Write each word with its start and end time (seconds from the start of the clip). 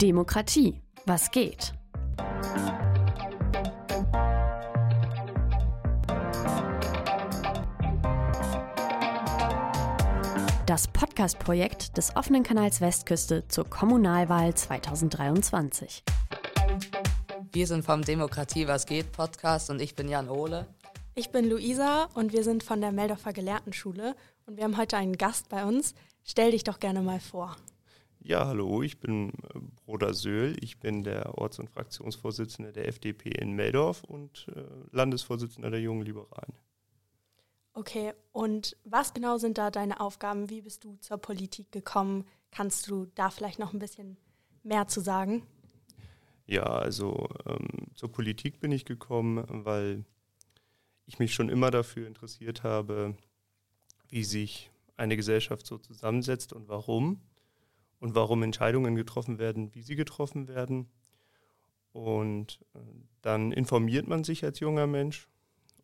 Demokratie. 0.00 0.80
Was 1.06 1.32
geht? 1.32 1.72
Das 10.66 10.86
Podcast-Projekt 10.86 11.96
des 11.96 12.14
offenen 12.14 12.44
Kanals 12.44 12.80
Westküste 12.80 13.48
zur 13.48 13.64
Kommunalwahl 13.68 14.54
2023. 14.54 16.04
Wir 17.50 17.66
sind 17.66 17.84
vom 17.84 18.02
Demokratie 18.02 18.68
Was 18.68 18.86
geht 18.86 19.10
Podcast 19.10 19.68
und 19.68 19.82
ich 19.82 19.96
bin 19.96 20.08
Jan 20.08 20.28
Ohle. 20.28 20.68
Ich 21.16 21.30
bin 21.30 21.50
Luisa 21.50 22.04
und 22.14 22.32
wir 22.32 22.44
sind 22.44 22.62
von 22.62 22.80
der 22.80 22.92
Meldorfer 22.92 23.32
Gelehrtenschule 23.32 24.14
und 24.46 24.58
wir 24.58 24.62
haben 24.62 24.76
heute 24.76 24.96
einen 24.96 25.18
Gast 25.18 25.48
bei 25.48 25.64
uns. 25.64 25.96
Stell 26.22 26.52
dich 26.52 26.62
doch 26.62 26.78
gerne 26.78 27.02
mal 27.02 27.18
vor. 27.18 27.56
Ja, 28.20 28.46
hallo, 28.46 28.82
ich 28.82 29.00
bin 29.00 29.32
äh, 29.88 29.90
Broder 29.90 30.14
Söhl. 30.14 30.56
Ich 30.60 30.78
bin 30.78 31.02
der 31.02 31.38
Orts- 31.38 31.58
und 31.58 31.70
Fraktionsvorsitzende 31.70 32.72
der 32.72 32.88
FDP 32.88 33.30
in 33.30 33.52
Meldorf 33.52 34.04
und 34.04 34.46
äh, 34.54 34.62
Landesvorsitzender 34.92 35.70
der 35.70 35.80
Jungen 35.80 36.02
Liberalen. 36.02 36.54
Okay, 37.72 38.12
und 38.32 38.76
was 38.84 39.14
genau 39.14 39.38
sind 39.38 39.56
da 39.56 39.70
deine 39.70 40.00
Aufgaben? 40.00 40.50
Wie 40.50 40.62
bist 40.62 40.84
du 40.84 40.96
zur 40.96 41.18
Politik 41.18 41.70
gekommen? 41.70 42.26
Kannst 42.50 42.88
du 42.88 43.06
da 43.14 43.30
vielleicht 43.30 43.58
noch 43.58 43.72
ein 43.72 43.78
bisschen 43.78 44.16
mehr 44.62 44.88
zu 44.88 45.00
sagen? 45.00 45.46
Ja, 46.46 46.64
also 46.64 47.28
ähm, 47.46 47.68
zur 47.94 48.10
Politik 48.10 48.60
bin 48.60 48.72
ich 48.72 48.84
gekommen, 48.84 49.44
weil 49.64 50.04
ich 51.06 51.18
mich 51.18 51.34
schon 51.34 51.50
immer 51.50 51.70
dafür 51.70 52.06
interessiert 52.06 52.64
habe, 52.64 53.14
wie 54.08 54.24
sich 54.24 54.70
eine 54.96 55.16
Gesellschaft 55.16 55.66
so 55.66 55.78
zusammensetzt 55.78 56.52
und 56.52 56.68
warum 56.68 57.20
und 58.00 58.14
warum 58.14 58.42
Entscheidungen 58.42 58.94
getroffen 58.94 59.38
werden, 59.38 59.74
wie 59.74 59.82
sie 59.82 59.96
getroffen 59.96 60.48
werden. 60.48 60.88
Und 61.92 62.60
äh, 62.74 62.78
dann 63.22 63.52
informiert 63.52 64.06
man 64.06 64.24
sich 64.24 64.44
als 64.44 64.60
junger 64.60 64.86
Mensch 64.86 65.28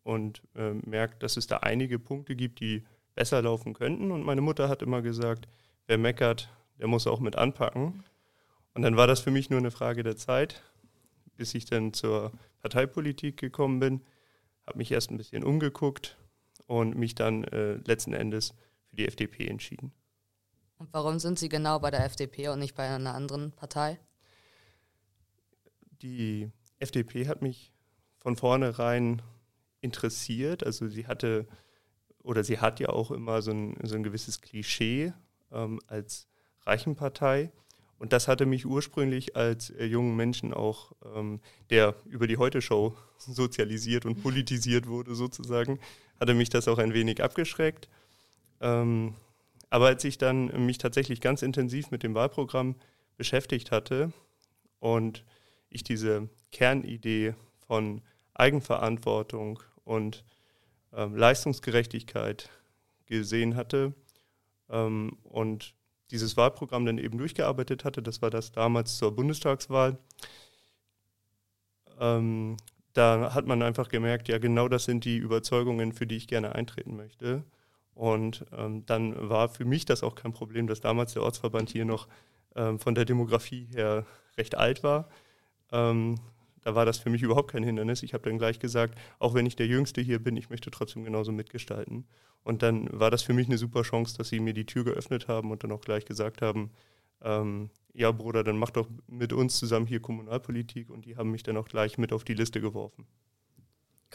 und 0.02 0.42
äh, 0.54 0.74
merkt, 0.74 1.22
dass 1.22 1.36
es 1.36 1.46
da 1.46 1.58
einige 1.58 1.98
Punkte 1.98 2.36
gibt, 2.36 2.60
die 2.60 2.84
besser 3.14 3.42
laufen 3.42 3.74
könnten. 3.74 4.10
Und 4.10 4.24
meine 4.24 4.40
Mutter 4.40 4.68
hat 4.68 4.82
immer 4.82 5.02
gesagt, 5.02 5.48
wer 5.86 5.98
meckert, 5.98 6.50
der 6.78 6.86
muss 6.86 7.06
auch 7.06 7.20
mit 7.20 7.36
anpacken. 7.36 8.04
Und 8.74 8.82
dann 8.82 8.96
war 8.96 9.06
das 9.06 9.20
für 9.20 9.30
mich 9.30 9.50
nur 9.50 9.60
eine 9.60 9.70
Frage 9.70 10.02
der 10.02 10.16
Zeit, 10.16 10.62
bis 11.36 11.54
ich 11.54 11.64
dann 11.64 11.92
zur 11.92 12.32
Parteipolitik 12.60 13.36
gekommen 13.36 13.80
bin, 13.80 14.02
habe 14.66 14.78
mich 14.78 14.90
erst 14.90 15.10
ein 15.10 15.16
bisschen 15.16 15.44
umgeguckt 15.44 16.16
und 16.66 16.96
mich 16.96 17.14
dann 17.14 17.44
äh, 17.44 17.74
letzten 17.74 18.14
Endes 18.14 18.54
für 18.86 18.96
die 18.96 19.06
FDP 19.06 19.46
entschieden. 19.46 19.92
Und 20.84 20.92
warum 20.92 21.18
sind 21.18 21.38
Sie 21.38 21.48
genau 21.48 21.78
bei 21.78 21.90
der 21.90 22.04
FDP 22.04 22.48
und 22.48 22.58
nicht 22.58 22.74
bei 22.74 22.86
einer 22.86 23.14
anderen 23.14 23.52
Partei? 23.52 23.98
Die 26.02 26.50
FDP 26.78 27.26
hat 27.26 27.40
mich 27.40 27.72
von 28.18 28.36
vornherein 28.36 29.22
interessiert. 29.80 30.62
Also 30.62 30.86
sie 30.88 31.06
hatte 31.06 31.46
oder 32.22 32.44
sie 32.44 32.58
hat 32.58 32.80
ja 32.80 32.90
auch 32.90 33.10
immer 33.10 33.40
so 33.40 33.52
ein, 33.52 33.78
so 33.82 33.94
ein 33.94 34.02
gewisses 34.02 34.42
Klischee 34.42 35.14
ähm, 35.50 35.80
als 35.86 36.28
Reichenpartei. 36.66 37.50
Und 37.98 38.12
das 38.12 38.28
hatte 38.28 38.44
mich 38.44 38.66
ursprünglich 38.66 39.36
als 39.36 39.70
äh, 39.70 39.86
jungen 39.86 40.16
Menschen 40.16 40.52
auch, 40.52 40.92
ähm, 41.14 41.40
der 41.70 41.94
über 42.04 42.26
die 42.26 42.36
Heute-Show 42.36 42.94
sozialisiert 43.16 44.04
und 44.04 44.22
politisiert 44.22 44.86
wurde 44.86 45.14
sozusagen, 45.14 45.80
hatte 46.20 46.34
mich 46.34 46.50
das 46.50 46.68
auch 46.68 46.76
ein 46.76 46.92
wenig 46.92 47.22
abgeschreckt. 47.22 47.88
Ähm, 48.60 49.14
aber 49.74 49.86
als 49.86 50.04
ich 50.04 50.18
dann 50.18 50.66
mich 50.66 50.78
tatsächlich 50.78 51.20
ganz 51.20 51.42
intensiv 51.42 51.90
mit 51.90 52.04
dem 52.04 52.14
Wahlprogramm 52.14 52.76
beschäftigt 53.16 53.72
hatte 53.72 54.12
und 54.78 55.24
ich 55.68 55.82
diese 55.82 56.28
Kernidee 56.52 57.34
von 57.66 58.00
Eigenverantwortung 58.34 59.58
und 59.82 60.24
ähm, 60.92 61.16
Leistungsgerechtigkeit 61.16 62.50
gesehen 63.06 63.56
hatte 63.56 63.94
ähm, 64.70 65.18
und 65.24 65.74
dieses 66.12 66.36
Wahlprogramm 66.36 66.86
dann 66.86 66.98
eben 66.98 67.18
durchgearbeitet 67.18 67.84
hatte, 67.84 68.00
das 68.00 68.22
war 68.22 68.30
das 68.30 68.52
damals 68.52 68.96
zur 68.96 69.16
Bundestagswahl, 69.16 69.98
ähm, 71.98 72.58
da 72.92 73.34
hat 73.34 73.48
man 73.48 73.60
einfach 73.60 73.88
gemerkt, 73.88 74.28
ja 74.28 74.38
genau 74.38 74.68
das 74.68 74.84
sind 74.84 75.04
die 75.04 75.16
Überzeugungen, 75.16 75.92
für 75.92 76.06
die 76.06 76.16
ich 76.16 76.28
gerne 76.28 76.54
eintreten 76.54 76.94
möchte. 76.94 77.42
Und 77.94 78.44
ähm, 78.56 78.84
dann 78.86 79.28
war 79.28 79.48
für 79.48 79.64
mich 79.64 79.84
das 79.84 80.02
auch 80.02 80.14
kein 80.14 80.32
Problem, 80.32 80.66
dass 80.66 80.80
damals 80.80 81.12
der 81.12 81.22
Ortsverband 81.22 81.70
hier 81.70 81.84
noch 81.84 82.08
ähm, 82.56 82.78
von 82.78 82.94
der 82.94 83.04
Demografie 83.04 83.68
her 83.72 84.04
recht 84.36 84.56
alt 84.56 84.82
war. 84.82 85.08
Ähm, 85.70 86.16
da 86.62 86.74
war 86.74 86.86
das 86.86 86.98
für 86.98 87.10
mich 87.10 87.22
überhaupt 87.22 87.52
kein 87.52 87.62
Hindernis. 87.62 88.02
Ich 88.02 88.14
habe 88.14 88.28
dann 88.28 88.38
gleich 88.38 88.58
gesagt, 88.58 88.98
auch 89.18 89.34
wenn 89.34 89.46
ich 89.46 89.54
der 89.54 89.66
Jüngste 89.66 90.00
hier 90.00 90.18
bin, 90.18 90.36
ich 90.36 90.50
möchte 90.50 90.70
trotzdem 90.70 91.04
genauso 91.04 91.30
mitgestalten. 91.30 92.06
Und 92.42 92.62
dann 92.62 92.88
war 92.92 93.10
das 93.10 93.22
für 93.22 93.32
mich 93.32 93.48
eine 93.48 93.58
super 93.58 93.82
Chance, 93.82 94.16
dass 94.16 94.28
sie 94.28 94.40
mir 94.40 94.54
die 94.54 94.66
Tür 94.66 94.84
geöffnet 94.84 95.28
haben 95.28 95.50
und 95.50 95.62
dann 95.62 95.72
auch 95.72 95.82
gleich 95.82 96.04
gesagt 96.04 96.42
haben, 96.42 96.70
ähm, 97.22 97.70
ja 97.92 98.10
Bruder, 98.10 98.44
dann 98.44 98.58
mach 98.58 98.70
doch 98.70 98.88
mit 99.06 99.32
uns 99.32 99.58
zusammen 99.58 99.86
hier 99.86 100.00
Kommunalpolitik. 100.00 100.90
Und 100.90 101.04
die 101.04 101.16
haben 101.16 101.30
mich 101.30 101.42
dann 101.42 101.56
auch 101.56 101.68
gleich 101.68 101.98
mit 101.98 102.12
auf 102.12 102.24
die 102.24 102.34
Liste 102.34 102.60
geworfen. 102.60 103.06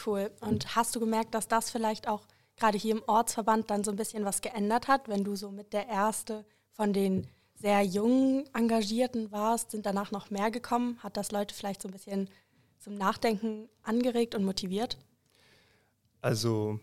Cool. 0.06 0.32
Und 0.42 0.76
hast 0.76 0.96
du 0.96 1.00
gemerkt, 1.00 1.34
dass 1.36 1.48
das 1.48 1.70
vielleicht 1.70 2.08
auch 2.08 2.26
gerade 2.60 2.78
hier 2.78 2.96
im 2.96 3.04
Ortsverband 3.08 3.70
dann 3.70 3.84
so 3.84 3.92
ein 3.92 3.98
bisschen 3.98 4.26
was 4.26 4.42
geändert 4.42 4.88
hat, 4.88 5.08
wenn 5.08 5.24
du 5.24 5.36
so 5.36 5.52
mit 5.52 5.74
der 5.74 5.88
Erste 5.88 6.46
von 6.72 6.94
den 6.94 7.28
sehr 7.56 7.84
jungen 7.84 8.46
Engagierten 8.54 9.32
warst, 9.32 9.72
sind 9.72 9.86
danach 9.86 10.12
noch 10.12 10.30
mehr 10.30 10.52
gekommen? 10.52 10.98
Hat 11.04 11.18
das 11.18 11.32
Leute 11.32 11.54
vielleicht 11.54 11.82
so 11.82 11.90
ein 11.90 11.92
bisschen 11.92 12.30
zum 12.80 12.96
Nachdenken 12.96 13.68
angeregt 13.84 14.34
und 14.36 14.46
motiviert? 14.46 14.98
Also 16.22 16.80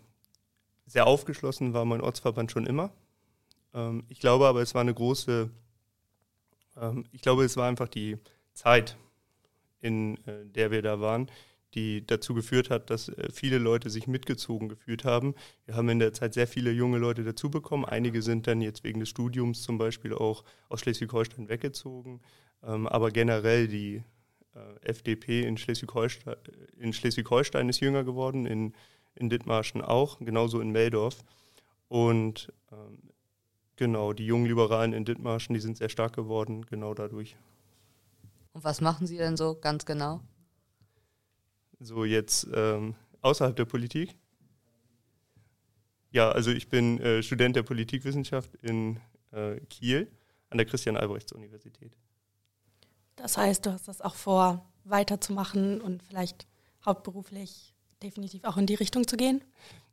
sehr 0.85 1.07
aufgeschlossen 1.07 1.73
war 1.73 1.85
mein 1.85 2.01
Ortsverband 2.01 2.51
schon 2.51 2.65
immer. 2.65 2.91
Ähm, 3.73 4.03
ich 4.07 4.19
glaube 4.19 4.47
aber, 4.47 4.61
es 4.61 4.73
war 4.73 4.81
eine 4.81 4.93
große, 4.93 5.49
ähm, 6.77 7.05
ich 7.11 7.21
glaube, 7.21 7.43
es 7.43 7.57
war 7.57 7.67
einfach 7.67 7.87
die 7.87 8.17
Zeit, 8.53 8.97
in 9.81 10.17
äh, 10.25 10.45
der 10.45 10.71
wir 10.71 10.81
da 10.81 10.99
waren, 10.99 11.29
die 11.77 12.05
dazu 12.05 12.33
geführt 12.33 12.71
hat, 12.71 12.89
dass 12.89 13.09
äh, 13.09 13.29
viele 13.31 13.59
Leute 13.59 13.91
sich 13.91 14.07
mitgezogen 14.07 14.67
gefühlt 14.67 15.05
haben. 15.05 15.35
Wir 15.65 15.75
haben 15.75 15.87
in 15.89 15.99
der 15.99 16.11
Zeit 16.11 16.33
sehr 16.33 16.47
viele 16.47 16.71
junge 16.71 16.97
Leute 16.97 17.23
dazu 17.23 17.51
bekommen. 17.51 17.85
Einige 17.85 18.23
sind 18.23 18.47
dann 18.47 18.61
jetzt 18.61 18.83
wegen 18.83 18.99
des 18.99 19.09
Studiums 19.09 19.61
zum 19.61 19.77
Beispiel 19.77 20.13
auch 20.13 20.43
aus 20.69 20.79
Schleswig-Holstein 20.81 21.49
weggezogen. 21.49 22.19
Ähm, 22.63 22.87
aber 22.87 23.11
generell 23.11 23.67
die 23.67 24.03
äh, 24.55 24.89
FDP 24.89 25.43
in 25.43 25.55
Schleswig-Holstein, 25.57 26.35
in 26.79 26.93
Schleswig-Holstein 26.93 27.69
ist 27.69 27.79
jünger 27.79 28.03
geworden, 28.03 28.47
in, 28.47 28.73
in 29.13 29.29
Dithmarschen 29.29 29.83
auch, 29.83 30.17
genauso 30.17 30.59
in 30.59 30.71
Meldorf. 30.71 31.23
Und 31.89 32.51
ähm, 32.71 32.97
genau, 33.75 34.13
die 34.13 34.25
jungen 34.25 34.47
Liberalen 34.47 34.93
in 34.93 35.05
Dithmarschen, 35.05 35.53
die 35.53 35.61
sind 35.61 35.77
sehr 35.77 35.89
stark 35.89 36.15
geworden, 36.15 36.65
genau 36.65 36.95
dadurch. 36.95 37.37
Und 38.53 38.63
was 38.63 38.81
machen 38.81 39.05
Sie 39.05 39.17
denn 39.17 39.37
so 39.37 39.53
ganz 39.53 39.85
genau? 39.85 40.21
So 41.79 42.05
jetzt 42.05 42.47
ähm, 42.53 42.95
außerhalb 43.21 43.55
der 43.55 43.65
Politik? 43.65 44.15
Ja, 46.11 46.31
also 46.31 46.51
ich 46.51 46.69
bin 46.69 46.99
äh, 46.99 47.21
Student 47.21 47.55
der 47.55 47.63
Politikwissenschaft 47.63 48.55
in 48.61 48.99
äh, 49.31 49.59
Kiel 49.69 50.11
an 50.49 50.57
der 50.57 50.65
Christian-Albrechts-Universität. 50.65 51.91
Das 53.15 53.37
heißt, 53.37 53.65
du 53.65 53.71
hast 53.71 53.87
das 53.87 54.01
auch 54.01 54.15
vor, 54.15 54.65
weiterzumachen 54.89 55.81
und 55.81 56.01
vielleicht 56.03 56.47
hauptberuflich 56.85 57.73
definitiv 58.01 58.43
auch 58.43 58.57
in 58.57 58.65
die 58.65 58.75
Richtung 58.75 59.07
zu 59.07 59.17
gehen? 59.17 59.43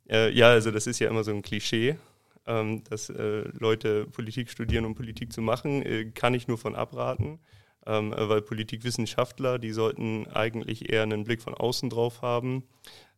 Äh, 0.09 0.31
ja, 0.31 0.49
also 0.49 0.71
das 0.71 0.87
ist 0.87 0.99
ja 0.99 1.09
immer 1.09 1.23
so 1.23 1.31
ein 1.31 1.41
Klischee, 1.41 1.97
ähm, 2.45 2.83
dass 2.85 3.09
äh, 3.09 3.49
Leute 3.59 4.05
Politik 4.05 4.49
studieren, 4.49 4.85
um 4.85 4.95
Politik 4.95 5.33
zu 5.33 5.41
machen. 5.41 5.81
Äh, 5.81 6.11
kann 6.11 6.33
ich 6.33 6.47
nur 6.47 6.57
von 6.57 6.75
abraten 6.75 7.39
ähm, 7.85 8.13
weil 8.17 8.41
Politikwissenschaftler, 8.41 9.59
die 9.59 9.71
sollten 9.71 10.27
eigentlich 10.27 10.91
eher 10.91 11.03
einen 11.03 11.23
Blick 11.23 11.41
von 11.41 11.53
außen 11.53 11.89
drauf 11.89 12.21
haben. 12.21 12.63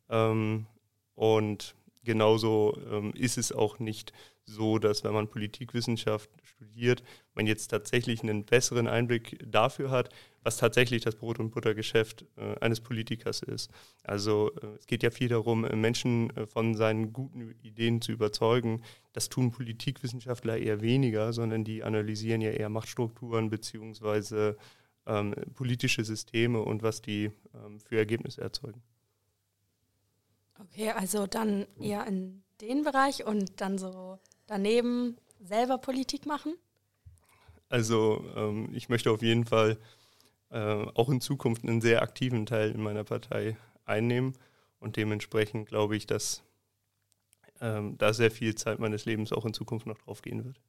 Ähm, 0.09 0.67
und 1.15 1.75
genauso 2.03 2.77
ähm, 2.91 3.13
ist 3.13 3.37
es 3.37 3.51
auch 3.51 3.79
nicht 3.79 4.13
so, 4.45 4.79
dass 4.79 5.03
wenn 5.03 5.13
man 5.13 5.27
Politikwissenschaft 5.27 6.29
studiert, 6.43 7.03
man 7.33 7.47
jetzt 7.47 7.67
tatsächlich 7.67 8.23
einen 8.23 8.45
besseren 8.45 8.87
Einblick 8.87 9.37
dafür 9.45 9.91
hat, 9.91 10.09
was 10.47 10.55
tatsächlich 10.55 11.03
das 11.03 11.15
Brot- 11.15 11.39
und 11.39 11.49
Buttergeschäft 11.49 12.25
äh, 12.37 12.57
eines 12.61 12.79
Politikers 12.79 13.41
ist. 13.41 13.69
Also 14.03 14.49
äh, 14.61 14.77
es 14.79 14.87
geht 14.87 15.03
ja 15.03 15.11
viel 15.11 15.27
darum, 15.27 15.65
äh, 15.65 15.75
Menschen 15.75 16.29
äh, 16.37 16.47
von 16.47 16.73
seinen 16.73 17.11
guten 17.11 17.53
Ideen 17.63 17.99
zu 17.99 18.13
überzeugen. 18.13 18.81
Das 19.11 19.27
tun 19.27 19.51
Politikwissenschaftler 19.51 20.57
eher 20.57 20.79
weniger, 20.79 21.33
sondern 21.33 21.65
die 21.65 21.83
analysieren 21.83 22.39
ja 22.39 22.51
eher 22.51 22.69
Machtstrukturen 22.69 23.49
beziehungsweise 23.49 24.55
ähm, 25.05 25.35
politische 25.53 26.05
Systeme 26.05 26.61
und 26.61 26.81
was 26.81 27.01
die 27.01 27.29
ähm, 27.53 27.81
für 27.81 27.97
Ergebnisse 27.97 28.39
erzeugen. 28.39 28.81
Okay, 30.61 30.91
also 30.91 31.27
dann 31.27 31.67
eher 31.77 32.07
in 32.07 32.41
den 32.61 32.85
Bereich 32.85 33.25
und 33.25 33.59
dann 33.59 33.77
so 33.77 34.17
daneben 34.45 35.17
selber 35.41 35.77
Politik 35.77 36.25
machen? 36.25 36.53
Also 37.67 38.23
ähm, 38.37 38.69
ich 38.73 38.87
möchte 38.87 39.11
auf 39.11 39.21
jeden 39.21 39.43
Fall 39.43 39.77
äh, 40.49 40.85
auch 40.93 41.09
in 41.09 41.21
Zukunft 41.21 41.63
einen 41.63 41.81
sehr 41.81 42.01
aktiven 42.01 42.45
Teil 42.45 42.71
in 42.71 42.81
meiner 42.81 43.03
Partei 43.03 43.57
einnehmen. 43.85 44.37
Und 44.79 44.95
dementsprechend 44.95 45.67
glaube 45.67 45.95
ich, 45.95 46.07
dass 46.07 46.43
ähm, 47.61 47.97
da 47.97 48.13
sehr 48.13 48.31
viel 48.31 48.55
Zeit 48.55 48.79
meines 48.79 49.05
Lebens 49.05 49.31
auch 49.31 49.45
in 49.45 49.53
Zukunft 49.53 49.87
noch 49.87 49.97
drauf 49.97 50.21
gehen 50.21 50.45
wird. 50.45 50.59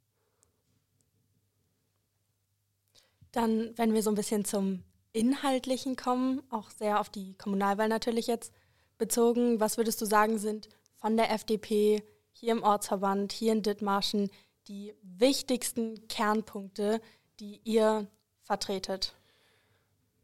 Dann, 3.33 3.77
wenn 3.77 3.93
wir 3.93 4.03
so 4.03 4.11
ein 4.11 4.17
bisschen 4.17 4.45
zum 4.45 4.83
Inhaltlichen 5.13 5.97
kommen, 5.97 6.43
auch 6.51 6.71
sehr 6.71 7.01
auf 7.01 7.11
die 7.11 7.35
Kommunalwahl 7.35 7.89
natürlich 7.89 8.27
jetzt 8.27 8.53
bezogen, 8.97 9.61
was 9.61 9.77
würdest 9.77 10.01
du 10.01 10.07
sagen, 10.07 10.39
sind 10.39 10.69
von 10.97 11.17
der 11.17 11.31
FDP 11.31 12.03
hier 12.33 12.53
im 12.53 12.63
Ortsverband, 12.63 13.33
hier 13.33 13.53
in 13.53 13.63
Dithmarschen 13.63 14.31
die 14.67 14.95
wichtigsten 15.03 16.09
Kernpunkte, 16.09 17.01
die 17.41 17.61
ihr 17.65 18.07
vertretet? 18.43 19.18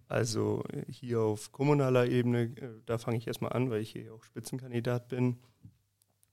Also 0.09 0.63
hier 0.89 1.21
auf 1.21 1.53
kommunaler 1.53 2.07
Ebene, 2.07 2.43
äh, 2.43 2.81
da 2.87 2.99
fange 2.99 3.17
ich 3.17 3.27
erstmal 3.27 3.53
an, 3.53 3.71
weil 3.71 3.81
ich 3.81 3.91
hier 3.91 4.13
auch 4.13 4.25
Spitzenkandidat 4.25 5.09
bin. 5.09 5.39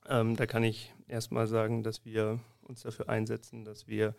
Ähm, 0.08 0.36
da 0.36 0.46
kann 0.46 0.64
ich 0.64 0.94
erstmal 1.08 1.48
sagen, 1.48 1.84
dass 1.84 2.06
wir 2.06 2.40
uns 2.62 2.82
dafür 2.82 3.10
einsetzen, 3.10 3.64
dass 3.64 3.88
wir 3.88 4.16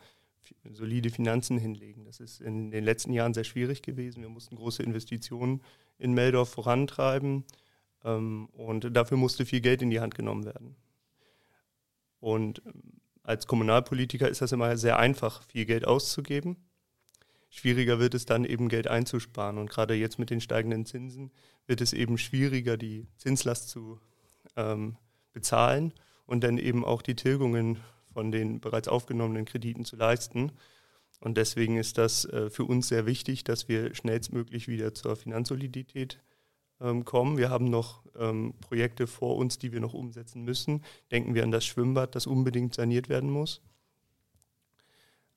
solide 0.71 1.11
Finanzen 1.11 1.59
hinlegen. 1.59 2.05
Das 2.05 2.21
ist 2.21 2.41
in 2.41 2.71
den 2.71 2.85
letzten 2.85 3.13
Jahren 3.13 3.35
sehr 3.35 3.45
schwierig 3.45 3.83
gewesen. 3.83 4.23
Wir 4.23 4.29
mussten 4.29 4.57
große 4.57 4.83
Investitionen 4.83 5.63
in 5.99 6.15
Meldorf 6.15 6.51
vorantreiben 6.51 7.45
ähm, 8.05 8.47
und 8.53 8.97
dafür 8.97 9.17
musste 9.17 9.47
viel 9.47 9.61
Geld 9.61 9.83
in 9.83 9.91
die 9.91 10.01
Hand 10.01 10.15
genommen 10.15 10.45
werden. 10.45 10.77
Und 12.21 12.63
ähm, 12.67 13.01
als 13.23 13.47
Kommunalpolitiker 13.47 14.29
ist 14.29 14.43
das 14.43 14.53
immer 14.53 14.77
sehr 14.77 14.99
einfach, 14.99 15.43
viel 15.45 15.65
Geld 15.65 15.87
auszugeben. 15.87 16.57
Schwieriger 17.55 17.99
wird 17.99 18.15
es 18.15 18.25
dann 18.25 18.47
eben 18.47 18.71
Geld 18.71 18.89
einzusparen. 18.89 19.59
Und 19.59 19.69
gerade 19.69 19.93
jetzt 19.93 20.19
mit 20.19 20.31
den 20.31 20.41
steigenden 20.41 20.87
Zinsen 20.87 21.31
wird 21.67 21.83
es 21.83 21.93
eben 21.93 22.17
schwieriger, 22.17 22.79
die 22.79 23.07
Zinslast 23.19 23.69
zu 23.69 24.01
ähm, 24.57 24.97
bezahlen 25.35 25.93
und 26.25 26.43
dann 26.43 26.57
eben 26.57 26.83
auch 26.83 27.03
die 27.03 27.15
Tilgungen 27.15 27.77
von 28.11 28.33
den 28.33 28.61
bereits 28.61 28.89
aufgenommenen 28.89 29.45
Krediten 29.45 29.85
zu 29.85 29.97
leisten. 29.97 30.53
Und 31.21 31.37
deswegen 31.37 31.77
ist 31.77 31.99
das 31.99 32.25
äh, 32.25 32.49
für 32.49 32.65
uns 32.65 32.89
sehr 32.89 33.05
wichtig, 33.05 33.45
dass 33.45 33.69
wir 33.69 33.95
schnellstmöglich 33.95 34.67
wieder 34.67 34.95
zur 34.95 35.15
Finanzsolidität 35.15 36.21
ähm, 36.81 37.05
kommen. 37.05 37.37
Wir 37.37 37.51
haben 37.51 37.67
noch 37.67 38.03
ähm, 38.19 38.55
Projekte 38.63 39.07
vor 39.07 39.37
uns, 39.37 39.59
die 39.59 39.73
wir 39.73 39.81
noch 39.81 39.93
umsetzen 39.93 40.43
müssen. 40.43 40.83
Denken 41.11 41.35
wir 41.35 41.43
an 41.43 41.51
das 41.51 41.67
Schwimmbad, 41.67 42.15
das 42.15 42.27
unbedingt 42.27 42.75
saniert 42.75 43.11
werden 43.11 43.29
muss. 43.31 43.61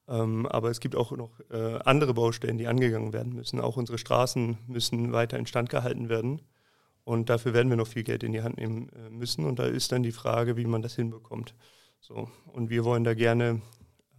Ähm, 0.07 0.45
aber 0.45 0.69
es 0.69 0.79
gibt 0.79 0.95
auch 0.95 1.11
noch 1.11 1.39
äh, 1.49 1.79
andere 1.83 2.13
Baustellen, 2.13 2.57
die 2.57 2.67
angegangen 2.67 3.13
werden 3.13 3.33
müssen. 3.33 3.59
Auch 3.59 3.77
unsere 3.77 3.97
Straßen 3.97 4.57
müssen 4.67 5.11
weiter 5.13 5.37
instand 5.37 5.69
gehalten 5.69 6.09
werden. 6.09 6.41
Und 7.03 7.29
dafür 7.29 7.53
werden 7.53 7.69
wir 7.69 7.77
noch 7.77 7.87
viel 7.87 8.03
Geld 8.03 8.23
in 8.23 8.31
die 8.31 8.41
Hand 8.41 8.57
nehmen 8.57 8.89
äh, 8.89 9.09
müssen. 9.09 9.45
Und 9.45 9.59
da 9.59 9.65
ist 9.65 9.91
dann 9.91 10.03
die 10.03 10.11
Frage, 10.11 10.57
wie 10.57 10.65
man 10.65 10.81
das 10.81 10.95
hinbekommt. 10.95 11.55
So. 11.99 12.29
Und 12.53 12.69
wir 12.69 12.83
wollen 12.83 13.03
da 13.03 13.13
gerne 13.13 13.61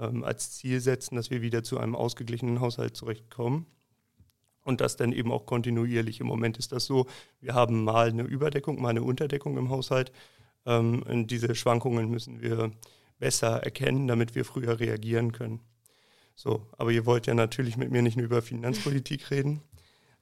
ähm, 0.00 0.25
als 0.25 0.53
Ziel 0.53 0.81
setzen, 0.81 1.17
dass 1.17 1.31
wir 1.31 1.43
wieder 1.43 1.62
zu 1.62 1.79
einem 1.79 1.94
ausgeglichenen 1.94 2.61
Haushalt 2.61 2.97
zurechtkommen. 2.97 3.67
Und 4.62 4.81
das 4.81 4.97
dann 4.97 5.12
eben 5.12 5.31
auch 5.31 5.47
kontinuierlich. 5.47 6.19
Im 6.19 6.27
Moment 6.27 6.59
ist 6.59 6.73
das 6.73 6.87
so, 6.87 7.06
wir 7.41 7.55
haben 7.55 7.85
mal 7.85 8.09
eine 8.09 8.25
Überdeckung, 8.25 8.82
mal 8.82 8.89
eine 8.89 9.05
Unterdeckung 9.05 9.56
im 9.56 9.71
Haushalt. 9.71 10.11
Ähm, 10.65 11.27
diese 11.29 11.55
Schwankungen 11.55 12.11
müssen 12.11 12.43
wir 12.43 12.73
besser 13.19 13.62
erkennen, 13.62 14.09
damit 14.09 14.35
wir 14.35 14.44
früher 14.44 14.81
reagieren 14.81 15.31
können. 15.31 15.61
So, 16.37 16.65
aber 16.79 16.93
ihr 16.93 17.06
wollt 17.06 17.27
ja 17.27 17.35
natürlich 17.35 17.77
mit 17.77 17.91
mir 17.91 18.03
nicht 18.03 18.17
nur 18.17 18.27
über 18.27 18.43
Finanzpolitik 18.43 19.31
reden. 19.33 19.62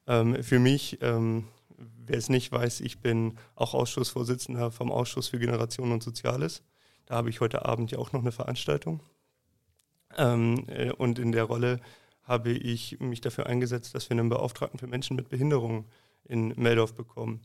Ähm, 0.07 0.43
für 0.43 0.59
mich 0.59 0.99
ähm, 1.03 1.45
wer 2.07 2.19
es 2.19 2.29
nicht 2.29 2.53
weiß, 2.53 2.81
ich 2.81 3.01
bin 3.01 3.39
auch 3.55 3.75
Ausschussvorsitzender 3.75 4.71
vom 4.71 4.91
Ausschuss 4.93 5.29
für 5.29 5.39
Generationen 5.39 5.93
und 5.93 6.03
Soziales. 6.03 6.63
Da 7.07 7.17
habe 7.17 7.31
ich 7.31 7.41
heute 7.41 7.65
Abend 7.65 7.91
ja 7.91 7.99
auch 7.99 8.13
noch 8.13 8.21
eine 8.21 8.33
Veranstaltung. 8.33 9.01
Ähm, 10.17 10.65
äh, 10.69 10.93
und 10.93 11.19
in 11.19 11.33
der 11.33 11.45
Rolle 11.45 11.81
habe 12.23 12.51
ich 12.53 13.01
mich 13.01 13.21
dafür 13.21 13.47
eingesetzt, 13.47 13.95
dass 13.95 14.09
wir 14.09 14.17
einen 14.17 14.29
Beauftragten 14.29 14.79
für 14.79 14.87
Menschen 14.87 15.17
mit 15.17 15.29
Behinderung 15.29 15.87
in 16.25 16.49
Meldorf 16.57 16.95
bekommen. 16.95 17.43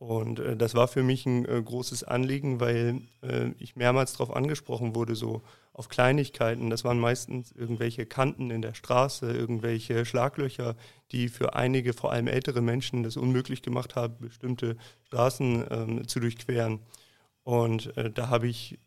Und 0.00 0.38
äh, 0.38 0.56
das 0.56 0.74
war 0.74 0.88
für 0.88 1.02
mich 1.02 1.26
ein 1.26 1.44
äh, 1.44 1.62
großes 1.62 2.04
Anliegen, 2.04 2.58
weil 2.58 3.02
äh, 3.22 3.50
ich 3.58 3.76
mehrmals 3.76 4.14
darauf 4.14 4.34
angesprochen 4.34 4.94
wurde, 4.94 5.14
so 5.14 5.42
auf 5.74 5.90
Kleinigkeiten. 5.90 6.70
Das 6.70 6.84
waren 6.84 6.98
meistens 6.98 7.52
irgendwelche 7.52 8.06
Kanten 8.06 8.50
in 8.50 8.62
der 8.62 8.72
Straße, 8.72 9.30
irgendwelche 9.30 10.06
Schlaglöcher, 10.06 10.74
die 11.12 11.28
für 11.28 11.54
einige, 11.54 11.92
vor 11.92 12.12
allem 12.12 12.28
ältere 12.28 12.62
Menschen, 12.62 13.02
das 13.02 13.18
unmöglich 13.18 13.60
gemacht 13.60 13.94
haben, 13.94 14.16
bestimmte 14.20 14.78
Straßen 15.08 15.66
ähm, 15.70 16.08
zu 16.08 16.18
durchqueren. 16.18 16.80
Und 17.44 17.94
äh, 17.98 18.10
da 18.10 18.30
habe 18.30 18.48
ich, 18.48 18.78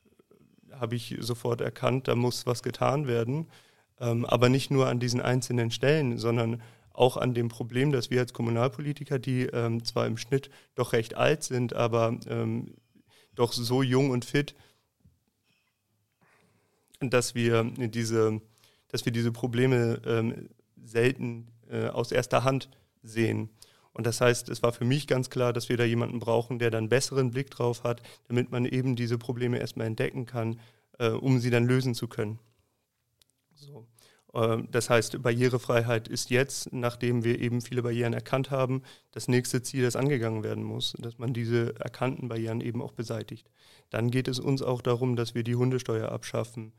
hab 0.71 0.94
ich 0.94 1.18
sofort 1.19 1.62
erkannt, 1.62 2.07
da 2.07 2.16
muss 2.16 2.48
was 2.48 2.63
getan 2.63 3.06
werden. 3.06 3.51
Ähm, 4.00 4.25
aber 4.25 4.50
nicht 4.50 4.71
nur 4.71 4.88
an 4.88 5.00
diesen 5.00 5.21
einzelnen 5.21 5.69
Stellen, 5.69 6.18
sondern 6.18 6.59
auch 6.94 7.18
an 7.18 7.34
dem 7.34 7.50
Problem, 7.50 7.92
dass 7.92 8.10
wir 8.10 8.19
als 8.19 8.34
Kommunalpolitiker, 8.34 9.19
die 9.19 9.44
ähm, 9.44 9.84
zwar 9.84 10.06
im 10.06 10.18
Schnitt 10.18 10.50
doch 10.75 10.94
recht 10.94 11.16
alt 11.16 11.44
sind, 11.44 11.74
aber 11.74 12.18
ähm, 12.28 12.75
doch 13.36 13.51
so 13.51 13.81
jung 13.81 14.12
und 14.12 14.25
fit, 14.25 14.56
dass 17.00 17.36
wir 17.36 17.63
diese, 17.63 18.42
dass 18.90 19.06
wir 19.06 19.12
diese 19.12 19.31
Probleme 19.31 20.01
ähm, 20.06 20.50
selten 20.81 21.48
äh, 21.69 21.88
aus 21.88 22.12
erster 22.12 22.44
Hand 22.44 22.69
sehen. 23.01 23.50
Und 23.94 24.07
das 24.07 24.22
heißt, 24.22 24.50
es 24.50 24.63
war 24.63 24.74
für 24.74 24.86
mich 24.86 25.07
ganz 25.07 25.30
klar, 25.30 25.54
dass 25.54 25.69
wir 25.69 25.78
da 25.78 25.84
jemanden 25.84 26.19
brauchen, 26.19 26.60
der 26.60 26.72
dann 26.72 26.90
besseren 26.90 27.31
Blick 27.31 27.51
drauf 27.51 27.84
hat, 27.84 28.01
damit 28.28 28.51
man 28.51 28.66
eben 28.66 28.95
diese 28.95 29.18
Probleme 29.18 29.60
erstmal 29.60 29.88
entdecken 29.88 30.25
kann, 30.25 30.60
äh, 31.00 31.10
um 31.10 31.40
sie 31.40 31.51
dann 31.51 31.66
lösen 31.66 31.94
zu 31.94 32.07
können. 32.07 32.40
So. 33.54 33.88
Ähm, 34.33 34.68
das 34.71 34.89
heißt, 34.89 35.21
Barrierefreiheit 35.21 36.07
ist 36.07 36.30
jetzt, 36.30 36.74
nachdem 36.74 37.24
wir 37.24 37.39
eben 37.39 37.62
viele 37.62 37.83
Barrieren 37.83 38.13
erkannt 38.13 38.51
haben, 38.51 38.83
das 39.12 39.27
nächste 39.27 39.62
Ziel, 39.62 39.83
das 39.83 39.95
angegangen 39.95 40.44
werden 40.44 40.63
muss, 40.63 40.94
dass 41.00 41.18
man 41.18 41.33
diese 41.33 41.75
erkannten 41.80 42.27
Barrieren 42.27 42.62
eben 42.62 42.81
auch 42.81 42.94
beseitigt. 42.94 43.50
Dann 43.89 44.12
geht 44.12 44.27
es 44.27 44.39
uns 44.39 44.62
auch 44.62 44.81
darum, 44.81 45.15
dass 45.15 45.35
wir 45.35 45.44
die 45.44 45.56
Hundesteuer 45.56 46.12
abschaffen, 46.12 46.74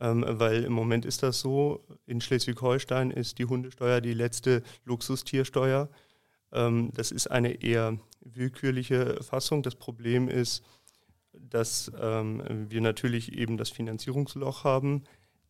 ähm, 0.00 0.24
weil 0.26 0.64
im 0.64 0.72
Moment 0.72 1.04
ist 1.04 1.22
das 1.22 1.40
so, 1.40 1.84
in 2.06 2.20
Schleswig-Holstein 2.20 3.10
ist 3.10 3.38
die 3.38 3.46
Hundesteuer 3.46 4.00
die 4.00 4.14
letzte 4.14 4.62
Luxustiersteuer. 4.84 5.88
Ähm, 6.52 6.90
das 6.94 7.10
ist 7.10 7.30
eine 7.30 7.62
eher 7.62 7.98
willkürliche 8.20 9.22
Fassung. 9.22 9.62
Das 9.62 9.74
Problem 9.74 10.28
ist, 10.28 10.62
dass 11.32 11.92
wir 11.92 12.80
natürlich 12.80 13.32
eben 13.32 13.56
das 13.56 13.70
Finanzierungsloch 13.70 14.64
haben 14.64 15.04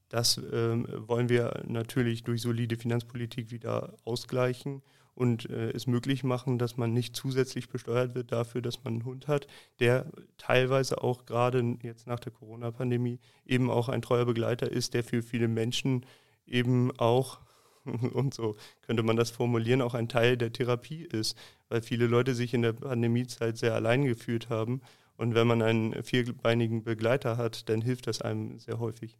das 0.09 0.41
ähm, 0.53 0.87
wollen 0.91 1.29
wir 1.29 1.63
natürlich 1.67 2.23
durch 2.25 2.43
solide 2.43 2.77
Finanzpolitik 2.77 3.51
wieder 3.51 3.95
ausgleichen 4.05 4.83
und 5.19 5.51
äh, 5.51 5.71
es 5.71 5.89
möglich 5.89 6.23
machen, 6.23 6.59
dass 6.59 6.77
man 6.77 6.95
nicht 6.95 7.17
zusätzlich 7.17 7.69
besteuert 7.69 8.15
wird 8.15 8.31
dafür, 8.31 8.63
dass 8.63 8.85
man 8.85 8.95
einen 8.95 9.05
Hund 9.05 9.27
hat, 9.27 9.49
der 9.81 10.07
teilweise 10.37 11.03
auch 11.03 11.27
gerade 11.27 11.77
jetzt 11.83 12.07
nach 12.07 12.21
der 12.21 12.31
Corona-Pandemie 12.31 13.19
eben 13.45 13.69
auch 13.69 13.89
ein 13.89 14.01
treuer 14.01 14.27
Begleiter 14.27 14.71
ist, 14.71 14.95
der 14.95 15.03
für 15.03 15.23
viele 15.23 15.49
Menschen 15.49 16.07
eben 16.47 16.97
auch, 16.99 17.41
und 17.85 18.33
so 18.33 18.57
könnte 18.83 19.03
man 19.03 19.17
das 19.17 19.31
formulieren, 19.31 19.83
auch 19.83 19.95
ein 19.95 20.09
Teil 20.09 20.37
der 20.37 20.53
Therapie 20.53 21.03
ist, 21.03 21.37
weil 21.69 21.83
viele 21.83 22.07
Leute 22.07 22.37
sich 22.37 22.55
in 22.55 22.63
der 22.63 22.75
Pandemiezeit 22.75 23.59
sehr 23.59 23.75
allein 23.75 24.05
gefühlt 24.05 24.49
haben. 24.49 24.81
Und 25.17 25.35
wenn 25.35 25.49
man 25.49 25.63
einen 25.63 26.01
vierbeinigen 26.05 26.85
Begleiter 26.85 27.37
hat, 27.37 27.69
dann 27.69 27.83
hilft 27.83 28.07
das 28.07 28.23
einem 28.23 28.61
sehr 28.61 28.79
häufig. 28.79 29.19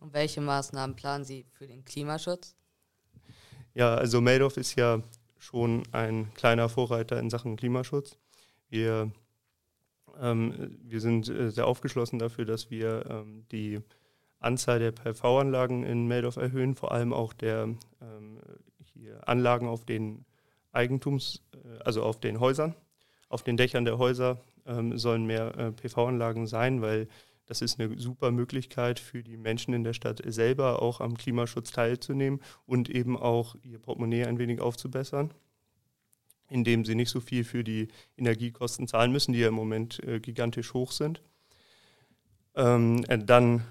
Und 0.00 0.14
welche 0.14 0.40
Maßnahmen 0.40 0.96
planen 0.96 1.24
Sie 1.24 1.44
für 1.52 1.66
den 1.66 1.84
Klimaschutz? 1.84 2.56
Ja, 3.74 3.94
also 3.94 4.20
Meldorf 4.20 4.56
ist 4.56 4.74
ja 4.74 5.02
schon 5.38 5.82
ein 5.92 6.32
kleiner 6.34 6.68
Vorreiter 6.68 7.18
in 7.20 7.30
Sachen 7.30 7.56
Klimaschutz. 7.56 8.18
Wir, 8.68 9.12
ähm, 10.18 10.78
wir 10.82 11.00
sind 11.00 11.28
äh, 11.28 11.50
sehr 11.50 11.66
aufgeschlossen 11.66 12.18
dafür, 12.18 12.44
dass 12.44 12.70
wir 12.70 13.06
ähm, 13.08 13.46
die 13.52 13.80
Anzahl 14.38 14.78
der 14.78 14.92
PV-Anlagen 14.92 15.84
in 15.84 16.08
Meldorf 16.08 16.36
erhöhen, 16.36 16.74
vor 16.74 16.92
allem 16.92 17.12
auch 17.12 17.32
der 17.32 17.64
ähm, 18.00 18.40
hier 18.94 19.28
Anlagen 19.28 19.68
auf 19.68 19.84
den 19.84 20.24
Eigentums, 20.72 21.42
äh, 21.52 21.82
also 21.84 22.02
auf 22.02 22.20
den 22.20 22.40
Häusern. 22.40 22.74
Auf 23.28 23.42
den 23.42 23.56
Dächern 23.56 23.84
der 23.84 23.98
Häuser 23.98 24.40
ähm, 24.66 24.98
sollen 24.98 25.26
mehr 25.26 25.56
äh, 25.56 25.72
PV-Anlagen 25.72 26.46
sein, 26.46 26.82
weil 26.82 27.06
das 27.50 27.62
ist 27.62 27.80
eine 27.80 27.98
super 27.98 28.30
Möglichkeit 28.30 29.00
für 29.00 29.24
die 29.24 29.36
Menschen 29.36 29.74
in 29.74 29.82
der 29.82 29.92
Stadt 29.92 30.22
selber 30.24 30.80
auch 30.80 31.00
am 31.00 31.16
Klimaschutz 31.16 31.72
teilzunehmen 31.72 32.38
und 32.64 32.88
eben 32.88 33.18
auch 33.18 33.56
ihr 33.64 33.80
Portemonnaie 33.80 34.24
ein 34.24 34.38
wenig 34.38 34.60
aufzubessern, 34.60 35.34
indem 36.48 36.84
sie 36.84 36.94
nicht 36.94 37.10
so 37.10 37.18
viel 37.18 37.42
für 37.42 37.64
die 37.64 37.88
Energiekosten 38.16 38.86
zahlen 38.86 39.10
müssen, 39.10 39.32
die 39.32 39.40
ja 39.40 39.48
im 39.48 39.54
Moment 39.54 40.00
äh, 40.04 40.20
gigantisch 40.20 40.74
hoch 40.74 40.92
sind. 40.92 41.22
Ähm, 42.54 43.04
äh, 43.08 43.18
dann 43.18 43.64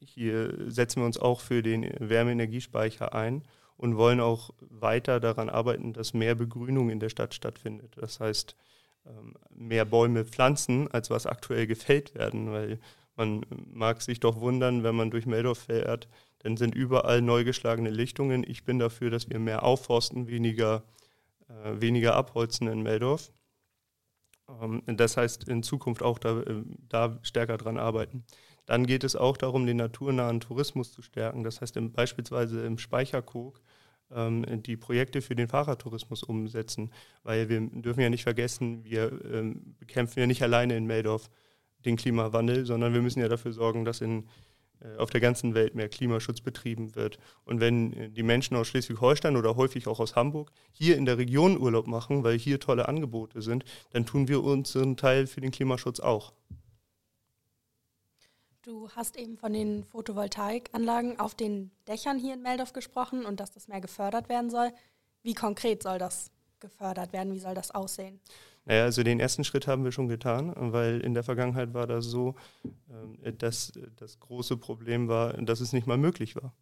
hier 0.00 0.52
setzen 0.68 1.02
wir 1.02 1.06
uns 1.06 1.18
auch 1.20 1.42
für 1.42 1.62
den 1.62 1.88
Wärmeenergiespeicher 2.00 3.14
ein 3.14 3.44
und 3.76 3.96
wollen 3.96 4.18
auch 4.18 4.50
weiter 4.58 5.20
daran 5.20 5.50
arbeiten, 5.50 5.92
dass 5.92 6.14
mehr 6.14 6.34
Begrünung 6.34 6.90
in 6.90 6.98
der 6.98 7.10
Stadt 7.10 7.32
stattfindet. 7.32 7.92
Das 7.94 8.18
heißt, 8.18 8.56
mehr 9.50 9.84
Bäume 9.84 10.24
pflanzen, 10.24 10.88
als 10.90 11.10
was 11.10 11.26
aktuell 11.26 11.66
gefällt 11.66 12.14
werden, 12.14 12.50
weil 12.52 12.78
man 13.16 13.46
mag 13.72 14.02
sich 14.02 14.20
doch 14.20 14.40
wundern, 14.40 14.82
wenn 14.82 14.94
man 14.94 15.10
durch 15.10 15.26
Meldorf 15.26 15.58
fährt, 15.58 16.08
dann 16.40 16.56
sind 16.56 16.74
überall 16.74 17.22
neu 17.22 17.44
geschlagene 17.44 17.90
Lichtungen. 17.90 18.44
Ich 18.46 18.64
bin 18.64 18.78
dafür, 18.78 19.10
dass 19.10 19.30
wir 19.30 19.38
mehr 19.38 19.62
aufforsten, 19.62 20.28
weniger, 20.28 20.84
äh, 21.48 21.80
weniger 21.80 22.14
abholzen 22.14 22.68
in 22.68 22.82
Meldorf. 22.82 23.32
Ähm, 24.48 24.82
das 24.86 25.16
heißt, 25.16 25.48
in 25.48 25.62
Zukunft 25.62 26.02
auch 26.02 26.18
da, 26.18 26.40
äh, 26.42 26.62
da 26.88 27.18
stärker 27.22 27.56
dran 27.56 27.78
arbeiten. 27.78 28.24
Dann 28.66 28.86
geht 28.86 29.04
es 29.04 29.16
auch 29.16 29.36
darum, 29.36 29.66
den 29.66 29.76
naturnahen 29.78 30.40
Tourismus 30.40 30.92
zu 30.92 31.02
stärken. 31.02 31.42
Das 31.42 31.60
heißt, 31.60 31.76
im, 31.76 31.92
beispielsweise 31.92 32.66
im 32.66 32.78
Speicherkog 32.78 33.60
ähm, 34.14 34.62
die 34.62 34.76
Projekte 34.76 35.22
für 35.22 35.34
den 35.34 35.48
Fahrradtourismus 35.48 36.22
umsetzen. 36.22 36.90
Weil 37.22 37.48
wir 37.48 37.60
dürfen 37.60 38.00
ja 38.00 38.10
nicht 38.10 38.24
vergessen, 38.24 38.84
wir 38.84 39.12
ähm, 39.24 39.76
bekämpfen 39.78 40.20
ja 40.20 40.26
nicht 40.26 40.42
alleine 40.42 40.76
in 40.76 40.86
Meldorf 40.86 41.30
den 41.84 41.96
Klimawandel, 41.96 42.66
sondern 42.66 42.92
wir 42.94 43.02
müssen 43.02 43.20
ja 43.20 43.28
dafür 43.28 43.52
sorgen, 43.52 43.84
dass 43.84 44.00
in, 44.00 44.28
äh, 44.80 44.96
auf 44.98 45.10
der 45.10 45.20
ganzen 45.20 45.54
Welt 45.54 45.74
mehr 45.74 45.88
Klimaschutz 45.88 46.40
betrieben 46.40 46.94
wird. 46.94 47.18
Und 47.44 47.60
wenn 47.60 47.92
äh, 47.92 48.10
die 48.10 48.22
Menschen 48.22 48.56
aus 48.56 48.68
Schleswig-Holstein 48.68 49.36
oder 49.36 49.56
häufig 49.56 49.86
auch 49.86 50.00
aus 50.00 50.16
Hamburg 50.16 50.50
hier 50.72 50.96
in 50.96 51.06
der 51.06 51.18
Region 51.18 51.58
Urlaub 51.58 51.86
machen, 51.86 52.24
weil 52.24 52.38
hier 52.38 52.60
tolle 52.60 52.88
Angebote 52.88 53.40
sind, 53.42 53.64
dann 53.90 54.04
tun 54.04 54.28
wir 54.28 54.42
unseren 54.42 54.96
Teil 54.96 55.26
für 55.26 55.40
den 55.40 55.50
Klimaschutz 55.50 56.00
auch. 56.00 56.32
Du 58.66 58.90
hast 58.96 59.16
eben 59.16 59.36
von 59.36 59.52
den 59.52 59.84
Photovoltaikanlagen 59.84 61.20
auf 61.20 61.36
den 61.36 61.70
Dächern 61.86 62.18
hier 62.18 62.34
in 62.34 62.42
Meldorf 62.42 62.72
gesprochen 62.72 63.24
und 63.24 63.38
dass 63.38 63.52
das 63.52 63.68
mehr 63.68 63.80
gefördert 63.80 64.28
werden 64.28 64.50
soll. 64.50 64.72
Wie 65.22 65.34
konkret 65.34 65.84
soll 65.84 66.00
das 66.00 66.32
gefördert 66.58 67.12
werden? 67.12 67.32
Wie 67.32 67.38
soll 67.38 67.54
das 67.54 67.70
aussehen? 67.70 68.18
Naja, 68.64 68.82
also 68.82 69.04
den 69.04 69.20
ersten 69.20 69.44
Schritt 69.44 69.68
haben 69.68 69.84
wir 69.84 69.92
schon 69.92 70.08
getan, 70.08 70.52
weil 70.56 71.00
in 71.00 71.14
der 71.14 71.22
Vergangenheit 71.22 71.74
war 71.74 71.86
das 71.86 72.06
so, 72.06 72.34
ähm, 72.90 73.38
dass 73.38 73.72
das 73.94 74.18
große 74.18 74.56
Problem 74.56 75.06
war, 75.06 75.34
dass 75.34 75.60
es 75.60 75.72
nicht 75.72 75.86
mal 75.86 75.96
möglich 75.96 76.34
war. 76.34 76.52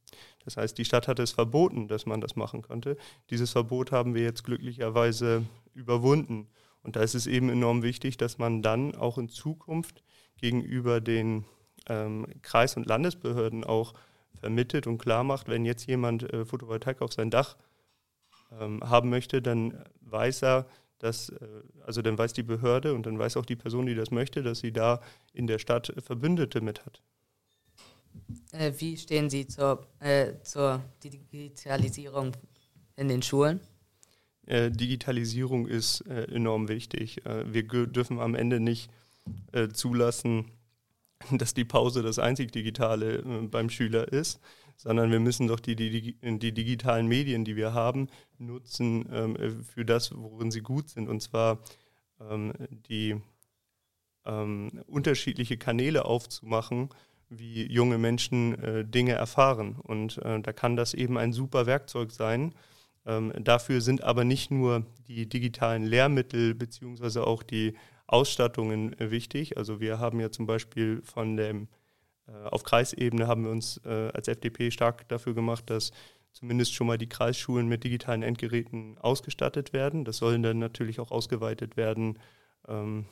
Das 0.45 0.59
heißt, 0.59 0.77
die 0.77 0.85
Stadt 0.85 1.09
hatte 1.09 1.23
es 1.23 1.31
verboten, 1.31 1.89
dass 1.89 2.05
man 2.05 2.21
das 2.21 2.37
machen 2.37 2.61
konnte. 2.61 2.99
Dieses 3.31 3.53
Verbot 3.53 3.93
haben 3.93 4.13
wir 4.13 4.25
jetzt 4.25 4.45
glücklicherweise 4.45 5.47
überwunden. 5.73 6.49
Und 6.83 6.97
da 6.97 7.01
ist 7.01 7.15
es 7.15 7.27
eben 7.27 7.49
enorm 7.49 7.83
wichtig, 7.83 8.19
dass 8.19 8.37
man 8.37 8.61
dann 8.61 8.95
auch 8.95 9.17
in 9.17 9.31
Zukunft 9.31 10.05
gegenüber 10.37 11.01
den 11.01 11.47
ähm, 11.87 12.27
Kreis- 12.43 12.77
und 12.77 12.87
Landesbehörden 12.87 13.65
auch 13.65 13.95
vermittelt 14.41 14.87
und 14.87 14.99
klar 14.99 15.25
macht, 15.25 15.49
wenn 15.49 15.65
jetzt 15.65 15.87
jemand 15.87 16.31
äh, 16.33 16.45
Photovoltaik 16.45 17.03
auf 17.03 17.13
sein 17.13 17.31
Dach 17.31 17.57
ähm, 18.61 18.83
haben 18.83 19.11
möchte, 19.11 19.41
dann 19.41 19.85
weiß 20.01 20.43
er, 20.43 20.67
dass, 20.99 21.29
äh, 21.31 21.37
also 21.87 22.03
dann 22.03 22.19
weiß 22.19 22.33
die 22.33 22.43
Behörde 22.43 22.95
und 22.95 23.07
dann 23.07 23.19
weiß 23.19 23.37
auch 23.37 23.47
die 23.47 23.57
Person, 23.57 23.87
die 23.87 23.95
das 23.95 24.11
möchte, 24.11 24.43
dass 24.43 24.61
sie 24.61 24.73
da 24.73 25.01
in 25.33 25.47
der 25.47 25.59
Stadt 25.59 25.93
Verbündete 25.99 26.61
mit 26.61 26.85
hat. 26.85 27.03
Äh, 28.53 28.73
wie 28.79 28.97
stehen 28.97 29.29
Sie 29.31 29.47
zur, 29.47 29.87
äh, 30.01 30.35
zur 30.43 30.83
Digitalisierung 31.03 32.33
in 32.97 33.09
den 33.09 33.23
Schulen? 33.23 33.61
Äh, 34.47 34.71
Digitalisierung 34.71 35.67
ist 35.67 36.03
äh, 36.03 36.25
enorm 36.25 36.69
wichtig. 36.69 37.23
wir 37.25 37.63
dürfen 37.87 38.21
am 38.21 38.35
Ende 38.35 38.61
nicht 38.61 38.91
zulassen, 39.73 40.51
dass 41.39 41.55
die 41.55 41.65
Pause 41.65 42.03
das 42.03 42.19
einzig 42.19 42.53
Digitale 42.53 43.19
äh, 43.19 43.47
beim 43.47 43.71
Schüler 43.71 44.09
ist, 44.13 44.41
sondern 44.77 45.11
wir 45.11 45.21
müssen 45.21 45.47
doch 45.47 45.61
die, 45.61 45.77
die, 45.77 46.17
die 46.21 46.53
digitalen 46.53 47.07
Medien, 47.07 47.45
die 47.45 47.57
wir 47.57 47.75
haben, 47.75 48.09
nutzen 48.39 49.09
ähm, 49.13 49.65
für 49.65 49.85
das, 49.85 50.15
worin 50.17 50.51
sie 50.51 50.61
gut 50.61 50.89
sind. 50.89 51.09
Und 51.09 51.21
zwar 51.21 51.61
ähm, 52.21 52.53
die 52.89 53.21
ähm, 54.25 54.83
unterschiedliche 54.87 55.57
Kanäle 55.57 56.05
aufzumachen, 56.05 56.89
wie 57.29 57.71
junge 57.71 57.99
Menschen 57.99 58.59
äh, 58.63 58.85
Dinge 58.85 59.13
erfahren. 59.13 59.77
Und 59.83 60.19
äh, 60.19 60.41
da 60.41 60.53
kann 60.53 60.77
das 60.77 60.95
eben 60.95 61.19
ein 61.19 61.33
super 61.33 61.67
Werkzeug 61.67 62.11
sein. 62.11 62.55
Ähm, 63.07 63.33
dafür 63.39 63.81
sind 63.81 64.03
aber 64.03 64.25
nicht 64.25 64.51
nur 64.51 64.87
die 65.09 65.29
digitalen 65.29 65.85
Lehrmittel 65.85 66.55
beziehungsweise 66.55 67.27
auch 67.27 67.43
die 67.43 67.75
Ausstattungen 68.07 68.99
äh, 68.99 69.11
wichtig. 69.11 69.57
Also 69.57 69.81
wir 69.81 69.99
haben 69.99 70.21
ja 70.21 70.31
zum 70.31 70.47
Beispiel 70.47 71.03
von 71.03 71.37
dem, 71.37 71.69
äh, 72.27 72.33
auf 72.49 72.63
Kreisebene 72.63 73.27
haben 73.27 73.45
wir 73.45 73.51
uns 73.51 73.81
äh, 73.85 74.11
als 74.13 74.29
FDP 74.29 74.71
stark 74.71 75.09
dafür 75.09 75.35
gemacht, 75.35 75.71
dass 75.71 75.93
zumindest 76.33 76.75
schon 76.75 76.87
mal 76.87 76.99
die 76.99 77.09
Kreisschulen 77.09 77.69
mit 77.69 77.85
digitalen 77.85 78.23
Endgeräten 78.23 78.99
ausgestattet 78.99 79.73
werden. 79.73 80.05
Das 80.05 80.19
sollen 80.19 80.43
dann 80.43 80.59
natürlich 80.59 81.01
auch 81.01 81.11
ausgeweitet 81.11 81.77
werden. 81.77 82.19
Ähm, 82.69 83.07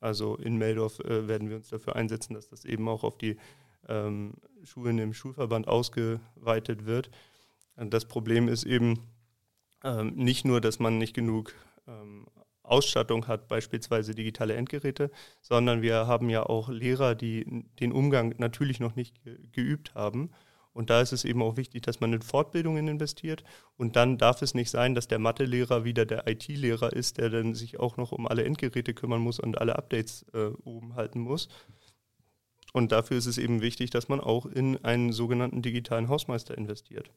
also 0.00 0.36
in 0.36 0.56
Meldorf 0.56 0.98
werden 1.04 1.50
wir 1.50 1.56
uns 1.56 1.68
dafür 1.68 1.94
einsetzen, 1.94 2.32
dass 2.32 2.48
das 2.48 2.64
eben 2.64 2.88
auch 2.88 3.04
auf 3.04 3.18
die 3.18 3.36
ähm, 3.86 4.32
Schulen 4.64 4.98
im 4.98 5.12
Schulverband 5.12 5.68
ausgeweitet 5.68 6.86
wird. 6.86 7.10
Das 7.76 8.06
Problem 8.06 8.48
ist 8.48 8.64
eben 8.64 9.00
ähm, 9.84 10.14
nicht 10.14 10.46
nur, 10.46 10.62
dass 10.62 10.78
man 10.78 10.96
nicht 10.96 11.12
genug 11.12 11.54
Ausstattung 12.70 13.26
hat, 13.26 13.48
beispielsweise 13.48 14.14
digitale 14.14 14.54
Endgeräte, 14.54 15.10
sondern 15.42 15.82
wir 15.82 16.06
haben 16.06 16.30
ja 16.30 16.44
auch 16.44 16.68
Lehrer, 16.68 17.14
die 17.14 17.64
den 17.80 17.92
Umgang 17.92 18.34
natürlich 18.38 18.80
noch 18.80 18.96
nicht 18.96 19.20
geübt 19.52 19.94
haben. 19.94 20.30
Und 20.72 20.88
da 20.88 21.00
ist 21.00 21.12
es 21.12 21.24
eben 21.24 21.42
auch 21.42 21.56
wichtig, 21.56 21.82
dass 21.82 22.00
man 22.00 22.12
in 22.12 22.22
Fortbildungen 22.22 22.86
investiert. 22.86 23.42
Und 23.76 23.96
dann 23.96 24.18
darf 24.18 24.40
es 24.40 24.54
nicht 24.54 24.70
sein, 24.70 24.94
dass 24.94 25.08
der 25.08 25.18
Mathelehrer 25.18 25.84
wieder 25.84 26.06
der 26.06 26.28
IT-Lehrer 26.28 26.92
ist, 26.92 27.18
der 27.18 27.28
dann 27.28 27.54
sich 27.54 27.80
auch 27.80 27.96
noch 27.96 28.12
um 28.12 28.28
alle 28.28 28.44
Endgeräte 28.44 28.94
kümmern 28.94 29.20
muss 29.20 29.40
und 29.40 29.60
alle 29.60 29.76
Updates 29.76 30.24
äh, 30.32 30.50
oben 30.64 30.94
halten 30.94 31.20
muss. 31.20 31.48
Und 32.72 32.92
dafür 32.92 33.16
ist 33.16 33.26
es 33.26 33.38
eben 33.38 33.62
wichtig, 33.62 33.90
dass 33.90 34.08
man 34.08 34.20
auch 34.20 34.46
in 34.46 34.82
einen 34.84 35.12
sogenannten 35.12 35.60
digitalen 35.60 36.08
Hausmeister 36.08 36.56
investiert. 36.56 37.10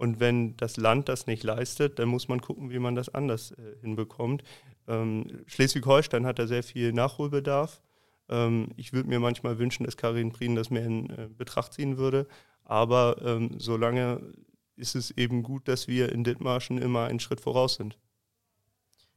Und 0.00 0.18
wenn 0.18 0.56
das 0.56 0.78
Land 0.78 1.10
das 1.10 1.26
nicht 1.26 1.42
leistet, 1.42 1.98
dann 1.98 2.08
muss 2.08 2.26
man 2.26 2.40
gucken, 2.40 2.70
wie 2.70 2.78
man 2.78 2.94
das 2.94 3.10
anders 3.10 3.50
äh, 3.50 3.76
hinbekommt. 3.82 4.42
Ähm, 4.88 5.44
Schleswig-Holstein 5.44 6.24
hat 6.24 6.38
da 6.38 6.46
sehr 6.46 6.62
viel 6.62 6.94
Nachholbedarf. 6.94 7.82
Ähm, 8.30 8.70
ich 8.78 8.94
würde 8.94 9.10
mir 9.10 9.20
manchmal 9.20 9.58
wünschen, 9.58 9.84
dass 9.84 9.98
Karin 9.98 10.32
Prien 10.32 10.54
das 10.54 10.70
mehr 10.70 10.86
in 10.86 11.10
äh, 11.10 11.28
Betracht 11.28 11.74
ziehen 11.74 11.98
würde. 11.98 12.26
Aber 12.64 13.20
ähm, 13.22 13.56
solange 13.58 14.22
ist 14.76 14.94
es 14.94 15.10
eben 15.10 15.42
gut, 15.42 15.68
dass 15.68 15.86
wir 15.86 16.10
in 16.12 16.24
Dithmarschen 16.24 16.78
immer 16.78 17.04
einen 17.04 17.20
Schritt 17.20 17.42
voraus 17.42 17.74
sind. 17.74 17.98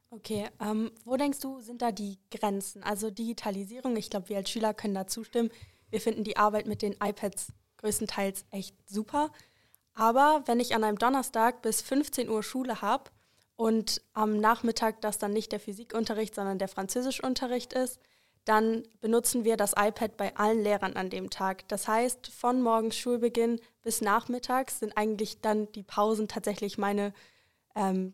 Okay, 0.10 0.50
ähm, 0.60 0.92
wo 1.06 1.16
denkst 1.16 1.40
du, 1.40 1.62
sind 1.62 1.82
da 1.82 1.94
die 1.94 2.20
Grenzen? 2.30 2.84
Also 2.84 3.10
Digitalisierung, 3.10 3.96
ich 3.96 4.10
glaube, 4.10 4.28
wir 4.28 4.36
als 4.36 4.50
Schüler 4.50 4.74
können 4.74 4.96
da 4.96 5.08
zustimmen. 5.08 5.50
Wir 5.90 6.02
finden 6.02 6.26
die 6.26 6.36
Arbeit 6.36 6.68
mit 6.68 6.82
den 6.82 6.98
iPads 7.02 7.54
größtenteils 7.78 8.46
echt 8.52 8.76
super. 8.86 9.32
Aber 9.94 10.44
wenn 10.46 10.60
ich 10.60 10.76
an 10.76 10.84
einem 10.84 10.98
Donnerstag 10.98 11.62
bis 11.62 11.82
15 11.82 12.30
Uhr 12.30 12.44
Schule 12.44 12.82
habe 12.82 13.12
und 13.56 14.02
am 14.14 14.40
Nachmittag 14.40 15.02
das 15.02 15.20
dann 15.20 15.34
nicht 15.34 15.52
der 15.52 15.60
Physikunterricht, 15.60 16.34
sondern 16.34 16.58
der 16.58 16.68
Französischunterricht 16.68 17.74
ist, 17.74 18.00
dann 18.46 18.84
benutzen 19.00 19.46
wir 19.46 19.56
das 19.56 19.74
iPad 19.78 20.18
bei 20.18 20.36
allen 20.36 20.62
Lehrern 20.62 20.94
an 20.94 21.10
dem 21.10 21.30
Tag. 21.30 21.68
Das 21.70 21.88
heißt, 21.88 22.28
von 22.28 22.62
morgens 22.62 22.98
Schulbeginn 22.98 23.62
bis 23.82 24.02
nachmittags 24.02 24.80
sind 24.80 24.98
eigentlich 24.98 25.40
dann 25.42 25.72
die 25.72 25.84
Pausen 25.84 26.28
tatsächlich 26.28 26.78
meine 26.78 27.14
ähm, 27.76 28.14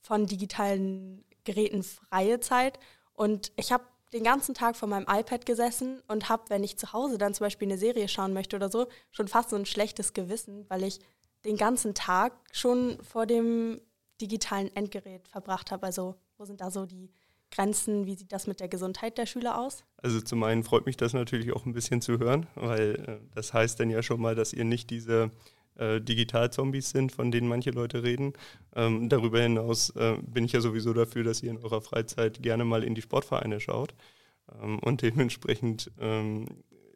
von 0.00 0.26
digitalen 0.26 1.24
Geräten 1.44 1.82
freie 1.82 2.40
Zeit. 2.40 2.78
Und 3.12 3.52
ich 3.56 3.72
habe 3.72 3.84
den 4.12 4.24
ganzen 4.24 4.54
Tag 4.54 4.76
vor 4.76 4.88
meinem 4.88 5.06
iPad 5.08 5.44
gesessen 5.44 6.02
und 6.08 6.28
habe, 6.28 6.44
wenn 6.48 6.64
ich 6.64 6.78
zu 6.78 6.92
Hause 6.92 7.18
dann 7.18 7.34
zum 7.34 7.44
Beispiel 7.44 7.68
eine 7.68 7.78
Serie 7.78 8.08
schauen 8.08 8.32
möchte 8.32 8.56
oder 8.56 8.70
so, 8.70 8.86
schon 9.10 9.28
fast 9.28 9.50
so 9.50 9.56
ein 9.56 9.66
schlechtes 9.66 10.14
Gewissen, 10.14 10.64
weil 10.70 10.84
ich 10.84 11.00
den 11.46 11.56
ganzen 11.56 11.94
Tag 11.94 12.32
schon 12.52 12.98
vor 13.02 13.26
dem 13.26 13.80
digitalen 14.20 14.74
Endgerät 14.74 15.28
verbracht 15.28 15.70
habe. 15.70 15.86
Also 15.86 16.16
wo 16.38 16.44
sind 16.44 16.60
da 16.60 16.70
so 16.70 16.86
die 16.86 17.10
Grenzen? 17.50 18.06
Wie 18.06 18.14
sieht 18.14 18.32
das 18.32 18.46
mit 18.46 18.60
der 18.60 18.68
Gesundheit 18.68 19.18
der 19.18 19.26
Schüler 19.26 19.58
aus? 19.58 19.84
Also 19.98 20.20
zum 20.20 20.42
einen 20.42 20.64
freut 20.64 20.86
mich 20.86 20.96
das 20.96 21.12
natürlich 21.12 21.52
auch 21.52 21.64
ein 21.66 21.72
bisschen 21.72 22.00
zu 22.00 22.18
hören, 22.18 22.46
weil 22.54 22.94
äh, 23.06 23.34
das 23.34 23.54
heißt 23.54 23.80
dann 23.80 23.90
ja 23.90 24.02
schon 24.02 24.20
mal, 24.20 24.34
dass 24.34 24.52
ihr 24.52 24.64
nicht 24.64 24.90
diese 24.90 25.30
äh, 25.76 26.00
Digital-Zombies 26.00 26.90
sind, 26.90 27.12
von 27.12 27.30
denen 27.30 27.48
manche 27.48 27.70
Leute 27.70 28.02
reden. 28.02 28.32
Ähm, 28.74 29.08
darüber 29.08 29.40
hinaus 29.40 29.90
äh, 29.90 30.16
bin 30.22 30.44
ich 30.44 30.52
ja 30.52 30.60
sowieso 30.60 30.92
dafür, 30.92 31.24
dass 31.24 31.42
ihr 31.42 31.50
in 31.50 31.58
eurer 31.58 31.80
Freizeit 31.80 32.42
gerne 32.42 32.64
mal 32.64 32.82
in 32.84 32.94
die 32.94 33.02
Sportvereine 33.02 33.60
schaut. 33.60 33.94
Ähm, 34.62 34.78
und 34.80 35.02
dementsprechend 35.02 35.90
ähm, 36.00 36.46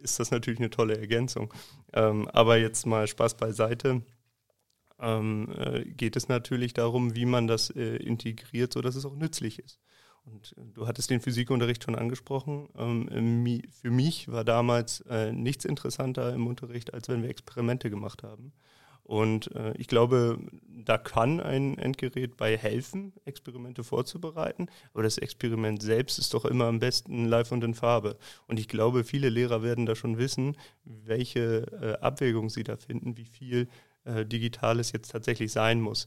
ist 0.03 0.19
das 0.19 0.31
natürlich 0.31 0.61
eine 0.61 0.71
tolle 0.71 0.99
Ergänzung. 0.99 1.53
Ähm, 1.93 2.29
aber 2.29 2.57
jetzt 2.57 2.87
mal 2.87 3.07
Spaß 3.07 3.37
beiseite 3.37 4.03
ähm, 5.01 5.53
äh, 5.57 5.85
geht 5.85 6.17
es 6.17 6.29
natürlich 6.29 6.75
darum, 6.75 7.15
wie 7.15 7.27
man 7.27 7.47
das 7.47 7.71
äh, 7.71 7.97
integriert, 7.97 8.73
sodass 8.73 8.97
es 8.97 9.05
auch 9.05 9.17
nützlich 9.17 9.59
ist. 9.59 9.81
Und 10.25 10.55
äh, 10.57 10.73
du 10.75 10.87
hattest 10.87 11.11
den 11.11 11.21
Physikunterricht 11.21 11.85
schon 11.85 11.97
angesprochen. 11.97 12.69
Ähm, 12.77 13.63
für 13.81 13.91
mich 13.91 14.29
war 14.29 14.45
damals 14.45 15.01
äh, 15.03 15.33
nichts 15.33 15.65
interessanter 15.65 16.33
im 16.35 16.47
Unterricht, 16.47 16.95
als 16.95 17.09
wenn 17.09 17.23
wir 17.23 17.31
Experimente 17.31 17.91
gemacht 17.91 18.23
haben. 18.23 18.53
Und 19.11 19.53
äh, 19.57 19.73
ich 19.77 19.89
glaube, 19.89 20.39
da 20.69 20.97
kann 20.97 21.41
ein 21.41 21.79
Endgerät 21.79 22.37
bei 22.37 22.57
helfen, 22.57 23.13
Experimente 23.25 23.83
vorzubereiten. 23.83 24.69
Aber 24.93 25.03
das 25.03 25.19
Experiment 25.19 25.83
selbst 25.83 26.21
ist 26.21 26.33
doch 26.33 26.45
immer 26.45 26.67
am 26.67 26.79
besten 26.79 27.25
live 27.25 27.51
und 27.51 27.65
in 27.65 27.75
Farbe. 27.75 28.17
Und 28.47 28.61
ich 28.61 28.69
glaube, 28.69 29.03
viele 29.03 29.29
Lehrer 29.29 29.65
werden 29.65 29.85
da 29.85 29.97
schon 29.97 30.19
wissen, 30.19 30.57
welche 30.85 31.67
äh, 31.83 32.01
Abwägung 32.01 32.51
sie 32.51 32.63
da 32.63 32.77
finden, 32.77 33.17
wie 33.17 33.25
viel 33.25 33.69
äh, 34.05 34.25
Digitales 34.25 34.93
jetzt 34.93 35.11
tatsächlich 35.11 35.53
sein 35.53 35.81
muss. 35.81 36.07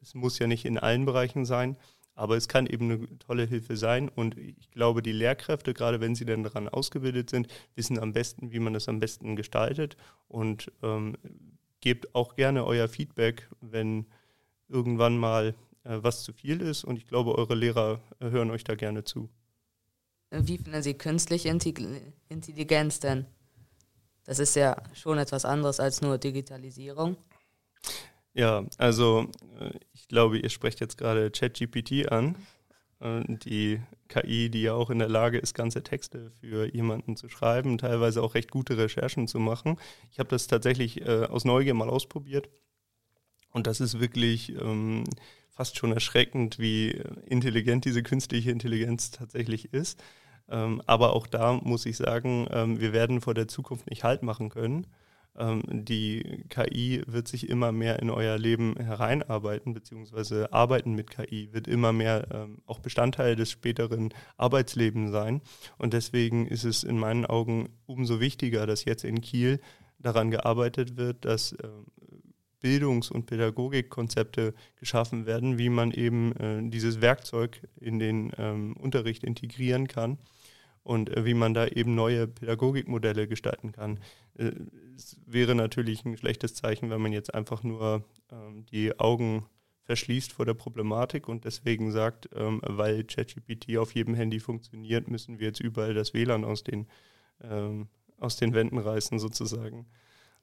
Es 0.00 0.14
muss 0.14 0.38
ja 0.38 0.46
nicht 0.46 0.64
in 0.64 0.78
allen 0.78 1.04
Bereichen 1.04 1.44
sein. 1.44 1.76
Aber 2.14 2.36
es 2.36 2.48
kann 2.48 2.66
eben 2.66 2.90
eine 2.90 3.18
tolle 3.18 3.44
Hilfe 3.44 3.76
sein. 3.76 4.10
Und 4.10 4.36
ich 4.36 4.70
glaube, 4.72 5.00
die 5.00 5.12
Lehrkräfte, 5.12 5.72
gerade 5.72 6.00
wenn 6.00 6.14
sie 6.14 6.26
dann 6.26 6.42
daran 6.42 6.68
ausgebildet 6.68 7.30
sind, 7.30 7.48
wissen 7.76 7.98
am 7.98 8.12
besten, 8.12 8.52
wie 8.52 8.58
man 8.58 8.74
das 8.74 8.88
am 8.88 9.00
besten 9.00 9.36
gestaltet. 9.36 9.96
Und 10.28 10.70
ähm, 10.82 11.16
gebt 11.80 12.14
auch 12.14 12.34
gerne 12.36 12.66
euer 12.66 12.88
Feedback, 12.88 13.48
wenn 13.60 14.06
irgendwann 14.68 15.16
mal 15.16 15.54
äh, 15.84 15.98
was 16.02 16.22
zu 16.22 16.32
viel 16.32 16.60
ist. 16.60 16.84
Und 16.84 16.96
ich 16.96 17.06
glaube, 17.06 17.36
eure 17.36 17.54
Lehrer 17.54 18.00
äh, 18.20 18.28
hören 18.28 18.50
euch 18.50 18.64
da 18.64 18.74
gerne 18.74 19.04
zu. 19.04 19.30
Wie 20.30 20.58
finden 20.58 20.82
Sie 20.82 20.94
künstliche 20.94 21.48
Intelligenz 22.28 23.00
denn? 23.00 23.26
Das 24.24 24.38
ist 24.38 24.54
ja 24.54 24.76
schon 24.92 25.18
etwas 25.18 25.44
anderes 25.44 25.80
als 25.80 26.02
nur 26.02 26.18
Digitalisierung. 26.18 27.16
Ja, 28.34 28.64
also 28.78 29.28
äh, 29.60 29.78
ich 29.92 30.08
glaube, 30.08 30.38
ihr 30.38 30.50
sprecht 30.50 30.80
jetzt 30.80 30.98
gerade 30.98 31.30
ChatGPT 31.30 32.10
an. 32.10 32.36
Äh, 33.00 33.22
die 33.26 33.80
KI, 34.08 34.50
die 34.50 34.62
ja 34.62 34.74
auch 34.74 34.90
in 34.90 34.98
der 34.98 35.08
Lage 35.08 35.38
ist, 35.38 35.54
ganze 35.54 35.82
Texte 35.82 36.30
für 36.40 36.72
jemanden 36.72 37.16
zu 37.16 37.28
schreiben, 37.28 37.78
teilweise 37.78 38.22
auch 38.22 38.34
recht 38.34 38.50
gute 38.50 38.76
Recherchen 38.76 39.26
zu 39.26 39.38
machen. 39.38 39.78
Ich 40.10 40.18
habe 40.18 40.28
das 40.28 40.46
tatsächlich 40.46 41.00
äh, 41.00 41.24
aus 41.24 41.44
Neugier 41.44 41.74
mal 41.74 41.90
ausprobiert 41.90 42.48
und 43.52 43.66
das 43.66 43.80
ist 43.80 44.00
wirklich 44.00 44.50
ähm, 44.60 45.04
fast 45.50 45.76
schon 45.76 45.92
erschreckend, 45.92 46.58
wie 46.58 46.90
intelligent 47.26 47.84
diese 47.84 48.02
künstliche 48.02 48.50
Intelligenz 48.50 49.10
tatsächlich 49.10 49.72
ist. 49.72 50.02
Ähm, 50.48 50.82
aber 50.86 51.12
auch 51.14 51.26
da 51.26 51.54
muss 51.54 51.86
ich 51.86 51.96
sagen, 51.96 52.46
ähm, 52.50 52.80
wir 52.80 52.92
werden 52.92 53.20
vor 53.20 53.34
der 53.34 53.48
Zukunft 53.48 53.88
nicht 53.88 54.04
Halt 54.04 54.22
machen 54.22 54.48
können. 54.50 54.86
Ähm, 55.40 55.62
die 55.66 56.44
KI 56.50 57.02
wird 57.06 57.26
sich 57.26 57.48
immer 57.48 57.72
mehr 57.72 57.98
in 58.00 58.10
euer 58.10 58.38
Leben 58.38 58.76
hereinarbeiten, 58.76 59.72
beziehungsweise 59.72 60.52
Arbeiten 60.52 60.94
mit 60.94 61.10
KI 61.10 61.48
wird 61.52 61.66
immer 61.66 61.92
mehr 61.92 62.28
ähm, 62.32 62.58
auch 62.66 62.78
Bestandteil 62.78 63.36
des 63.36 63.50
späteren 63.50 64.12
Arbeitslebens 64.36 65.10
sein. 65.10 65.40
Und 65.78 65.94
deswegen 65.94 66.46
ist 66.46 66.64
es 66.64 66.84
in 66.84 66.98
meinen 66.98 67.24
Augen 67.24 67.70
umso 67.86 68.20
wichtiger, 68.20 68.66
dass 68.66 68.84
jetzt 68.84 69.04
in 69.04 69.20
Kiel 69.22 69.60
daran 69.98 70.30
gearbeitet 70.30 70.96
wird, 70.96 71.24
dass 71.24 71.52
äh, 71.52 71.68
Bildungs- 72.60 73.10
und 73.10 73.24
Pädagogikkonzepte 73.24 74.54
geschaffen 74.76 75.24
werden, 75.24 75.56
wie 75.56 75.70
man 75.70 75.92
eben 75.92 76.36
äh, 76.36 76.68
dieses 76.68 77.00
Werkzeug 77.00 77.66
in 77.80 77.98
den 77.98 78.32
ähm, 78.36 78.76
Unterricht 78.76 79.24
integrieren 79.24 79.88
kann 79.88 80.18
und 80.82 81.10
äh, 81.16 81.24
wie 81.24 81.34
man 81.34 81.54
da 81.54 81.66
eben 81.66 81.94
neue 81.94 82.26
Pädagogikmodelle 82.26 83.28
gestalten 83.28 83.72
kann. 83.72 84.00
Äh, 84.34 84.52
es 84.96 85.18
wäre 85.26 85.54
natürlich 85.54 86.04
ein 86.04 86.16
schlechtes 86.16 86.54
Zeichen, 86.54 86.90
wenn 86.90 87.00
man 87.00 87.12
jetzt 87.12 87.34
einfach 87.34 87.62
nur 87.62 88.04
ähm, 88.30 88.66
die 88.66 88.98
Augen 88.98 89.46
verschließt 89.84 90.32
vor 90.32 90.46
der 90.46 90.54
Problematik 90.54 91.28
und 91.28 91.44
deswegen 91.44 91.90
sagt, 91.90 92.28
ähm, 92.34 92.60
weil 92.62 93.04
ChatGPT 93.04 93.76
auf 93.76 93.92
jedem 93.94 94.14
Handy 94.14 94.38
funktioniert, 94.38 95.08
müssen 95.08 95.40
wir 95.40 95.48
jetzt 95.48 95.60
überall 95.60 95.94
das 95.94 96.14
WLAN 96.14 96.44
aus 96.44 96.62
den, 96.62 96.86
ähm, 97.42 97.88
aus 98.18 98.36
den 98.36 98.54
Wänden 98.54 98.78
reißen 98.78 99.18
sozusagen. 99.18 99.86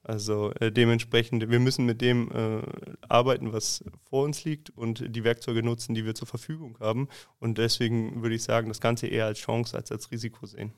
Also 0.02 0.52
äh, 0.52 0.72
dementsprechend, 0.72 1.50
wir 1.50 1.60
müssen 1.60 1.84
mit 1.84 2.00
dem 2.00 2.30
äh, 2.30 2.62
arbeiten, 3.08 3.52
was 3.52 3.84
vor 4.08 4.24
uns 4.24 4.44
liegt 4.44 4.70
und 4.70 5.04
die 5.14 5.24
Werkzeuge 5.24 5.62
nutzen, 5.62 5.94
die 5.94 6.04
wir 6.04 6.14
zur 6.14 6.28
Verfügung 6.28 6.78
haben. 6.80 7.08
Und 7.40 7.58
deswegen 7.58 8.22
würde 8.22 8.36
ich 8.36 8.42
sagen, 8.42 8.68
das 8.68 8.80
Ganze 8.80 9.06
eher 9.06 9.26
als 9.26 9.38
Chance 9.38 9.76
als 9.76 9.92
als 9.92 10.10
Risiko 10.10 10.46
sehen. 10.46 10.72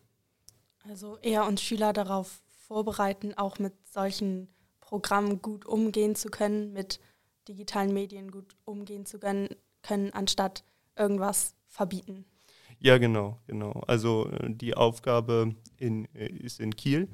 Also 0.89 1.19
eher 1.19 1.47
uns 1.47 1.63
Schüler 1.63 1.93
darauf 1.93 2.41
vorbereiten, 2.67 3.35
auch 3.35 3.59
mit 3.59 3.75
solchen 3.89 4.49
Programmen 4.81 5.43
gut 5.43 5.67
umgehen 5.67 6.15
zu 6.17 6.31
können, 6.31 6.73
mit 6.73 7.01
digitalen 7.47 7.93
Medien 7.93 8.31
gut 8.31 8.57
umgehen 8.65 9.07
zu 9.07 9.19
können, 9.19 9.49
können 9.83 10.13
anstatt 10.13 10.65
irgendwas 10.97 11.55
verbieten. 11.67 12.25
Ja, 12.79 12.99
genau, 12.99 13.39
genau. 13.47 13.83
Also 13.87 14.31
äh, 14.31 14.51
die 14.51 14.75
Aufgabe 14.75 15.55
in, 15.77 16.07
äh, 16.15 16.27
ist 16.27 16.61
in 16.61 16.75
Kiel. 16.75 17.09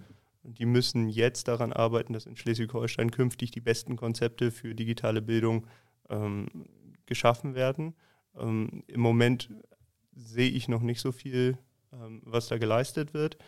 Die 0.48 0.66
müssen 0.66 1.08
jetzt 1.08 1.48
daran 1.48 1.72
arbeiten, 1.72 2.12
dass 2.12 2.26
in 2.26 2.36
Schleswig-Holstein 2.36 3.10
künftig 3.10 3.50
die 3.50 3.60
besten 3.60 3.96
Konzepte 3.96 4.50
für 4.50 4.74
digitale 4.74 5.20
Bildung 5.20 5.66
ähm, 6.08 6.46
geschaffen 7.06 7.54
werden. 7.54 7.94
Ähm, 8.38 8.84
Im 8.86 9.00
Moment 9.00 9.50
sehe 10.14 10.50
ich 10.50 10.68
noch 10.68 10.82
nicht 10.82 11.00
so 11.00 11.10
viel, 11.12 11.58
ähm, 11.92 12.22
was 12.24 12.48
da 12.48 12.58
geleistet 12.58 13.12
wird. 13.12 13.38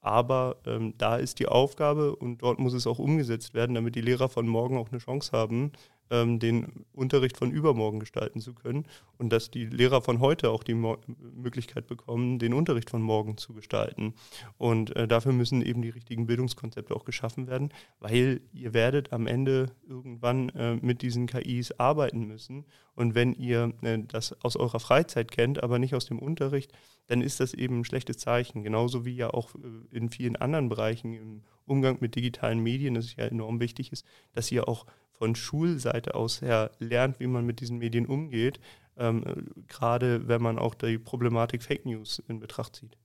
Aber 0.00 0.60
ähm, 0.66 0.94
da 0.96 1.16
ist 1.16 1.40
die 1.40 1.48
Aufgabe 1.48 2.14
und 2.14 2.38
dort 2.42 2.60
muss 2.60 2.74
es 2.74 2.86
auch 2.86 3.00
umgesetzt 3.00 3.54
werden, 3.54 3.74
damit 3.74 3.96
die 3.96 4.00
Lehrer 4.00 4.28
von 4.28 4.46
morgen 4.46 4.78
auch 4.78 4.90
eine 4.90 5.00
Chance 5.00 5.32
haben, 5.32 5.72
ähm, 6.10 6.38
den 6.38 6.84
Unterricht 6.92 7.36
von 7.36 7.50
übermorgen 7.50 8.00
gestalten 8.00 8.40
zu 8.40 8.54
können 8.54 8.86
und 9.18 9.30
dass 9.32 9.50
die 9.50 9.66
Lehrer 9.66 10.02
von 10.02 10.20
heute 10.20 10.50
auch 10.50 10.62
die 10.62 10.74
Mo 10.74 10.98
Möglichkeit 11.34 11.86
bekommen, 11.86 12.38
den 12.38 12.54
Unterricht 12.54 12.90
von 12.90 13.02
morgen 13.02 13.36
zu 13.36 13.52
gestalten. 13.54 14.14
Und 14.58 14.94
äh, 14.96 15.08
dafür 15.08 15.32
müssen 15.32 15.62
eben 15.62 15.82
die 15.82 15.90
richtigen 15.90 16.26
Bildungskonzepte 16.26 16.94
auch 16.94 17.04
geschaffen 17.04 17.46
werden, 17.46 17.70
weil 18.00 18.40
ihr 18.52 18.74
werdet 18.74 19.12
am 19.12 19.26
Ende 19.26 19.70
irgendwann 19.88 20.48
äh, 20.50 20.76
mit 20.76 21.02
diesen 21.02 21.26
KIs 21.26 21.72
arbeiten 21.72 22.26
müssen. 22.26 22.64
Und 22.94 23.14
wenn 23.14 23.32
ihr 23.34 23.74
äh, 23.82 23.98
das 24.06 24.32
aus 24.42 24.56
eurer 24.56 24.80
Freizeit 24.80 25.30
kennt, 25.30 25.62
aber 25.62 25.78
nicht 25.78 25.94
aus 25.94 26.06
dem 26.06 26.18
Unterricht, 26.18 26.72
dann 27.06 27.20
ist 27.20 27.40
das 27.40 27.54
eben 27.54 27.80
ein 27.80 27.84
schlechtes 27.84 28.18
Zeichen. 28.18 28.62
Genauso 28.62 29.04
wie 29.04 29.14
ja 29.14 29.30
auch 29.30 29.54
äh, 29.54 29.96
in 29.96 30.10
vielen 30.10 30.36
anderen 30.36 30.68
Bereichen 30.68 31.14
im 31.14 31.42
Umgang 31.66 31.98
mit 32.00 32.14
digitalen 32.14 32.60
Medien, 32.60 32.94
das 32.94 33.14
ja 33.16 33.24
enorm 33.24 33.60
wichtig 33.60 33.92
ist, 33.92 34.06
dass 34.32 34.50
ihr 34.52 34.68
auch 34.68 34.86
von 35.18 35.34
Schulseite 35.34 36.14
aus 36.14 36.42
her 36.42 36.70
lernt, 36.78 37.20
wie 37.20 37.26
man 37.26 37.44
mit 37.44 37.60
diesen 37.60 37.78
Medien 37.78 38.06
umgeht, 38.06 38.60
ähm, 38.96 39.24
gerade 39.68 40.28
wenn 40.28 40.42
man 40.42 40.58
auch 40.58 40.74
die 40.74 40.98
Problematik 40.98 41.62
Fake 41.62 41.86
News 41.86 42.22
in 42.28 42.40
Betracht 42.40 42.76
zieht. 42.76 42.96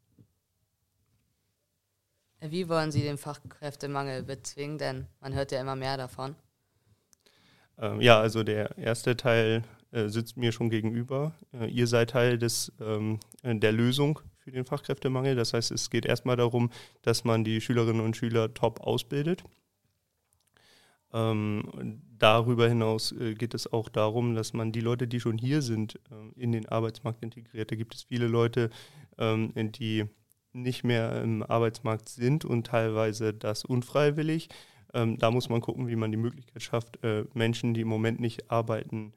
Wie 2.42 2.68
wollen 2.70 2.92
Sie 2.92 3.02
den 3.02 3.18
Fachkräftemangel 3.18 4.24
bezwingen? 4.24 4.80
Denn 4.80 5.08
man 5.20 5.36
hört 5.36 5.52
ja 5.52 5.62
immer 5.62 5.76
mehr 5.76 5.96
davon. 5.98 6.36
Ähm, 7.78 8.02
ja, 8.02 8.20
also 8.20 8.44
der 8.44 8.78
erste 8.78 9.16
Teil 9.16 9.64
äh, 9.92 10.08
sitzt 10.08 10.38
mir 10.38 10.52
schon 10.52 10.70
gegenüber. 10.70 11.34
Äh, 11.54 11.68
ihr 11.70 11.86
seid 11.86 12.12
Teil 12.12 12.40
des, 12.40 12.72
ähm, 12.80 13.20
der 13.44 13.72
Lösung 13.72 14.20
für 14.38 14.52
den 14.52 14.66
Fachkräftemangel. 14.66 15.36
Das 15.36 15.54
heißt, 15.54 15.72
es 15.72 15.90
geht 15.90 16.06
erstmal 16.06 16.36
darum, 16.36 16.72
dass 17.04 17.24
man 17.24 17.44
die 17.44 17.62
Schülerinnen 17.62 18.02
und 18.02 18.18
Schüler 18.18 18.54
top 18.54 18.80
ausbildet. 18.82 19.44
Ähm, 21.14 22.02
darüber 22.18 22.68
hinaus 22.70 23.12
äh, 23.12 23.34
geht 23.34 23.54
es 23.54 23.72
auch 23.72 23.90
darum, 23.90 24.36
dass 24.36 24.54
man 24.54 24.72
die 24.72 24.80
Leute, 24.80 25.08
die 25.08 25.20
schon 25.20 25.38
hier 25.38 25.62
sind, 25.62 25.96
äh, 26.10 26.42
in 26.42 26.52
den 26.52 26.68
Arbeitsmarkt 26.70 27.24
integriert. 27.24 27.72
Da 27.72 27.76
gibt 27.76 27.96
es 27.96 28.04
viele 28.04 28.28
Leute, 28.28 28.70
ähm, 29.18 29.52
die 29.56 30.06
nicht 30.54 30.84
mehr 30.84 31.22
im 31.22 31.44
Arbeitsmarkt 31.44 32.10
sind 32.10 32.46
und 32.46 32.68
teilweise 32.68 33.34
das 33.34 33.66
unfreiwillig. 33.66 34.50
Ähm, 34.94 35.18
da 35.18 35.32
muss 35.32 35.50
man 35.50 35.62
gucken, 35.62 35.88
wie 35.88 35.96
man 35.96 36.12
die 36.12 36.18
Möglichkeit 36.18 36.62
schafft, 36.62 37.04
äh, 37.04 37.26
Menschen, 37.34 37.74
die 37.74 37.82
im 37.82 37.88
Moment 37.88 38.20
nicht 38.20 38.52
arbeiten 38.52 39.14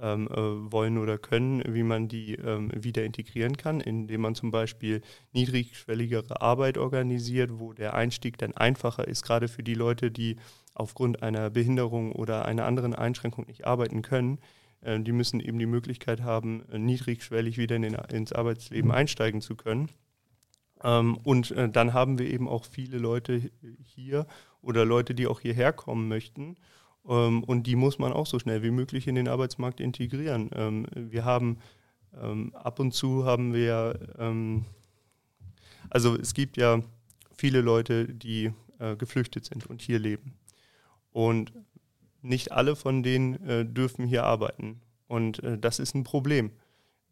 ähm, 0.00 0.28
äh, 0.28 0.72
wollen 0.72 0.98
oder 0.98 1.18
können, 1.18 1.62
wie 1.66 1.82
man 1.82 2.08
die 2.08 2.34
ähm, 2.34 2.70
wieder 2.74 3.04
integrieren 3.04 3.56
kann, 3.56 3.80
indem 3.80 4.22
man 4.22 4.34
zum 4.34 4.50
Beispiel 4.50 5.02
niedrigschwelligere 5.32 6.40
Arbeit 6.40 6.78
organisiert, 6.78 7.58
wo 7.58 7.72
der 7.72 7.94
Einstieg 7.94 8.38
dann 8.38 8.56
einfacher 8.56 9.06
ist, 9.06 9.24
gerade 9.24 9.48
für 9.48 9.62
die 9.62 9.74
Leute, 9.74 10.10
die 10.10 10.36
aufgrund 10.74 11.22
einer 11.22 11.50
Behinderung 11.50 12.12
oder 12.12 12.44
einer 12.44 12.66
anderen 12.66 12.94
Einschränkung 12.94 13.46
nicht 13.46 13.66
arbeiten 13.66 14.02
können. 14.02 14.38
Äh, 14.80 15.00
die 15.00 15.12
müssen 15.12 15.40
eben 15.40 15.58
die 15.58 15.66
Möglichkeit 15.66 16.22
haben, 16.22 16.64
äh, 16.70 16.78
niedrigschwellig 16.78 17.56
wieder 17.56 17.76
in 17.76 17.82
den, 17.82 17.94
ins 17.94 18.32
Arbeitsleben 18.32 18.90
mhm. 18.90 18.96
einsteigen 18.96 19.40
zu 19.40 19.54
können. 19.54 19.90
Ähm, 20.82 21.16
und 21.24 21.50
äh, 21.52 21.68
dann 21.68 21.92
haben 21.92 22.18
wir 22.18 22.28
eben 22.28 22.48
auch 22.48 22.64
viele 22.64 22.98
Leute 22.98 23.50
hier 23.82 24.26
oder 24.60 24.84
Leute, 24.84 25.14
die 25.14 25.26
auch 25.26 25.40
hierher 25.40 25.72
kommen 25.72 26.08
möchten. 26.08 26.56
Ähm, 27.08 27.44
und 27.44 27.66
die 27.66 27.76
muss 27.76 27.98
man 27.98 28.12
auch 28.12 28.26
so 28.26 28.38
schnell 28.38 28.62
wie 28.62 28.70
möglich 28.70 29.06
in 29.06 29.14
den 29.14 29.28
Arbeitsmarkt 29.28 29.80
integrieren. 29.80 30.50
Ähm, 30.54 30.86
wir 30.94 31.24
haben 31.24 31.58
ab 32.52 32.78
und 32.78 32.94
zu 32.94 33.24
haben 33.24 33.52
wir, 33.54 33.98
also 35.90 36.14
es 36.14 36.32
gibt 36.32 36.56
ja 36.56 36.80
viele 37.36 37.60
Leute, 37.60 38.06
die 38.06 38.52
geflüchtet 38.98 39.46
sind 39.46 39.66
und 39.66 39.82
hier 39.82 39.98
leben. 39.98 40.34
Und 41.10 41.52
nicht 42.24 42.52
alle 42.52 42.74
von 42.74 43.02
denen 43.02 43.34
äh, 43.46 43.64
dürfen 43.64 44.06
hier 44.06 44.24
arbeiten. 44.24 44.80
Und 45.06 45.42
äh, 45.42 45.58
das 45.58 45.78
ist 45.78 45.94
ein 45.94 46.04
Problem, 46.04 46.52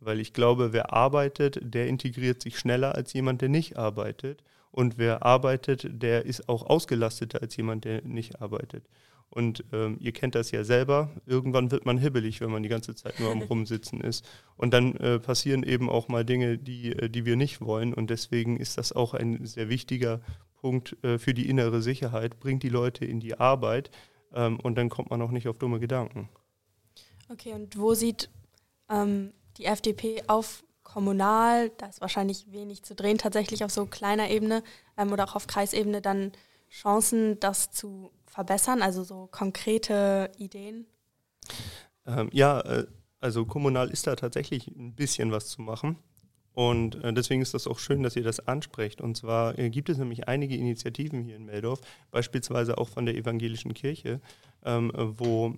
Weil 0.05 0.19
ich 0.19 0.33
glaube, 0.33 0.73
wer 0.73 0.93
arbeitet, 0.93 1.61
der 1.63 1.87
integriert 1.87 2.43
sich 2.43 2.59
schneller 2.59 2.97
als 2.97 3.13
jemand, 3.13 3.41
der 3.41 3.49
nicht 3.49 3.77
arbeitet. 3.77 4.43
Und 4.73 4.99
wer 4.99 5.25
arbeitet, 5.25 6.03
der 6.03 6.27
ist 6.27 6.49
auch 6.49 6.65
ausgelasteter 6.65 7.41
als 7.41 7.57
jemand, 7.57 7.85
der 7.85 8.03
nicht 8.03 8.41
arbeitet. 8.43 8.85
Und 9.33 9.65
ähm, 9.73 9.97
ihr 9.99 10.13
kennt 10.13 10.35
das 10.35 10.51
ja 10.51 10.63
selber, 10.63 11.11
irgendwann 11.25 11.71
wird 11.71 11.87
man 11.87 11.97
hibbelig, 11.97 12.43
wenn 12.43 12.51
man 12.51 12.63
die 12.63 12.69
ganze 12.69 12.95
Zeit 12.95 13.19
nur 13.19 13.33
am 13.33 13.41
Rumsitzen 13.51 14.03
ist. 14.03 14.29
Und 14.57 14.75
dann 14.75 14.95
äh, 14.97 15.19
passieren 15.19 15.63
eben 15.63 15.89
auch 15.89 16.09
mal 16.09 16.23
Dinge, 16.23 16.59
die, 16.59 16.93
äh, 16.93 17.09
die 17.09 17.25
wir 17.25 17.37
nicht 17.37 17.63
wollen. 17.63 17.95
Und 17.95 18.11
deswegen 18.11 18.59
ist 18.59 18.77
das 18.77 18.93
auch 18.93 19.15
ein 19.15 19.47
sehr 19.47 19.71
wichtiger 19.71 20.21
Punkt 20.61 21.03
äh, 21.03 21.19
für 21.19 21.33
die 21.33 21.49
innere 21.49 21.81
Sicherheit. 21.81 22.41
Bringt 22.41 22.63
die 22.63 22.69
Leute 22.69 23.07
in 23.07 23.21
die 23.21 23.41
Arbeit 23.41 23.91
ähm, 24.35 24.61
und 24.61 24.77
dann 24.77 24.91
kommt 24.91 25.09
man 25.09 25.23
auch 25.23 25.31
nicht 25.31 25.49
auf 25.49 25.57
dumme 25.57 25.81
Gedanken. 25.81 26.29
Okay, 27.31 27.55
und 27.55 27.79
wo 27.79 27.95
sieht 27.95 28.29
ähm, 28.91 29.33
die 29.57 29.65
FDP 29.65 30.25
auf 30.27 30.63
kommunal, 30.83 31.71
da 31.79 31.87
ist 31.87 32.03
wahrscheinlich 32.03 32.53
wenig 32.53 32.83
zu 32.83 32.95
drehen, 32.95 33.17
tatsächlich 33.17 33.65
auf 33.65 33.71
so 33.71 33.87
kleiner 33.87 34.29
Ebene 34.29 34.63
ähm, 34.99 35.11
oder 35.11 35.25
auch 35.25 35.37
auf 35.37 35.47
Kreisebene 35.47 36.03
dann 36.03 36.33
Chancen, 36.71 37.41
das 37.41 37.71
zu 37.71 38.11
verbessern, 38.33 38.83
also 38.83 39.05
so 39.05 39.29
konkrete 39.31 40.31
Ideen? 40.39 40.87
Ähm, 42.07 42.31
ja, 42.33 42.61
äh, 42.61 42.87
also 43.21 43.45
kommunal 43.45 43.91
ist 43.91 44.07
da 44.07 44.17
tatsächlich 44.17 44.69
ein 44.69 44.95
bisschen 44.95 45.31
was 45.31 45.49
zu 45.49 45.61
machen. 45.63 45.99
Und 46.55 47.03
äh, 47.03 47.13
deswegen 47.13 47.43
ist 47.43 47.55
das 47.55 47.67
auch 47.67 47.79
schön, 47.79 48.03
dass 48.03 48.17
ihr 48.17 48.25
das 48.25 48.41
ansprecht. 48.41 49.01
Und 49.01 49.17
zwar 49.17 49.59
äh, 49.59 49.71
gibt 49.71 49.89
es 49.89 49.99
nämlich 49.99 50.29
einige 50.29 50.57
Initiativen 50.57 51.23
hier 51.23 51.37
in 51.37 51.45
Meldorf, 51.45 51.81
beispielsweise 52.11 52.79
auch 52.79 52.89
von 52.89 53.07
der 53.07 53.17
evangelischen 53.17 53.75
Kirche, 53.75 54.21
ähm, 54.65 54.93
wo 54.95 55.55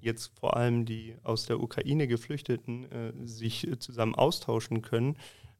jetzt 0.00 0.30
vor 0.38 0.56
allem 0.56 0.84
die 0.84 1.16
aus 1.24 1.46
der 1.46 1.60
Ukraine 1.60 2.06
Geflüchteten 2.06 2.90
äh, 2.92 3.12
sich 3.24 3.68
zusammen 3.80 4.14
austauschen 4.14 4.80
können. 4.80 5.16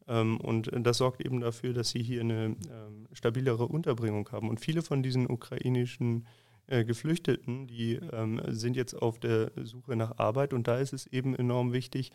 Ähm, 0.08 0.38
und 0.40 0.70
das 0.72 0.98
sorgt 0.98 1.24
eben 1.24 1.40
dafür, 1.40 1.72
dass 1.72 1.90
sie 1.90 2.02
hier 2.02 2.20
eine 2.20 2.56
ähm, 2.70 3.08
stabilere 3.12 3.66
Unterbringung 3.66 4.28
haben. 4.32 4.48
Und 4.48 4.60
viele 4.60 4.82
von 4.82 5.02
diesen 5.02 5.28
ukrainischen 5.28 6.26
äh, 6.66 6.84
Geflüchteten, 6.84 7.66
die 7.66 7.94
ähm, 7.94 8.40
sind 8.48 8.76
jetzt 8.76 8.94
auf 8.94 9.18
der 9.18 9.52
Suche 9.62 9.96
nach 9.96 10.18
Arbeit. 10.18 10.52
Und 10.52 10.68
da 10.68 10.78
ist 10.78 10.92
es 10.92 11.06
eben 11.06 11.34
enorm 11.34 11.72
wichtig, 11.72 12.12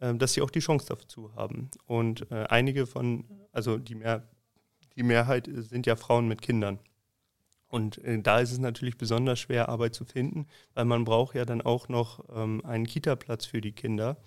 dass 0.00 0.32
sie 0.32 0.42
auch 0.42 0.50
die 0.50 0.58
Chance 0.58 0.86
dazu 0.88 1.32
haben. 1.36 1.70
Und 1.86 2.28
äh, 2.32 2.46
einige 2.48 2.86
von, 2.86 3.24
also 3.52 3.78
die, 3.78 3.94
Mehr, 3.94 4.28
die 4.96 5.04
Mehrheit 5.04 5.48
sind 5.52 5.86
ja 5.86 5.94
Frauen 5.94 6.26
mit 6.26 6.42
Kindern. 6.42 6.80
Und 7.72 8.04
äh, 8.04 8.20
da 8.20 8.40
ist 8.40 8.52
es 8.52 8.58
natürlich 8.58 8.98
besonders 8.98 9.40
schwer, 9.40 9.70
Arbeit 9.70 9.94
zu 9.94 10.04
finden, 10.04 10.46
weil 10.74 10.84
man 10.84 11.04
braucht 11.04 11.34
ja 11.34 11.46
dann 11.46 11.62
auch 11.62 11.88
noch 11.88 12.22
ähm, 12.34 12.62
einen 12.66 12.86
Kita-Platz 12.86 13.46
für 13.46 13.62
die 13.62 13.72
Kinder. 13.72 14.18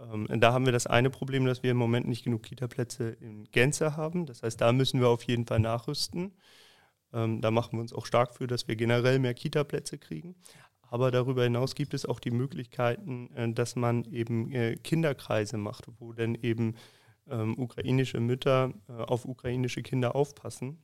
Ähm, 0.00 0.26
da 0.40 0.52
haben 0.52 0.66
wir 0.66 0.72
das 0.72 0.86
eine 0.86 1.10
Problem, 1.10 1.44
dass 1.44 1.62
wir 1.62 1.70
im 1.70 1.76
Moment 1.76 2.06
nicht 2.06 2.24
genug 2.24 2.42
Kita-Plätze 2.42 3.10
in 3.20 3.44
Gänze 3.50 3.96
haben. 3.96 4.26
Das 4.26 4.42
heißt, 4.42 4.60
da 4.60 4.72
müssen 4.72 5.00
wir 5.00 5.08
auf 5.08 5.22
jeden 5.24 5.46
Fall 5.46 5.60
nachrüsten. 5.60 6.32
Ähm, 7.12 7.40
da 7.40 7.50
machen 7.50 7.78
wir 7.78 7.80
uns 7.80 7.92
auch 7.92 8.06
stark 8.06 8.34
für, 8.34 8.46
dass 8.46 8.68
wir 8.68 8.76
generell 8.76 9.18
mehr 9.18 9.34
Kita-Plätze 9.34 9.98
kriegen. 9.98 10.34
Aber 10.82 11.10
darüber 11.10 11.44
hinaus 11.44 11.74
gibt 11.74 11.94
es 11.94 12.06
auch 12.06 12.20
die 12.20 12.30
Möglichkeiten, 12.30 13.30
äh, 13.34 13.52
dass 13.52 13.76
man 13.76 14.04
eben 14.04 14.52
äh, 14.52 14.76
Kinderkreise 14.76 15.56
macht, 15.56 15.86
wo 15.98 16.12
dann 16.12 16.34
eben 16.34 16.74
ähm, 17.28 17.58
ukrainische 17.58 18.20
Mütter 18.20 18.74
äh, 18.88 18.92
auf 18.92 19.24
ukrainische 19.24 19.82
Kinder 19.82 20.14
aufpassen 20.14 20.78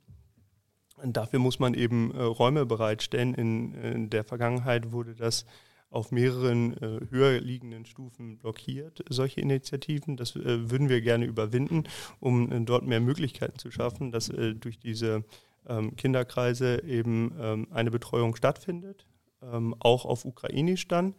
und 1.03 1.17
dafür 1.17 1.39
muss 1.39 1.59
man 1.59 1.75
eben 1.75 2.13
äh, 2.15 2.23
Räume 2.23 2.67
bereitstellen. 2.67 3.35
In, 3.35 3.75
in, 3.75 4.11
der 4.11 4.25
Vergangenheit 4.25 4.93
wurde 4.93 5.15
das 5.15 5.47
auf 5.91 6.13
mehreren 6.13 6.77
äh, 6.77 7.01
höher 7.11 7.41
liegenden 7.41 7.85
Stufen 7.85 8.39
blockiert, 8.39 9.05
solche 9.09 9.41
Initiativen. 9.41 10.17
Das 10.17 10.37
äh, 10.37 10.71
würden 10.71 10.89
wir 10.89 11.01
gerne 11.01 11.27
überwinden, 11.27 11.85
um 12.21 12.51
äh, 12.51 12.61
dort 12.61 12.87
mehr 12.87 13.01
Möglichkeiten 13.01 13.59
zu 13.59 13.71
schaffen, 13.71 14.13
dass 14.13 14.29
äh, 14.29 14.55
durch 14.55 14.79
diese 14.79 15.25
ähm, 15.69 15.97
Kinderkreise 15.97 16.83
eben 16.85 17.35
ähm, 17.41 17.67
eine 17.71 17.91
Betreuung 17.91 18.37
stattfindet, 18.37 19.07
ähm, 19.43 19.75
auch 19.81 20.05
auf 20.05 20.25
Ukrainisch 20.25 20.87
dann 20.87 21.15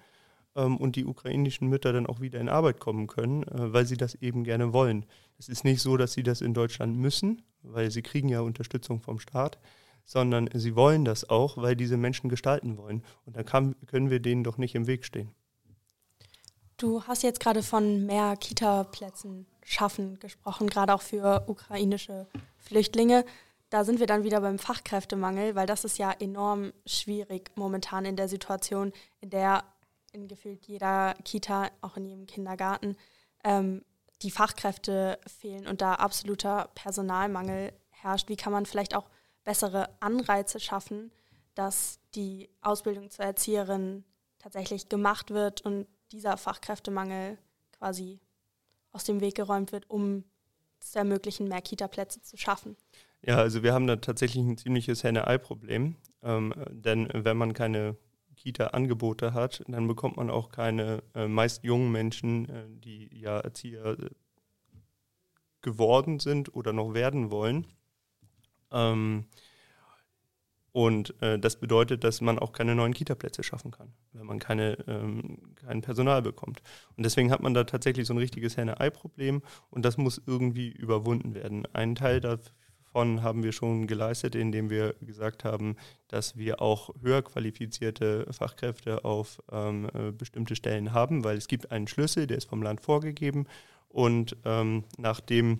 ähm, 0.55 0.77
und 0.77 0.95
die 0.95 1.05
ukrainischen 1.05 1.67
Mütter 1.67 1.93
dann 1.93 2.07
auch 2.07 2.21
wieder 2.21 2.39
in 2.39 2.49
Arbeit 2.49 2.79
kommen 2.79 3.07
können, 3.07 3.43
äh, 3.43 3.73
weil 3.73 3.85
sie 3.85 3.97
das 3.97 4.15
eben 4.15 4.43
gerne 4.43 4.73
wollen. 4.73 5.05
Es 5.37 5.49
ist 5.49 5.63
nicht 5.63 5.81
so, 5.81 5.97
dass 5.97 6.13
sie 6.13 6.23
das 6.23 6.41
in 6.41 6.53
Deutschland 6.53 6.95
müssen, 6.97 7.41
weil 7.61 7.91
sie 7.91 8.01
kriegen 8.01 8.29
ja 8.29 8.41
Unterstützung 8.41 9.01
vom 9.01 9.19
Staat, 9.19 9.59
sondern 10.05 10.49
sie 10.53 10.75
wollen 10.75 11.05
das 11.05 11.29
auch, 11.29 11.57
weil 11.57 11.75
diese 11.75 11.97
Menschen 11.97 12.29
gestalten 12.29 12.77
wollen. 12.77 13.03
Und 13.25 13.35
dann 13.35 13.45
kann, 13.45 13.75
können 13.87 14.09
wir 14.09 14.19
denen 14.19 14.43
doch 14.43 14.57
nicht 14.57 14.75
im 14.75 14.87
Weg 14.87 15.05
stehen. 15.05 15.31
Du 16.77 17.03
hast 17.03 17.21
jetzt 17.21 17.39
gerade 17.39 17.61
von 17.61 18.05
mehr 18.05 18.35
Kita-Plätzen 18.35 19.45
schaffen 19.63 20.19
gesprochen, 20.19 20.67
gerade 20.67 20.93
auch 20.93 21.01
für 21.01 21.43
ukrainische 21.47 22.27
Flüchtlinge. 22.57 23.23
Da 23.69 23.83
sind 23.83 23.99
wir 23.99 24.07
dann 24.07 24.23
wieder 24.23 24.41
beim 24.41 24.59
Fachkräftemangel, 24.59 25.55
weil 25.55 25.67
das 25.67 25.85
ist 25.85 25.97
ja 25.97 26.11
enorm 26.11 26.73
schwierig 26.85 27.51
momentan 27.55 28.05
in 28.05 28.15
der 28.15 28.27
Situation, 28.27 28.91
in 29.21 29.29
der 29.29 29.63
in 30.11 30.27
gefühlt 30.27 30.65
jeder 30.65 31.15
Kita, 31.23 31.69
auch 31.81 31.97
in 31.97 32.05
jedem 32.05 32.27
Kindergarten, 32.27 32.97
ähm, 33.43 33.83
die 34.23 34.31
Fachkräfte 34.31 35.19
fehlen 35.25 35.67
und 35.67 35.81
da 35.81 35.93
absoluter 35.95 36.69
Personalmangel 36.75 37.73
herrscht. 37.91 38.29
Wie 38.29 38.35
kann 38.35 38.51
man 38.51 38.65
vielleicht 38.65 38.95
auch 38.95 39.09
bessere 39.43 39.89
Anreize 39.99 40.59
schaffen, 40.59 41.11
dass 41.55 41.99
die 42.15 42.49
Ausbildung 42.61 43.09
zur 43.09 43.25
Erzieherin 43.25 44.03
tatsächlich 44.39 44.89
gemacht 44.89 45.31
wird 45.31 45.61
und 45.61 45.87
dieser 46.11 46.37
Fachkräftemangel 46.37 47.37
quasi 47.77 48.19
aus 48.91 49.03
dem 49.03 49.21
Weg 49.21 49.35
geräumt 49.35 49.71
wird, 49.71 49.89
um 49.89 50.23
zu 50.79 50.99
ermöglichen, 50.99 51.47
mehr 51.47 51.61
Kita-Plätze 51.61 52.21
zu 52.21 52.37
schaffen? 52.37 52.75
Ja, 53.21 53.37
also 53.37 53.63
wir 53.63 53.73
haben 53.73 53.87
da 53.87 53.97
tatsächlich 53.97 54.43
ein 54.43 54.57
ziemliches 54.57 55.03
Henne-Ei-Problem, 55.03 55.95
ähm, 56.23 56.53
denn 56.71 57.07
wenn 57.13 57.37
man 57.37 57.53
keine 57.53 57.95
Kita-Angebote 58.35 59.33
hat, 59.33 59.63
dann 59.67 59.87
bekommt 59.87 60.17
man 60.17 60.31
auch 60.31 60.49
keine 60.49 61.03
äh, 61.13 61.27
meist 61.27 61.63
jungen 61.63 61.91
Menschen, 61.91 62.49
äh, 62.49 62.63
die 62.69 63.09
ja 63.19 63.39
Erzieher 63.39 63.99
äh, 63.99 64.09
geworden 65.61 66.19
sind 66.19 66.55
oder 66.55 66.73
noch 66.73 66.95
werden 66.95 67.29
wollen. 67.29 67.67
Ähm, 68.71 69.25
und 70.73 71.21
äh, 71.21 71.37
das 71.37 71.57
bedeutet, 71.59 72.05
dass 72.05 72.21
man 72.21 72.39
auch 72.39 72.53
keine 72.53 72.75
neuen 72.75 72.93
Kita-Plätze 72.93 73.43
schaffen 73.43 73.71
kann, 73.71 73.91
wenn 74.13 74.25
man 74.25 74.39
keine, 74.39 74.77
ähm, 74.87 75.37
kein 75.55 75.81
Personal 75.81 76.21
bekommt. 76.21 76.61
Und 76.95 77.05
deswegen 77.05 77.29
hat 77.31 77.41
man 77.41 77.53
da 77.53 77.65
tatsächlich 77.65 78.07
so 78.07 78.13
ein 78.13 78.17
richtiges 78.17 78.55
Henne-Ei-Problem 78.55 79.41
und 79.69 79.83
das 79.83 79.97
muss 79.97 80.21
irgendwie 80.25 80.69
überwunden 80.69 81.35
werden. 81.35 81.65
Ein 81.73 81.95
Teil 81.95 82.21
davon 82.21 82.51
von 82.91 83.23
haben 83.23 83.43
wir 83.43 83.51
schon 83.51 83.87
geleistet, 83.87 84.35
indem 84.35 84.69
wir 84.69 84.95
gesagt 85.01 85.43
haben, 85.43 85.75
dass 86.07 86.37
wir 86.37 86.61
auch 86.61 86.89
höher 87.01 87.21
qualifizierte 87.21 88.27
Fachkräfte 88.31 89.05
auf 89.05 89.41
ähm, 89.51 89.89
äh, 89.93 90.11
bestimmte 90.11 90.55
Stellen 90.55 90.93
haben, 90.93 91.23
weil 91.23 91.37
es 91.37 91.47
gibt 91.47 91.71
einen 91.71 91.87
Schlüssel, 91.87 92.27
der 92.27 92.37
ist 92.37 92.49
vom 92.49 92.61
Land 92.61 92.81
vorgegeben 92.81 93.47
und 93.87 94.35
ähm, 94.45 94.83
nachdem 94.97 95.59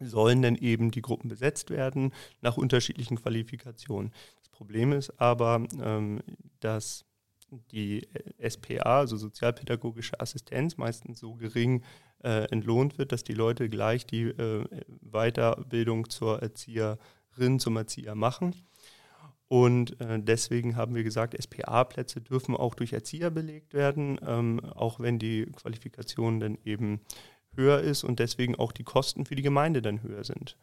sollen 0.00 0.42
dann 0.42 0.56
eben 0.56 0.90
die 0.90 1.02
Gruppen 1.02 1.28
besetzt 1.28 1.70
werden 1.70 2.12
nach 2.40 2.56
unterschiedlichen 2.56 3.16
Qualifikationen. 3.16 4.12
Das 4.38 4.48
Problem 4.50 4.92
ist 4.92 5.20
aber, 5.20 5.66
ähm, 5.82 6.20
dass 6.60 7.04
die 7.70 8.06
SPA, 8.38 9.00
also 9.00 9.16
sozialpädagogische 9.16 10.20
Assistenz, 10.20 10.76
meistens 10.76 11.20
so 11.20 11.34
gering 11.34 11.82
äh, 12.22 12.50
entlohnt 12.50 12.98
wird, 12.98 13.12
dass 13.12 13.24
die 13.24 13.34
Leute 13.34 13.68
gleich 13.68 14.06
die 14.06 14.24
äh, 14.24 14.64
Weiterbildung 15.00 16.10
zur 16.10 16.42
Erzieherin, 16.42 17.58
zum 17.58 17.76
Erzieher 17.76 18.14
machen. 18.14 18.54
Und 19.48 20.00
äh, 20.00 20.18
deswegen 20.20 20.76
haben 20.76 20.96
wir 20.96 21.04
gesagt, 21.04 21.40
SPA-Plätze 21.40 22.20
dürfen 22.20 22.56
auch 22.56 22.74
durch 22.74 22.92
Erzieher 22.92 23.30
belegt 23.30 23.74
werden, 23.74 24.18
ähm, 24.26 24.60
auch 24.60 24.98
wenn 24.98 25.20
die 25.20 25.46
Qualifikation 25.46 26.40
dann 26.40 26.58
eben 26.64 27.00
höher 27.56 27.80
ist 27.80 28.04
und 28.04 28.18
deswegen 28.18 28.54
auch 28.56 28.72
die 28.72 28.84
Kosten 28.84 29.24
für 29.26 29.34
die 29.34 29.42
Gemeinde 29.42 29.82
dann 29.82 30.02
höher 30.02 30.24
sind. 30.24 30.56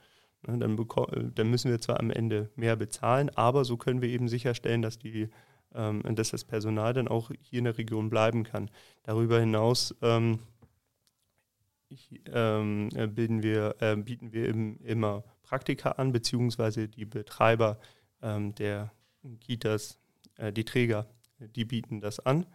Ne, 0.47 0.57
dann, 0.57 0.77
äh, 0.77 1.31
dann, 1.33 1.49
müssen 1.49 1.71
wir 1.71 1.79
zwar 1.79 1.99
am 1.99 2.11
Ende 2.11 2.49
mehr 2.55 2.75
bezahlen, 2.75 3.29
aber 3.35 3.65
so 3.65 3.77
können 3.77 4.01
wir 4.01 4.09
eben 4.09 4.27
sicherstellen, 4.27 4.81
dass, 4.81 4.99
die, 4.99 5.29
ähm, 5.73 6.03
dass 6.15 6.31
das 6.31 6.43
Personal 6.43 6.93
dann 6.93 7.07
auch 7.07 7.31
hier 7.41 7.59
in 7.59 7.65
der 7.65 7.77
Region 7.77 8.09
bleiben 8.09 8.43
kann. 8.43 8.69
Darüber 9.03 9.39
hinaus 9.39 9.95
ähm, 10.01 10.39
ähm, 12.33 12.89
äh, 12.95 13.07
bilden 13.07 13.43
wir, 13.43 13.75
äh, 13.79 13.95
bieten 13.95 14.33
wir 14.33 14.47
im, 14.49 14.79
immer 14.81 15.23
Praktika 15.43 15.91
an, 15.91 16.11
beziehungsweise 16.11 16.87
die 16.87 17.05
Betreiber 17.05 17.79
ähm, 18.21 18.55
der 18.55 18.91
Kitas, 19.39 19.99
äh, 20.37 20.51
die 20.51 20.65
Träger, 20.65 21.07
die 21.39 21.65
bieten 21.65 22.01
das 22.01 22.19
an. 22.19 22.45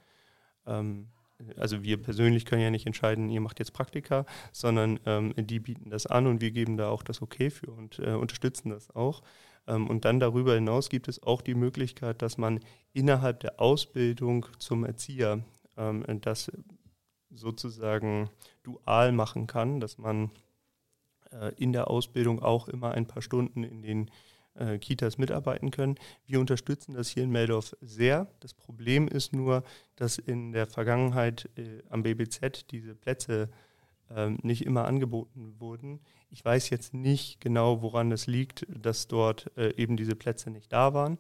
Ähm, 0.67 1.09
also 1.57 1.83
wir 1.83 2.03
persönlich 2.03 2.45
können 2.45 2.63
ja 2.63 2.71
nicht 2.71 2.87
entscheiden, 2.87 3.31
ihr 3.31 3.41
macht 3.41 3.59
jetzt 3.59 3.73
Praktika, 3.73 4.27
sondern 4.53 4.99
ähm, 5.07 5.35
die 5.37 5.61
bieten 5.61 5.91
das 5.91 6.07
an 6.07 6.27
und 6.27 6.41
wir 6.41 6.51
geben 6.51 6.77
da 6.77 6.89
auch 6.89 7.03
das 7.03 7.23
Okay 7.23 7.51
für 7.51 7.71
und 7.71 7.99
äh, 7.99 8.13
unterstützen 8.13 8.71
das 8.71 8.95
auch. 8.95 9.23
Ähm, 9.67 9.87
und 9.89 10.05
dann 10.05 10.19
darüber 10.19 10.55
hinaus 10.55 10.89
gibt 10.89 11.09
es 11.09 11.23
auch 11.23 11.43
die 11.43 11.55
Möglichkeit, 11.55 12.23
dass 12.23 12.39
man 12.39 12.61
innerhalb 12.93 13.41
der 13.41 13.61
Ausbildung 13.61 14.47
zum 14.59 14.85
Erzieher 14.85 15.45
ähm, 15.77 16.05
das 16.21 16.51
sozusagen 17.31 18.31
dual 18.63 19.13
machen 19.13 19.47
kann, 19.47 19.81
dass 19.81 19.99
man 19.99 20.31
äh, 21.31 21.53
in 21.57 21.73
der 21.73 21.91
Ausbildung 21.91 22.43
auch 22.43 22.69
immer 22.69 22.93
ein 22.93 23.07
paar 23.07 23.23
Stunden 23.23 23.63
in 23.63 23.83
den 23.83 24.11
äh, 24.59 24.79
Kitas 24.79 25.19
mitarbeiten 25.19 25.71
können. 25.71 25.97
Wir 26.27 26.41
unterstützen 26.41 26.95
das 26.95 27.09
hier 27.09 27.23
in 27.23 27.31
Meldorf 27.31 27.77
sehr. 27.81 28.29
Das 28.41 28.55
Problem 28.55 29.09
ist 29.09 29.33
nur, 29.33 29.63
dass 29.97 30.19
in 30.19 30.53
der 30.53 30.67
Vergangenheit 30.67 31.49
äh, 31.57 31.83
am 31.89 32.03
BBZ 32.03 32.71
diese 32.71 32.95
Plätze 32.95 33.49
ähm, 34.11 34.39
nicht 34.43 34.65
immer 34.65 34.87
angeboten 34.87 35.55
wurden. 35.59 36.01
Ich 36.31 36.45
weiß 36.45 36.71
jetzt 36.71 36.95
nicht 36.95 37.41
genau, 37.41 37.83
woran 37.83 38.13
es 38.13 38.27
liegt, 38.27 38.67
dass 38.69 39.07
dort 39.07 39.51
äh, 39.57 39.75
eben 39.77 39.97
diese 39.97 40.17
Plätze 40.17 40.51
nicht 40.51 40.73
da 40.73 40.95
waren. 40.95 41.19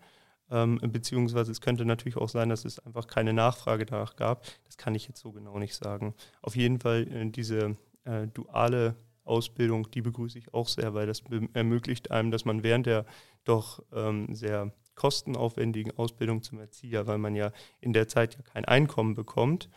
Ähm, 0.50 0.80
beziehungsweise 0.80 1.52
es 1.52 1.60
könnte 1.60 1.84
natürlich 1.84 2.16
auch 2.16 2.28
sein, 2.28 2.48
dass 2.48 2.64
es 2.64 2.78
einfach 2.78 3.06
keine 3.06 3.34
Nachfrage 3.34 3.84
danach 3.84 4.16
gab. 4.16 4.44
Das 4.64 4.78
kann 4.78 4.94
ich 4.94 5.06
jetzt 5.06 5.20
so 5.20 5.32
genau 5.32 5.58
nicht 5.58 5.74
sagen. 5.74 6.14
Auf 6.40 6.56
jeden 6.56 6.80
Fall 6.80 7.06
äh, 7.12 7.30
diese 7.30 7.76
äh, 8.04 8.26
duale 8.28 8.96
Ausbildung, 9.28 9.90
die 9.90 10.02
begrüße 10.02 10.38
ich 10.38 10.54
auch 10.54 10.68
sehr, 10.68 10.94
weil 10.94 11.06
das 11.06 11.22
ermöglicht 11.52 12.10
einem, 12.10 12.30
dass 12.30 12.44
man 12.44 12.62
während 12.62 12.86
der 12.86 13.04
doch 13.44 13.82
ähm, 13.92 14.34
sehr 14.34 14.72
kostenaufwendigen 14.94 15.96
Ausbildung 15.96 16.42
zum 16.42 16.58
Erzieher, 16.58 17.06
weil 17.06 17.18
man 17.18 17.34
ja 17.34 17.52
in 17.80 17.92
der 17.92 18.08
Zeit 18.08 18.34
ja 18.36 18.42
kein 18.42 18.64
Einkommen 18.64 19.14
bekommt, 19.14 19.70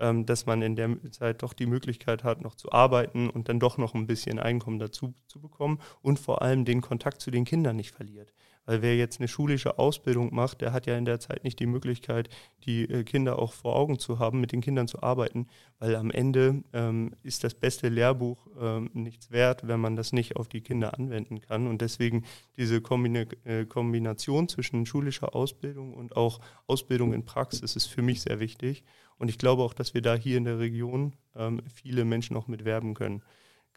ähm, 0.00 0.24
dass 0.24 0.46
man 0.46 0.62
in 0.62 0.76
der 0.76 0.98
Zeit 1.10 1.42
doch 1.42 1.52
die 1.52 1.66
Möglichkeit 1.66 2.24
hat, 2.24 2.40
noch 2.40 2.54
zu 2.54 2.72
arbeiten 2.72 3.28
und 3.28 3.48
dann 3.48 3.60
doch 3.60 3.76
noch 3.76 3.94
ein 3.94 4.06
bisschen 4.06 4.38
Einkommen 4.38 4.78
dazu 4.78 5.14
zu 5.26 5.40
bekommen 5.40 5.78
und 6.00 6.18
vor 6.18 6.42
allem 6.42 6.64
den 6.64 6.80
Kontakt 6.80 7.20
zu 7.20 7.30
den 7.30 7.44
Kindern 7.44 7.76
nicht 7.76 7.94
verliert. 7.94 8.32
Weil 8.64 8.80
wer 8.80 8.96
jetzt 8.96 9.20
eine 9.20 9.28
schulische 9.28 9.78
Ausbildung 9.78 10.32
macht, 10.34 10.60
der 10.60 10.72
hat 10.72 10.86
ja 10.86 10.96
in 10.96 11.04
der 11.04 11.18
Zeit 11.18 11.42
nicht 11.42 11.58
die 11.58 11.66
Möglichkeit, 11.66 12.28
die 12.64 12.84
äh, 12.84 13.02
Kinder 13.02 13.38
auch 13.38 13.52
vor 13.52 13.74
Augen 13.74 13.98
zu 13.98 14.18
haben, 14.18 14.40
mit 14.40 14.52
den 14.52 14.60
Kindern 14.60 14.86
zu 14.86 15.02
arbeiten, 15.02 15.48
weil 15.80 15.96
am 15.96 16.10
Ende 16.10 16.62
ähm, 16.72 17.14
ist 17.22 17.42
das 17.42 17.54
beste 17.54 17.88
Lehrbuch 17.88 18.46
ähm, 18.60 18.90
nichts 18.94 19.32
wert, 19.32 19.66
wenn 19.66 19.80
man 19.80 19.96
das 19.96 20.12
nicht 20.12 20.36
auf 20.36 20.48
die 20.48 20.60
Kinder 20.60 20.94
anwenden 20.94 21.40
kann. 21.40 21.66
Und 21.66 21.80
deswegen 21.80 22.24
diese 22.56 22.80
Kombina 22.80 23.24
äh, 23.44 23.64
Kombination 23.66 24.48
zwischen 24.48 24.86
schulischer 24.86 25.34
Ausbildung 25.34 25.94
und 25.94 26.16
auch 26.16 26.40
Ausbildung 26.66 27.12
in 27.12 27.24
Praxis 27.24 27.74
ist 27.74 27.86
für 27.86 28.02
mich 28.02 28.22
sehr 28.22 28.38
wichtig. 28.38 28.84
Und 29.18 29.28
ich 29.28 29.38
glaube 29.38 29.62
auch, 29.62 29.74
dass 29.74 29.94
wir 29.94 30.02
da 30.02 30.14
hier 30.14 30.38
in 30.38 30.44
der 30.44 30.58
Region 30.58 31.14
ähm, 31.36 31.60
viele 31.74 32.04
Menschen 32.04 32.36
auch 32.36 32.48
mit 32.48 32.64
werben 32.64 32.94
können. 32.94 33.22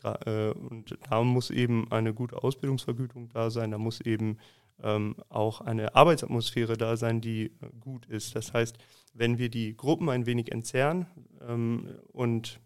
Äh, 0.03 0.51
und 0.51 0.97
da 1.09 1.23
muss 1.23 1.49
eben 1.49 1.91
eine 1.91 2.13
gute 2.13 2.43
Ausbildungsvergütung 2.43 3.29
da 3.29 3.49
sein, 3.49 3.71
da 3.71 3.77
muss 3.77 4.01
eben 4.01 4.37
ähm, 4.83 5.15
auch 5.29 5.61
eine 5.61 5.95
Arbeitsatmosphäre 5.95 6.77
da 6.77 6.97
sein, 6.97 7.21
die 7.21 7.45
äh, 7.45 7.51
gut 7.79 8.05
ist. 8.07 8.35
Das 8.35 8.53
heißt, 8.53 8.77
wenn 9.13 9.37
wir 9.37 9.49
die 9.49 9.75
Gruppen 9.75 10.09
ein 10.09 10.25
wenig 10.25 10.51
entzerren 10.51 11.07
ähm, 11.47 11.95
und 12.11 12.59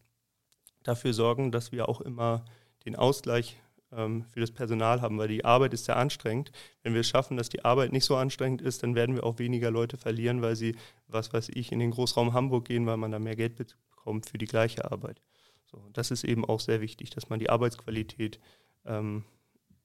dafür 0.84 1.14
sorgen, 1.14 1.52
dass 1.52 1.72
wir 1.72 1.88
auch 1.88 2.02
immer 2.02 2.46
den 2.86 2.96
Ausgleich 2.96 3.58
ähm, 3.92 4.24
für 4.24 4.40
das 4.40 4.52
Personal 4.52 5.02
haben, 5.02 5.18
weil 5.18 5.28
die 5.28 5.46
Arbeit 5.46 5.74
ist 5.74 5.86
sehr 5.86 5.98
anstrengend. 5.98 6.52
Wenn 6.84 6.94
wir 6.94 7.02
es 7.02 7.10
schaffen, 7.10 7.38
dass 7.38 7.50
die 7.50 7.66
Arbeit 7.66 7.92
nicht 7.92 8.06
so 8.06 8.16
anstrengend 8.16 8.62
ist, 8.62 8.84
dann 8.84 8.96
werden 8.96 9.16
wir 9.16 9.24
auch 9.24 9.40
weniger 9.40 9.72
Leute 9.72 9.98
verlieren, 9.98 10.42
weil 10.42 10.56
sie, 10.56 10.76
was 11.08 11.34
weiß 11.34 11.50
ich, 11.50 11.72
in 11.72 11.80
den 11.80 11.92
Großraum 11.92 12.34
Hamburg 12.34 12.66
gehen, 12.66 12.86
weil 12.86 12.98
man 12.98 13.12
da 13.12 13.20
mehr 13.20 13.36
Geld 13.36 13.56
bekommt 13.56 14.30
für 14.30 14.38
die 14.38 14.46
gleiche 14.46 14.92
Arbeit. 14.92 15.22
So, 15.66 15.88
das 15.94 16.12
ist 16.12 16.24
eben 16.24 16.46
auch 16.46 16.60
sehr 16.60 16.82
wichtig, 16.82 17.12
dass 17.12 17.30
man 17.30 17.40
die 17.40 17.50
Arbeitsqualität 17.50 18.40
ähm, 18.86 19.24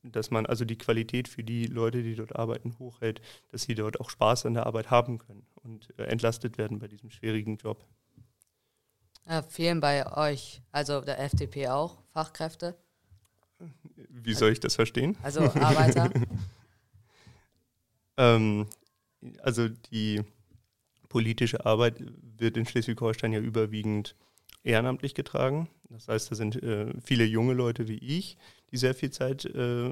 dass 0.04 0.30
man 0.30 0.46
also 0.46 0.64
die 0.64 0.78
Qualität 0.78 1.28
für 1.28 1.42
die 1.42 1.66
Leute, 1.66 2.02
die 2.02 2.14
dort 2.14 2.36
arbeiten, 2.36 2.78
hochhält, 2.78 3.20
dass 3.50 3.62
sie 3.62 3.74
dort 3.74 4.00
auch 4.00 4.10
Spaß 4.10 4.46
an 4.46 4.54
der 4.54 4.66
Arbeit 4.66 4.90
haben 4.90 5.18
können 5.18 5.46
und 5.54 5.88
äh, 5.98 6.04
entlastet 6.04 6.58
werden 6.58 6.78
bei 6.78 6.88
diesem 6.88 7.10
schwierigen 7.10 7.56
Job. 7.56 7.84
Ja, 9.26 9.42
fehlen 9.42 9.80
bei 9.80 10.06
euch, 10.16 10.60
also 10.70 11.00
der 11.00 11.18
FDP 11.20 11.68
auch, 11.68 12.02
Fachkräfte? 12.12 12.76
Wie 14.10 14.34
soll 14.34 14.52
ich 14.52 14.60
das 14.60 14.74
verstehen? 14.74 15.16
Also 15.22 15.40
Arbeiter? 15.40 16.10
ähm, 18.18 18.66
also 19.42 19.68
die 19.68 20.22
politische 21.08 21.64
Arbeit 21.64 22.02
wird 22.38 22.56
in 22.56 22.66
Schleswig-Holstein 22.66 23.32
ja 23.32 23.40
überwiegend 23.40 24.16
ehrenamtlich 24.64 25.14
getragen. 25.14 25.68
Das 25.90 26.08
heißt, 26.08 26.30
da 26.30 26.34
sind 26.34 26.60
äh, 26.62 26.92
viele 27.02 27.24
junge 27.24 27.54
Leute 27.54 27.86
wie 27.86 27.98
ich, 27.98 28.36
die 28.72 28.76
sehr 28.76 28.94
viel 28.94 29.10
Zeit 29.10 29.44
äh, 29.44 29.90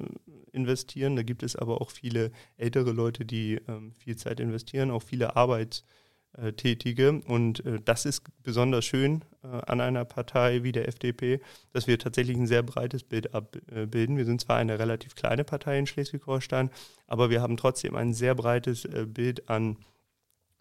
investieren. 0.53 1.15
Da 1.15 1.23
gibt 1.23 1.43
es 1.43 1.55
aber 1.55 1.81
auch 1.81 1.91
viele 1.91 2.33
ältere 2.57 2.93
Leute, 2.93 3.25
die 3.25 3.61
ähm, 3.69 3.93
viel 3.99 4.17
Zeit 4.17 4.41
investieren, 4.41 4.91
auch 4.91 5.03
viele 5.03 5.37
Arbeitstätige. 5.37 7.21
Und 7.27 7.65
äh, 7.65 7.81
das 7.85 8.07
ist 8.07 8.25
besonders 8.43 8.85
schön 8.85 9.25
äh, 9.45 9.47
an 9.47 9.81
einer 9.81 10.05
Partei 10.05 10.65
wie 10.65 10.73
der 10.73 10.89
FDP, 10.89 11.41
dass 11.73 11.87
wir 11.87 11.99
tatsächlich 11.99 12.37
ein 12.37 12.47
sehr 12.47 12.63
breites 12.63 13.05
Bild 13.05 13.35
abbilden. 13.35 14.17
Wir 14.17 14.25
sind 14.25 14.41
zwar 14.41 14.57
eine 14.57 14.79
relativ 14.79 15.15
kleine 15.15 15.45
Partei 15.45 15.79
in 15.79 15.87
Schleswig-Holstein, 15.87 16.71
aber 17.07 17.31
wir 17.31 17.43
haben 17.43 17.57
trotzdem 17.57 17.95
ein 17.95 18.15
sehr 18.15 18.35
breites 18.35 18.87
äh, 18.87 19.07
Bild 19.07 19.49
an, 19.51 19.77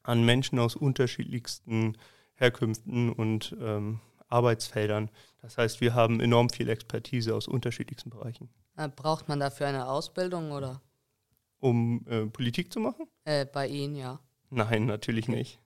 an 0.04 0.24
Menschen 0.26 0.60
aus 0.60 0.76
unterschiedlichsten 0.76 1.96
Herkünften 2.42 3.12
und 3.12 3.56
ähm, 3.62 4.00
Arbeitsfeldern. 4.28 5.10
Das 5.42 5.58
heißt, 5.58 5.80
wir 5.80 5.94
haben 5.94 6.20
enorm 6.20 6.50
viel 6.50 6.70
Expertise 6.70 7.36
aus 7.36 7.48
unterschiedlichsten 7.48 8.10
Bereichen. 8.10 8.50
Äh, 8.78 8.90
braucht 8.90 9.30
man 9.30 9.40
dafür 9.40 9.68
eine 9.68 9.88
Ausbildung 9.88 10.52
oder? 10.52 10.82
Um 11.60 12.06
äh, 12.08 12.26
Politik 12.26 12.74
zu 12.74 12.80
machen? 12.80 13.08
Äh, 13.26 13.46
bei 13.46 13.68
Ihnen, 13.68 13.96
ja. 13.96 14.20
Nein, 14.50 14.86
natürlich 14.86 15.30
okay. 15.30 15.38
nicht. 15.38 15.60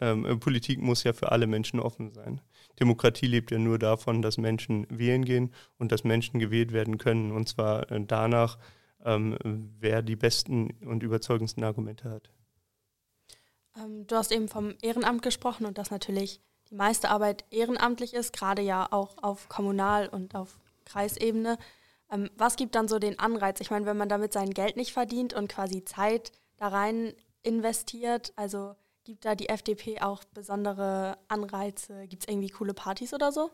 Ähm, 0.00 0.24
äh, 0.26 0.36
Politik 0.36 0.80
muss 0.80 1.04
ja 1.04 1.12
für 1.12 1.32
alle 1.32 1.46
Menschen 1.46 1.80
offen 1.80 2.12
sein. 2.12 2.40
Demokratie 2.80 3.26
lebt 3.26 3.50
ja 3.50 3.58
nur 3.58 3.78
davon, 3.78 4.22
dass 4.22 4.38
Menschen 4.38 4.86
wählen 4.90 5.24
gehen 5.24 5.52
und 5.78 5.92
dass 5.92 6.04
Menschen 6.04 6.38
gewählt 6.38 6.72
werden 6.72 6.98
können. 6.98 7.32
Und 7.32 7.48
zwar 7.48 7.90
äh, 7.90 8.00
danach, 8.04 8.58
ähm, 9.04 9.36
wer 9.78 10.02
die 10.02 10.16
besten 10.16 10.70
und 10.84 11.02
überzeugendsten 11.02 11.64
Argumente 11.64 12.10
hat. 12.10 12.30
Ähm, 13.78 14.06
du 14.06 14.16
hast 14.16 14.32
eben 14.32 14.48
vom 14.48 14.74
Ehrenamt 14.82 15.22
gesprochen 15.22 15.66
und 15.66 15.78
das 15.78 15.90
natürlich 15.90 16.40
die 16.70 16.74
meiste 16.74 17.08
Arbeit 17.08 17.44
ehrenamtlich 17.50 18.14
ist, 18.14 18.32
gerade 18.32 18.62
ja 18.62 18.86
auch 18.90 19.16
auf 19.22 19.48
Kommunal- 19.48 20.08
und 20.08 20.34
auf 20.34 20.58
Kreisebene. 20.84 21.58
Ähm, 22.10 22.30
was 22.36 22.56
gibt 22.56 22.74
dann 22.74 22.88
so 22.88 22.98
den 22.98 23.18
Anreiz? 23.18 23.60
Ich 23.60 23.70
meine, 23.70 23.86
wenn 23.86 23.96
man 23.96 24.08
damit 24.08 24.32
sein 24.32 24.50
Geld 24.50 24.76
nicht 24.76 24.92
verdient 24.92 25.34
und 25.34 25.48
quasi 25.48 25.84
Zeit 25.84 26.32
da 26.56 26.68
rein 26.68 27.14
investiert, 27.42 28.32
also 28.36 28.74
gibt 29.04 29.24
da 29.24 29.34
die 29.34 29.48
FDP 29.48 30.00
auch 30.00 30.24
besondere 30.24 31.16
Anreize? 31.28 32.06
Gibt 32.08 32.22
es 32.22 32.28
irgendwie 32.28 32.50
coole 32.50 32.74
Partys 32.74 33.14
oder 33.14 33.32
so? 33.32 33.50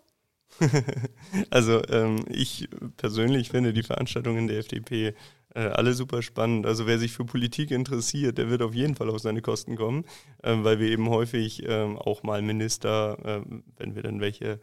also 1.50 1.82
ähm, 1.88 2.24
ich 2.28 2.68
persönlich 2.96 3.50
finde 3.50 3.72
die 3.72 3.82
Veranstaltungen 3.82 4.46
der 4.46 4.58
FDP 4.58 5.14
äh, 5.54 5.60
alle 5.60 5.94
super 5.94 6.22
spannend. 6.22 6.66
Also 6.66 6.86
wer 6.86 6.98
sich 6.98 7.12
für 7.12 7.24
Politik 7.24 7.70
interessiert, 7.70 8.38
der 8.38 8.50
wird 8.50 8.62
auf 8.62 8.74
jeden 8.74 8.96
Fall 8.96 9.08
auf 9.08 9.20
seine 9.20 9.40
Kosten 9.40 9.76
kommen, 9.76 10.04
äh, 10.42 10.54
weil 10.56 10.80
wir 10.80 10.88
eben 10.88 11.08
häufig 11.08 11.64
äh, 11.64 11.84
auch 11.96 12.22
mal 12.22 12.42
Minister, 12.42 13.16
ähm, 13.24 13.62
wenn 13.78 13.94
wir 13.94 14.02
dann 14.02 14.20
welche 14.20 14.60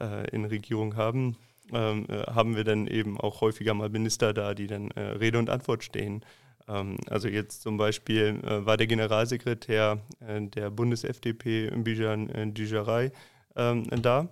äh, 0.00 0.28
in 0.30 0.46
Regierung 0.46 0.96
haben, 0.96 1.36
ähm, 1.72 2.06
äh, 2.08 2.22
haben 2.32 2.56
wir 2.56 2.64
dann 2.64 2.86
eben 2.86 3.20
auch 3.20 3.40
häufiger 3.42 3.74
mal 3.74 3.90
Minister 3.90 4.32
da, 4.32 4.54
die 4.54 4.66
dann 4.66 4.90
äh, 4.92 5.00
Rede 5.00 5.38
und 5.38 5.50
Antwort 5.50 5.84
stehen. 5.84 6.24
Ähm, 6.68 6.96
also 7.08 7.28
jetzt 7.28 7.62
zum 7.62 7.76
Beispiel 7.76 8.40
war 8.42 8.76
der 8.76 8.86
Generalsekretär 8.86 10.00
der 10.20 10.70
Bundes-FDP, 10.70 11.70
Bijan 11.76 12.54
Dijarei, 12.54 13.12
da 13.54 14.28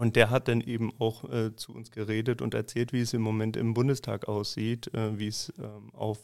und 0.00 0.16
der 0.16 0.30
hat 0.30 0.48
dann 0.48 0.62
eben 0.62 0.94
auch 0.98 1.30
äh, 1.30 1.54
zu 1.54 1.74
uns 1.74 1.90
geredet 1.90 2.40
und 2.40 2.54
erzählt, 2.54 2.94
wie 2.94 3.02
es 3.02 3.12
im 3.12 3.20
Moment 3.20 3.54
im 3.58 3.74
Bundestag 3.74 4.28
aussieht, 4.28 4.92
äh, 4.94 5.18
wie 5.18 5.26
es 5.26 5.52
ähm, 5.58 5.92
auf, 5.92 6.18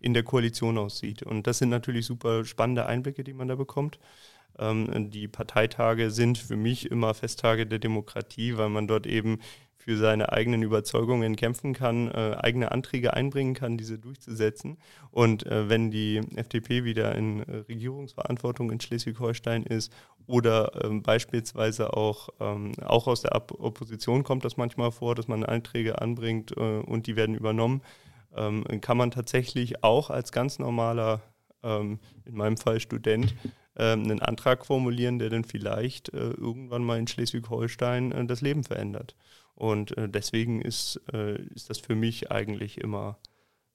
in 0.00 0.14
der 0.14 0.22
Koalition 0.22 0.78
aussieht. 0.78 1.24
Und 1.24 1.48
das 1.48 1.58
sind 1.58 1.70
natürlich 1.70 2.06
super 2.06 2.44
spannende 2.44 2.86
Einblicke, 2.86 3.24
die 3.24 3.32
man 3.32 3.48
da 3.48 3.56
bekommt. 3.56 3.98
Ähm, 4.60 5.10
die 5.10 5.26
Parteitage 5.26 6.12
sind 6.12 6.38
für 6.38 6.54
mich 6.54 6.88
immer 6.88 7.14
Festtage 7.14 7.66
der 7.66 7.80
Demokratie, 7.80 8.56
weil 8.58 8.68
man 8.68 8.86
dort 8.86 9.08
eben 9.08 9.40
für 9.86 9.96
seine 9.96 10.32
eigenen 10.32 10.64
Überzeugungen 10.64 11.36
kämpfen 11.36 11.72
kann, 11.72 12.10
äh, 12.10 12.36
eigene 12.40 12.72
Anträge 12.72 13.14
einbringen 13.14 13.54
kann, 13.54 13.78
diese 13.78 14.00
durchzusetzen. 14.00 14.78
Und 15.12 15.46
äh, 15.46 15.68
wenn 15.68 15.92
die 15.92 16.20
FDP 16.34 16.82
wieder 16.82 17.14
in 17.14 17.44
äh, 17.44 17.58
Regierungsverantwortung 17.68 18.72
in 18.72 18.80
Schleswig-Holstein 18.80 19.62
ist 19.62 19.92
oder 20.26 20.84
ähm, 20.84 21.04
beispielsweise 21.04 21.96
auch, 21.96 22.30
ähm, 22.40 22.72
auch 22.84 23.06
aus 23.06 23.22
der 23.22 23.36
Ab 23.36 23.52
Opposition 23.60 24.24
kommt 24.24 24.44
das 24.44 24.56
manchmal 24.56 24.90
vor, 24.90 25.14
dass 25.14 25.28
man 25.28 25.44
Anträge 25.44 26.02
anbringt 26.02 26.50
äh, 26.56 26.60
und 26.60 27.06
die 27.06 27.14
werden 27.14 27.36
übernommen, 27.36 27.80
ähm, 28.34 28.64
kann 28.80 28.96
man 28.96 29.12
tatsächlich 29.12 29.84
auch 29.84 30.10
als 30.10 30.32
ganz 30.32 30.58
normaler, 30.58 31.20
ähm, 31.62 32.00
in 32.24 32.34
meinem 32.34 32.56
Fall 32.56 32.80
Student, 32.80 33.36
ähm, 33.76 34.02
einen 34.02 34.20
Antrag 34.20 34.66
formulieren, 34.66 35.20
der 35.20 35.30
dann 35.30 35.44
vielleicht 35.44 36.12
äh, 36.12 36.30
irgendwann 36.30 36.82
mal 36.82 36.98
in 36.98 37.06
Schleswig-Holstein 37.06 38.10
äh, 38.10 38.26
das 38.26 38.40
Leben 38.40 38.64
verändert. 38.64 39.14
Und 39.56 39.96
äh, 39.96 40.08
deswegen 40.08 40.60
ist, 40.60 41.00
äh, 41.12 41.42
ist 41.54 41.70
das 41.70 41.78
für 41.78 41.96
mich 41.96 42.30
eigentlich 42.30 42.78
immer 42.78 43.18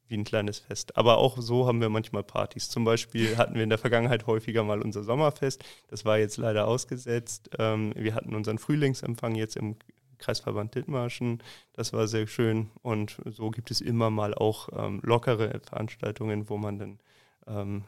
wie 0.08 0.18
ein 0.18 0.24
kleines 0.24 0.60
Fest. 0.60 0.98
Aber 0.98 1.18
auch 1.18 1.38
so 1.40 1.66
haben 1.68 1.82
wir 1.82 1.90
manchmal 1.90 2.24
Partys. 2.24 2.70
Zum 2.70 2.84
Beispiel 2.84 3.38
hatten 3.38 3.56
wir 3.56 3.64
in 3.64 3.70
der 3.70 3.80
Vergangenheit 3.80 4.28
häufiger 4.28 4.64
mal 4.64 4.82
unser 4.82 5.04
Sommerfest. 5.04 5.64
Das 5.88 6.06
war 6.06 6.20
jetzt 6.20 6.38
leider 6.38 6.68
ausgesetzt. 6.68 7.50
Ähm, 7.58 7.94
wir 7.96 8.14
hatten 8.14 8.36
unseren 8.36 8.60
Frühlingsempfang 8.60 9.36
jetzt 9.36 9.58
im 9.58 9.78
Kreisverband 10.20 10.76
Dithmarschen. 10.76 11.42
Das 11.74 11.94
war 11.94 12.08
sehr 12.08 12.28
schön. 12.28 12.70
Und 12.84 13.18
so 13.26 13.50
gibt 13.50 13.72
es 13.72 13.82
immer 13.82 14.12
mal 14.12 14.36
auch 14.36 14.70
ähm, 14.74 15.00
lockere 15.04 15.60
Veranstaltungen, 15.62 16.50
wo 16.50 16.58
man 16.58 16.78
dann 16.78 17.00
ähm, 17.48 17.86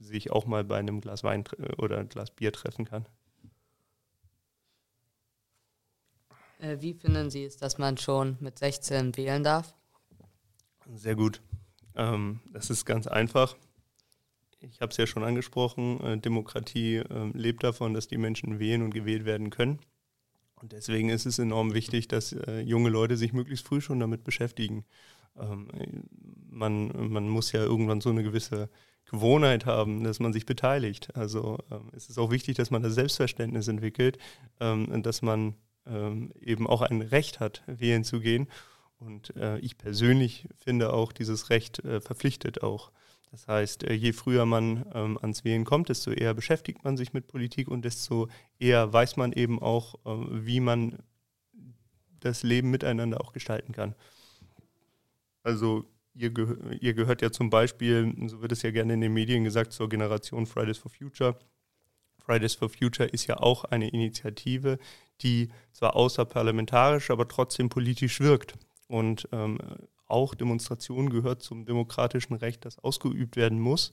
sich 0.00 0.30
auch 0.30 0.46
mal 0.46 0.64
bei 0.64 0.78
einem 0.78 1.00
Glas 1.00 1.24
Wein 1.24 1.44
oder 1.76 2.04
Glas 2.04 2.30
Bier 2.30 2.52
treffen 2.52 2.86
kann. 2.86 3.06
Äh, 6.64 6.80
wie 6.80 6.94
finden 6.94 7.30
Sie 7.30 7.44
es, 7.44 7.56
dass 7.56 7.78
man 7.78 7.98
schon 7.98 8.36
mit 8.40 8.58
16 8.58 9.16
wählen 9.16 9.44
darf? 9.44 9.74
Sehr 10.94 11.14
gut. 11.14 11.42
Ähm, 11.94 12.40
das 12.52 12.70
ist 12.70 12.84
ganz 12.84 13.06
einfach. 13.06 13.56
Ich 14.60 14.80
habe 14.80 14.90
es 14.90 14.96
ja 14.96 15.06
schon 15.06 15.24
angesprochen, 15.24 16.00
äh, 16.00 16.18
Demokratie 16.18 16.96
äh, 16.96 17.30
lebt 17.34 17.62
davon, 17.64 17.92
dass 17.92 18.08
die 18.08 18.16
Menschen 18.16 18.58
wählen 18.58 18.82
und 18.82 18.94
gewählt 18.94 19.26
werden 19.26 19.50
können. 19.50 19.78
Und 20.56 20.72
deswegen 20.72 21.10
ist 21.10 21.26
es 21.26 21.38
enorm 21.38 21.74
wichtig, 21.74 22.08
dass 22.08 22.32
äh, 22.32 22.60
junge 22.60 22.88
Leute 22.88 23.18
sich 23.18 23.34
möglichst 23.34 23.66
früh 23.66 23.82
schon 23.82 24.00
damit 24.00 24.24
beschäftigen. 24.24 24.86
Ähm, 25.38 25.68
man, 26.48 27.10
man 27.10 27.28
muss 27.28 27.52
ja 27.52 27.62
irgendwann 27.62 28.00
so 28.00 28.08
eine 28.08 28.22
gewisse 28.22 28.70
Gewohnheit 29.04 29.66
haben, 29.66 30.02
dass 30.02 30.20
man 30.20 30.32
sich 30.32 30.46
beteiligt. 30.46 31.14
Also 31.14 31.58
ähm, 31.70 31.90
es 31.92 32.08
ist 32.08 32.16
auch 32.16 32.30
wichtig, 32.30 32.56
dass 32.56 32.70
man 32.70 32.82
das 32.82 32.94
Selbstverständnis 32.94 33.68
entwickelt, 33.68 34.16
ähm, 34.60 35.02
dass 35.02 35.20
man 35.20 35.56
ähm, 35.86 36.32
eben 36.40 36.66
auch 36.66 36.82
ein 36.82 37.02
Recht 37.02 37.40
hat, 37.40 37.62
wählen 37.66 38.04
zu 38.04 38.20
gehen. 38.20 38.48
Und 38.98 39.36
äh, 39.36 39.58
ich 39.58 39.76
persönlich 39.76 40.48
finde 40.56 40.92
auch, 40.92 41.12
dieses 41.12 41.50
Recht 41.50 41.80
äh, 41.80 42.00
verpflichtet 42.00 42.62
auch. 42.62 42.90
Das 43.30 43.48
heißt, 43.48 43.84
äh, 43.84 43.92
je 43.92 44.12
früher 44.12 44.46
man 44.46 44.86
ähm, 44.94 45.18
ans 45.20 45.44
Wählen 45.44 45.64
kommt, 45.64 45.88
desto 45.88 46.12
eher 46.12 46.34
beschäftigt 46.34 46.84
man 46.84 46.96
sich 46.96 47.12
mit 47.12 47.26
Politik 47.26 47.68
und 47.68 47.84
desto 47.84 48.28
eher 48.58 48.92
weiß 48.92 49.16
man 49.16 49.32
eben 49.32 49.60
auch, 49.60 49.96
äh, 50.06 50.46
wie 50.46 50.60
man 50.60 50.98
das 52.20 52.42
Leben 52.42 52.70
miteinander 52.70 53.20
auch 53.20 53.32
gestalten 53.32 53.72
kann. 53.72 53.94
Also 55.42 55.84
ihr, 56.14 56.32
ihr 56.80 56.94
gehört 56.94 57.22
ja 57.22 57.30
zum 57.30 57.50
Beispiel, 57.50 58.14
so 58.28 58.40
wird 58.40 58.52
es 58.52 58.62
ja 58.62 58.70
gerne 58.70 58.94
in 58.94 59.00
den 59.00 59.12
Medien 59.12 59.44
gesagt, 59.44 59.72
zur 59.72 59.88
Generation 59.88 60.46
Fridays 60.46 60.78
for 60.78 60.90
Future. 60.90 61.38
Fridays 62.24 62.54
for 62.54 62.68
Future 62.68 63.08
ist 63.08 63.26
ja 63.26 63.38
auch 63.38 63.64
eine 63.64 63.88
Initiative, 63.88 64.78
die 65.20 65.50
zwar 65.72 65.96
außerparlamentarisch, 65.96 67.10
aber 67.10 67.28
trotzdem 67.28 67.68
politisch 67.68 68.20
wirkt. 68.20 68.54
Und 68.88 69.28
ähm, 69.32 69.58
auch 70.06 70.34
Demonstration 70.34 71.10
gehört 71.10 71.42
zum 71.42 71.64
demokratischen 71.64 72.34
Recht, 72.34 72.64
das 72.64 72.78
ausgeübt 72.78 73.36
werden 73.36 73.58
muss. 73.58 73.90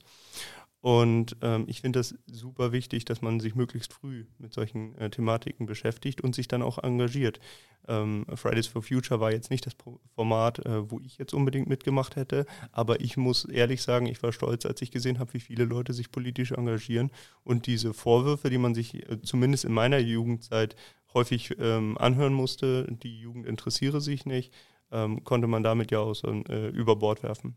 Und 0.82 1.36
ähm, 1.42 1.64
ich 1.68 1.80
finde 1.80 2.00
das 2.00 2.16
super 2.26 2.72
wichtig, 2.72 3.04
dass 3.04 3.22
man 3.22 3.38
sich 3.38 3.54
möglichst 3.54 3.92
früh 3.92 4.26
mit 4.38 4.52
solchen 4.52 4.96
äh, 4.98 5.10
Thematiken 5.10 5.64
beschäftigt 5.64 6.20
und 6.20 6.34
sich 6.34 6.48
dann 6.48 6.60
auch 6.60 6.82
engagiert. 6.82 7.38
Ähm, 7.86 8.26
Fridays 8.34 8.66
for 8.66 8.82
Future 8.82 9.20
war 9.20 9.30
jetzt 9.30 9.48
nicht 9.48 9.64
das 9.64 9.76
Format, 10.16 10.58
äh, 10.66 10.90
wo 10.90 10.98
ich 10.98 11.18
jetzt 11.18 11.34
unbedingt 11.34 11.68
mitgemacht 11.68 12.16
hätte, 12.16 12.46
aber 12.72 13.00
ich 13.00 13.16
muss 13.16 13.44
ehrlich 13.44 13.80
sagen, 13.82 14.06
ich 14.06 14.20
war 14.24 14.32
stolz, 14.32 14.66
als 14.66 14.82
ich 14.82 14.90
gesehen 14.90 15.20
habe, 15.20 15.34
wie 15.34 15.40
viele 15.40 15.64
Leute 15.64 15.92
sich 15.92 16.10
politisch 16.10 16.50
engagieren 16.50 17.12
und 17.44 17.66
diese 17.68 17.94
Vorwürfe, 17.94 18.50
die 18.50 18.58
man 18.58 18.74
sich 18.74 19.08
äh, 19.08 19.22
zumindest 19.22 19.64
in 19.64 19.72
meiner 19.72 19.98
Jugendzeit 19.98 20.74
häufig 21.14 21.54
ähm, 21.60 21.96
anhören 21.96 22.32
musste, 22.32 22.88
die 22.90 23.20
Jugend 23.20 23.46
interessiere 23.46 24.00
sich 24.00 24.26
nicht, 24.26 24.52
ähm, 24.90 25.22
konnte 25.22 25.46
man 25.46 25.62
damit 25.62 25.92
ja 25.92 26.00
auch 26.00 26.14
so, 26.14 26.28
äh, 26.28 26.70
über 26.70 26.96
Bord 26.96 27.22
werfen. 27.22 27.54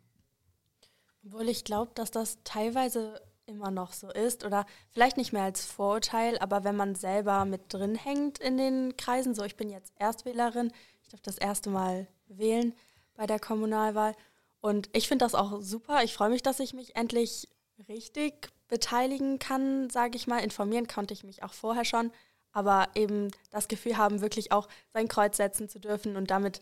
Obwohl 1.26 1.50
ich 1.50 1.64
glaube, 1.64 1.92
dass 1.96 2.12
das 2.12 2.38
teilweise 2.44 3.20
immer 3.48 3.72
noch 3.72 3.94
so 3.94 4.10
ist 4.10 4.46
oder 4.46 4.66
vielleicht 4.92 5.18
nicht 5.18 5.34
mehr 5.34 5.44
als 5.44 5.66
Vorurteil, 5.66 6.38
aber 6.40 6.64
wenn 6.64 6.76
man 6.76 6.96
selber 6.96 7.46
mit 7.46 7.74
drin 7.74 7.96
hängt 7.96 8.40
in 8.40 8.58
den 8.58 8.98
Kreisen, 8.98 9.36
so 9.36 9.44
ich 9.44 9.56
bin 9.56 9.70
jetzt 9.70 9.94
Erstwählerin, 9.98 10.72
ich 11.04 11.10
darf 11.10 11.22
das 11.22 11.38
erste 11.38 11.70
Mal 11.70 12.08
wählen 12.28 12.74
bei 13.16 13.26
der 13.28 13.40
Kommunalwahl 13.40 14.16
und 14.62 14.90
ich 14.94 15.08
finde 15.08 15.26
das 15.26 15.36
auch 15.36 15.62
super. 15.62 16.04
Ich 16.04 16.14
freue 16.14 16.30
mich, 16.30 16.44
dass 16.44 16.60
ich 16.60 16.74
mich 16.74 16.96
endlich 16.96 17.48
richtig 17.88 18.50
beteiligen 18.68 19.38
kann, 19.40 19.90
sage 19.90 20.16
ich 20.16 20.28
mal. 20.28 20.44
Informieren 20.44 20.88
konnte 20.88 21.14
ich 21.14 21.24
mich 21.24 21.44
auch 21.44 21.54
vorher 21.54 21.86
schon, 21.86 22.12
aber 22.52 22.90
eben 22.96 23.32
das 23.52 23.68
Gefühl 23.68 23.98
haben, 23.98 24.22
wirklich 24.22 24.52
auch 24.52 24.68
sein 24.94 25.08
Kreuz 25.08 25.38
setzen 25.38 25.70
zu 25.70 25.80
dürfen 25.80 26.18
und 26.18 26.32
damit 26.32 26.62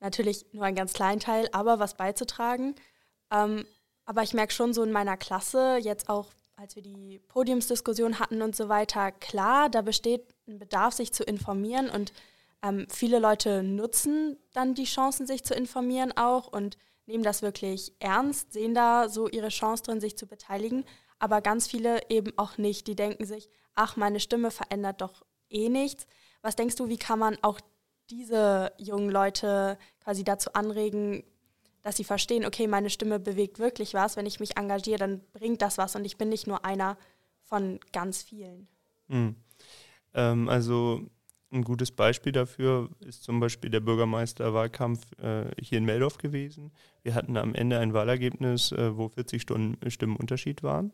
natürlich 0.00 0.46
nur 0.52 0.64
ein 0.64 0.74
ganz 0.74 0.92
kleinen 0.92 1.20
Teil, 1.20 1.48
aber 1.52 1.78
was 1.78 1.94
beizutragen. 1.94 2.74
Ähm, 3.30 3.64
aber 4.04 4.22
ich 4.22 4.34
merke 4.34 4.52
schon 4.52 4.72
so 4.72 4.82
in 4.82 4.92
meiner 4.92 5.16
Klasse, 5.16 5.78
jetzt 5.80 6.08
auch 6.08 6.26
als 6.56 6.76
wir 6.76 6.82
die 6.82 7.20
Podiumsdiskussion 7.28 8.20
hatten 8.20 8.40
und 8.40 8.54
so 8.54 8.68
weiter, 8.68 9.10
klar, 9.10 9.68
da 9.68 9.82
besteht 9.82 10.32
ein 10.46 10.58
Bedarf, 10.58 10.94
sich 10.94 11.12
zu 11.12 11.24
informieren 11.24 11.90
und 11.90 12.12
ähm, 12.62 12.86
viele 12.88 13.18
Leute 13.18 13.62
nutzen 13.64 14.36
dann 14.52 14.74
die 14.74 14.84
Chancen, 14.84 15.26
sich 15.26 15.44
zu 15.44 15.54
informieren 15.54 16.12
auch 16.16 16.46
und 16.46 16.76
nehmen 17.06 17.24
das 17.24 17.42
wirklich 17.42 17.92
ernst, 17.98 18.52
sehen 18.52 18.74
da 18.74 19.08
so 19.08 19.28
ihre 19.28 19.48
Chance 19.48 19.82
drin, 19.82 20.00
sich 20.00 20.16
zu 20.16 20.26
beteiligen, 20.26 20.84
aber 21.18 21.40
ganz 21.40 21.66
viele 21.66 22.08
eben 22.10 22.32
auch 22.36 22.58
nicht. 22.58 22.86
Die 22.86 22.96
denken 22.96 23.24
sich, 23.24 23.48
ach, 23.74 23.96
meine 23.96 24.20
Stimme 24.20 24.50
verändert 24.50 25.00
doch 25.00 25.22
eh 25.50 25.68
nichts. 25.68 26.06
Was 26.42 26.56
denkst 26.56 26.76
du, 26.76 26.88
wie 26.88 26.98
kann 26.98 27.18
man 27.18 27.38
auch 27.42 27.60
diese 28.10 28.72
jungen 28.78 29.10
Leute 29.10 29.78
quasi 30.00 30.22
dazu 30.22 30.52
anregen, 30.52 31.24
dass 31.82 31.96
sie 31.96 32.04
verstehen, 32.04 32.46
okay, 32.46 32.66
meine 32.66 32.90
Stimme 32.90 33.18
bewegt 33.18 33.58
wirklich 33.58 33.94
was. 33.94 34.16
Wenn 34.16 34.26
ich 34.26 34.40
mich 34.40 34.56
engagiere, 34.56 34.98
dann 34.98 35.20
bringt 35.32 35.62
das 35.62 35.78
was 35.78 35.96
und 35.96 36.04
ich 36.04 36.16
bin 36.16 36.28
nicht 36.28 36.46
nur 36.46 36.64
einer 36.64 36.96
von 37.42 37.80
ganz 37.92 38.22
vielen. 38.22 38.68
Mhm. 39.08 39.36
Ähm, 40.14 40.48
also 40.48 41.02
ein 41.52 41.64
gutes 41.64 41.90
Beispiel 41.90 42.32
dafür 42.32 42.88
ist 43.00 43.24
zum 43.24 43.40
Beispiel 43.40 43.70
der 43.70 43.80
Bürgermeisterwahlkampf 43.80 45.00
äh, 45.18 45.50
hier 45.60 45.78
in 45.78 45.84
Meldorf 45.84 46.16
gewesen. 46.18 46.72
Wir 47.02 47.14
hatten 47.14 47.36
am 47.36 47.54
Ende 47.54 47.78
ein 47.78 47.92
Wahlergebnis, 47.92 48.72
äh, 48.72 48.96
wo 48.96 49.08
40 49.08 49.42
Stunden 49.42 49.90
Stimmen 49.90 50.16
Unterschied 50.16 50.62
waren. 50.62 50.92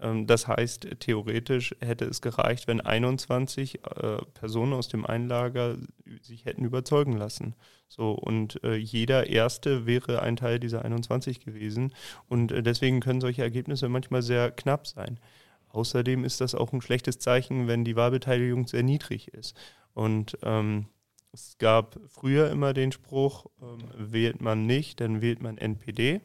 Ähm, 0.00 0.26
das 0.26 0.46
heißt, 0.48 0.88
theoretisch 1.00 1.74
hätte 1.80 2.04
es 2.04 2.20
gereicht, 2.20 2.66
wenn 2.66 2.80
21 2.80 3.80
äh, 3.84 4.18
Personen 4.34 4.72
aus 4.72 4.88
dem 4.88 5.06
Einlager 5.06 5.76
sich 6.20 6.44
hätten 6.44 6.64
überzeugen 6.64 7.16
lassen. 7.16 7.54
So, 7.88 8.12
und 8.12 8.62
äh, 8.64 8.74
jeder 8.74 9.28
Erste 9.28 9.86
wäre 9.86 10.22
ein 10.22 10.36
Teil 10.36 10.58
dieser 10.58 10.84
21 10.84 11.40
gewesen. 11.40 11.94
Und 12.28 12.52
äh, 12.52 12.62
deswegen 12.62 13.00
können 13.00 13.20
solche 13.20 13.42
Ergebnisse 13.42 13.88
manchmal 13.88 14.22
sehr 14.22 14.50
knapp 14.50 14.86
sein. 14.86 15.20
Außerdem 15.68 16.24
ist 16.24 16.40
das 16.40 16.54
auch 16.54 16.72
ein 16.72 16.80
schlechtes 16.80 17.18
Zeichen, 17.18 17.68
wenn 17.68 17.84
die 17.84 17.96
Wahlbeteiligung 17.96 18.66
sehr 18.66 18.82
niedrig 18.82 19.28
ist. 19.28 19.56
Und 19.94 20.38
ähm, 20.42 20.86
es 21.32 21.58
gab 21.58 21.98
früher 22.08 22.50
immer 22.50 22.72
den 22.72 22.92
Spruch, 22.92 23.46
ähm, 23.60 23.78
wählt 23.94 24.40
man 24.40 24.66
nicht, 24.66 25.00
dann 25.00 25.20
wählt 25.20 25.42
man 25.42 25.58
NPD. 25.58 26.20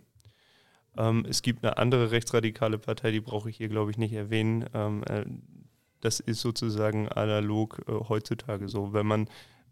Ähm, 0.98 1.26
es 1.28 1.42
gibt 1.42 1.64
eine 1.64 1.78
andere 1.78 2.12
rechtsradikale 2.12 2.78
Partei, 2.78 3.12
die 3.12 3.22
brauche 3.22 3.50
ich 3.50 3.58
hier, 3.58 3.70
glaube 3.70 3.92
ich, 3.92 3.98
nicht 3.98 4.14
erwähnen. 4.14 4.66
Ähm, 4.74 5.04
äh, 5.08 5.26
das 6.02 6.20
ist 6.20 6.42
sozusagen 6.42 7.08
analog 7.10 7.82
äh, 7.88 7.92
heutzutage 8.10 8.68
so. 8.68 8.94
Wenn 8.94 9.06
man, 9.06 9.30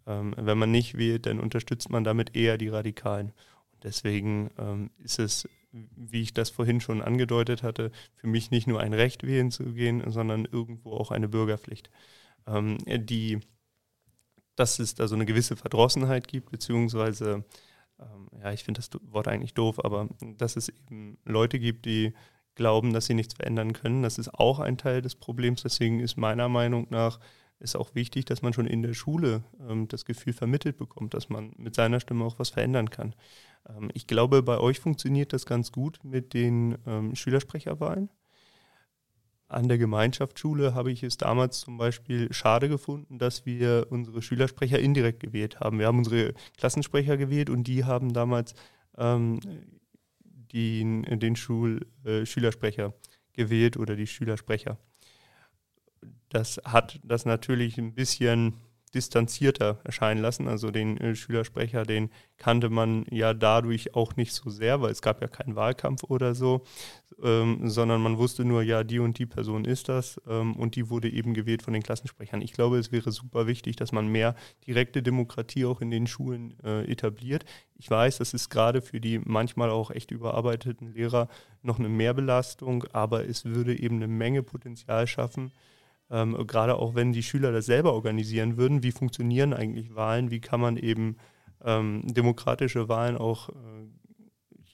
ähm, 0.08 0.34
wenn 0.38 0.58
man 0.58 0.72
nicht 0.72 0.98
wählt, 0.98 1.26
dann 1.26 1.40
unterstützt 1.40 1.90
man 1.90 2.04
damit 2.04 2.36
eher 2.36 2.58
die 2.58 2.70
Radikalen. 2.70 3.34
Und 3.74 3.84
deswegen 3.84 4.52
ähm, 4.58 4.92
ist 5.04 5.20
es, 5.20 5.50
wie 5.72 6.22
ich 6.22 6.34
das 6.34 6.50
vorhin 6.50 6.82
schon 6.82 7.02
angedeutet 7.02 7.64
hatte, 7.64 7.92
für 8.16 8.28
mich 8.28 8.52
nicht 8.52 8.68
nur 8.68 8.80
ein 8.80 8.94
Recht, 8.94 9.24
wählen 9.24 9.52
zu 9.52 9.74
gehen, 9.74 10.10
sondern 10.10 10.46
irgendwo 10.46 10.94
auch 10.94 11.12
eine 11.12 11.28
Bürgerpflicht. 11.28 11.90
Ähm, 12.48 12.78
die, 12.86 13.40
dass 14.56 14.80
es 14.80 14.96
da 14.96 15.08
so 15.08 15.16
eine 15.16 15.26
gewisse 15.26 15.56
Verdrossenheit 15.56 16.28
gibt, 16.28 16.52
beziehungsweise 16.52 17.44
ja, 18.42 18.52
ich 18.54 18.64
finde 18.64 18.80
das 18.80 18.90
Wort 19.12 19.28
eigentlich 19.28 19.54
doof, 19.54 19.84
aber 19.84 20.10
dass 20.38 20.56
es 20.56 20.70
eben 20.70 21.18
Leute 21.26 21.60
gibt, 21.60 21.86
die 21.86 22.14
glauben, 22.56 22.94
dass 22.94 23.06
sie 23.06 23.14
nichts 23.14 23.34
verändern 23.34 23.74
können, 23.74 24.04
das 24.04 24.18
ist 24.18 24.34
auch 24.34 24.60
ein 24.60 24.78
Teil 24.78 25.02
des 25.02 25.16
Problems. 25.16 25.64
Deswegen 25.64 26.00
ist 26.00 26.18
meiner 26.18 26.50
Meinung 26.50 26.88
nach 26.90 27.20
ist 27.60 27.76
auch 27.76 27.94
wichtig, 27.94 28.26
dass 28.26 28.42
man 28.42 28.54
schon 28.54 28.68
in 28.68 28.82
der 28.82 28.94
Schule 28.94 29.44
ähm, 29.68 29.88
das 29.88 30.06
Gefühl 30.06 30.34
vermittelt 30.34 30.78
bekommt, 30.78 31.14
dass 31.14 31.30
man 31.30 31.54
mit 31.58 31.76
seiner 31.76 32.00
Stimme 32.00 32.24
auch 32.24 32.40
was 32.40 32.50
verändern 32.50 32.90
kann. 32.90 33.16
Ähm, 33.68 33.92
ich 33.94 34.08
glaube, 34.08 34.42
bei 34.44 34.60
euch 34.60 34.80
funktioniert 34.80 35.34
das 35.34 35.46
ganz 35.46 35.72
gut 35.72 36.00
mit 36.04 36.34
den 36.34 36.78
ähm, 36.88 37.16
Schülersprecherwahlen. 37.16 38.10
An 39.50 39.68
der 39.68 39.80
Gemeinschaftsschule 39.80 40.76
habe 40.76 40.92
ich 40.92 41.02
es 41.02 41.18
damals 41.18 41.62
zum 41.62 41.78
Beispiel 41.78 42.32
schade 42.32 42.70
gefunden, 42.70 43.18
dass 43.18 43.48
wir 43.48 43.88
unsere 43.90 44.22
Schülersprecher 44.22 44.78
indirekt 44.78 45.22
gewählt 45.22 45.60
haben. 45.60 45.80
Wir 45.80 45.88
haben 45.88 45.98
unsere 45.98 46.36
Klassensprecher 46.58 47.18
gewählt 47.18 47.50
und 47.50 47.64
die 47.64 47.84
haben 47.84 48.14
damals 48.14 48.54
ähm, 48.96 49.40
die, 50.24 51.02
den 51.04 51.36
Schul, 51.36 51.88
äh, 52.06 52.28
Schülersprecher 52.28 52.94
gewählt 53.34 53.76
oder 53.78 53.96
die 53.96 54.06
Schülersprecher. 54.06 54.78
Das 56.30 56.62
hat 56.64 57.00
das 57.04 57.26
natürlich 57.26 57.80
ein 57.80 57.96
bisschen 57.96 58.54
distanzierter 58.94 59.80
erscheinen 59.84 60.22
lassen. 60.22 60.48
Also 60.48 60.72
den 60.72 60.98
äh, 60.98 61.16
Schülersprecher, 61.16 61.84
den 61.84 62.10
kannte 62.38 62.70
man 62.70 63.06
ja 63.12 63.34
dadurch 63.34 63.96
auch 63.96 64.16
nicht 64.16 64.34
so 64.34 64.50
sehr, 64.50 64.82
weil 64.82 64.92
es 64.92 65.02
gab 65.02 65.22
ja 65.22 65.28
keinen 65.28 65.56
Wahlkampf 65.56 66.04
oder 66.04 66.34
so, 66.34 66.64
ähm, 67.24 67.70
sondern 67.70 68.02
man 68.02 68.18
wusste 68.18 68.46
nur, 68.46 68.64
ja, 68.64 68.84
die 68.84 69.00
und 69.00 69.20
die 69.20 69.26
Person 69.26 69.66
ist 69.66 69.90
das 69.90 70.20
ähm, 70.28 70.56
und 70.56 70.76
die 70.76 70.90
wurde 70.90 71.10
eben 71.10 71.34
gewählt 71.34 71.62
von 71.62 71.74
den 71.74 71.84
Klassensprechern. 71.84 72.42
Ich 72.42 72.54
glaube, 72.54 72.78
es 72.78 72.92
wäre 72.92 73.12
super 73.12 73.46
wichtig, 73.46 73.76
dass 73.76 73.92
man 73.92 74.08
mehr 74.08 74.36
direkte 74.66 75.04
Demokratie 75.04 75.66
auch 75.66 75.82
in 75.82 75.92
den 75.92 76.08
Schulen 76.08 76.56
äh, 76.64 76.90
etabliert. 76.90 77.46
Ich 77.76 77.90
weiß, 77.90 78.18
das 78.18 78.34
ist 78.34 78.50
gerade 78.50 78.82
für 78.82 79.00
die 79.00 79.20
manchmal 79.20 79.70
auch 79.70 79.92
echt 79.92 80.12
überarbeiteten 80.12 80.94
Lehrer 80.94 81.28
noch 81.62 81.80
eine 81.80 81.90
Mehrbelastung, 81.90 82.86
aber 82.94 83.28
es 83.28 83.46
würde 83.46 83.78
eben 83.78 83.98
eine 83.98 84.08
Menge 84.08 84.44
Potenzial 84.44 85.08
schaffen, 85.08 85.52
ähm, 86.12 86.36
gerade 86.48 86.76
auch 86.76 86.96
wenn 86.96 87.14
die 87.14 87.24
Schüler 87.24 87.52
das 87.52 87.66
selber 87.66 87.94
organisieren 87.94 88.58
würden, 88.58 88.84
wie 88.84 88.92
funktionieren 88.92 89.54
eigentlich 89.54 89.96
Wahlen, 89.96 90.32
wie 90.32 90.42
kann 90.42 90.60
man 90.60 90.78
eben 90.78 91.18
ähm, 91.64 92.04
demokratische 92.06 92.88
Wahlen 92.90 93.18
auch 93.18 93.50
äh, 93.50 93.54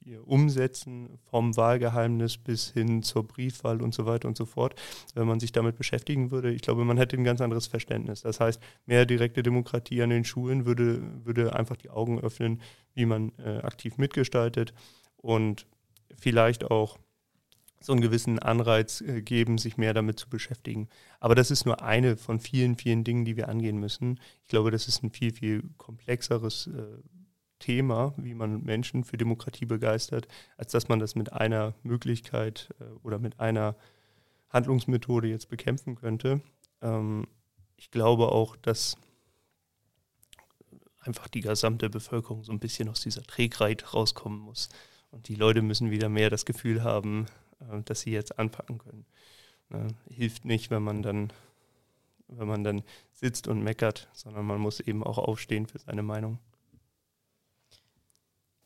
hier 0.06 0.28
umsetzen, 0.28 1.18
vom 1.32 1.58
Wahlgeheimnis 1.58 2.38
bis 2.38 2.70
hin 2.70 3.02
zur 3.02 3.28
Briefwahl 3.28 3.82
und 3.82 3.94
so 3.94 4.06
weiter 4.06 4.28
und 4.28 4.38
so 4.38 4.46
fort. 4.46 4.80
Wenn 5.16 5.28
man 5.28 5.40
sich 5.40 5.52
damit 5.52 5.78
beschäftigen 5.78 6.30
würde, 6.30 6.52
ich 6.52 6.62
glaube, 6.62 6.86
man 6.86 6.98
hätte 6.98 7.18
ein 7.18 7.24
ganz 7.24 7.42
anderes 7.42 7.66
Verständnis. 7.66 8.22
Das 8.22 8.40
heißt, 8.40 8.62
mehr 8.86 9.08
direkte 9.08 9.42
Demokratie 9.42 10.04
an 10.04 10.12
den 10.12 10.24
Schulen 10.24 10.66
würde, 10.66 11.02
würde 11.26 11.56
einfach 11.56 11.76
die 11.76 11.90
Augen 11.90 12.20
öffnen, 12.20 12.62
wie 12.94 13.08
man 13.08 13.32
äh, 13.40 13.58
aktiv 13.64 13.98
mitgestaltet 13.98 14.74
und 15.18 15.66
vielleicht 16.16 16.70
auch 16.70 17.00
so 17.86 17.94
einen 17.94 18.02
gewissen 18.02 18.40
Anreiz 18.40 19.02
äh, 19.02 19.22
geben, 19.22 19.58
sich 19.58 19.78
mehr 19.78 19.94
damit 19.94 20.20
zu 20.20 20.30
beschäftigen. 20.30 20.90
Aber 21.20 21.36
das 21.36 21.52
ist 21.52 21.66
nur 21.66 21.82
eine 21.82 22.18
von 22.18 22.40
vielen, 22.40 22.76
vielen 22.76 23.04
Dingen, 23.04 23.26
die 23.26 23.38
wir 23.38 23.48
angehen 23.48 23.80
müssen. 23.80 24.20
Ich 24.42 24.48
glaube, 24.48 24.72
das 24.72 24.88
ist 24.88 25.04
ein 25.04 25.12
viel, 25.12 25.32
viel 25.32 25.64
komplexeres 25.78 26.68
äh, 26.68 26.82
Thema, 27.60 28.14
wie 28.18 28.34
man 28.34 28.64
Menschen 28.64 29.04
für 29.04 29.18
Demokratie 29.18 29.66
begeistert, 29.66 30.28
als 30.58 30.72
dass 30.72 30.88
man 30.88 31.00
das 31.00 31.16
mit 31.16 31.34
einer 31.34 31.74
Möglichkeit 31.84 32.70
äh, 32.80 32.86
oder 33.04 33.20
mit 33.20 33.40
einer 33.40 33.76
Handlungsmethode 34.50 35.28
jetzt 35.28 35.50
bekämpfen 35.50 35.96
könnte. 35.96 36.42
Ähm, 36.82 37.28
ich 37.78 37.92
glaube 37.92 38.30
auch, 38.30 38.56
dass 38.56 38.98
einfach 41.02 41.28
die 41.28 41.42
gesamte 41.42 41.90
Bevölkerung 41.90 42.44
so 42.44 42.52
ein 42.52 42.60
bisschen 42.60 42.90
aus 42.90 43.02
dieser 43.02 43.24
Trägheit 43.24 43.94
rauskommen 43.94 44.40
muss. 44.40 44.70
Und 45.12 45.28
die 45.28 45.36
Leute 45.36 45.62
müssen 45.62 45.92
wieder 45.92 46.10
mehr 46.10 46.30
das 46.30 46.46
Gefühl 46.46 46.84
haben, 46.84 47.28
dass 47.86 48.02
sie 48.02 48.12
jetzt 48.12 48.40
anpacken 48.40 48.78
können. 48.78 49.06
Ne? 49.70 49.88
Hilft 50.10 50.46
nicht, 50.46 50.72
wenn 50.72 50.84
man 50.84 51.02
dann 51.02 51.32
wenn 52.28 52.48
man 52.48 52.64
dann 52.64 52.84
sitzt 53.12 53.48
und 53.48 53.64
meckert, 53.64 54.08
sondern 54.14 54.46
man 54.46 54.60
muss 54.60 54.80
eben 54.80 55.04
auch 55.04 55.18
aufstehen 55.18 55.68
für 55.68 55.80
seine 55.80 56.04
Meinung. 56.04 56.40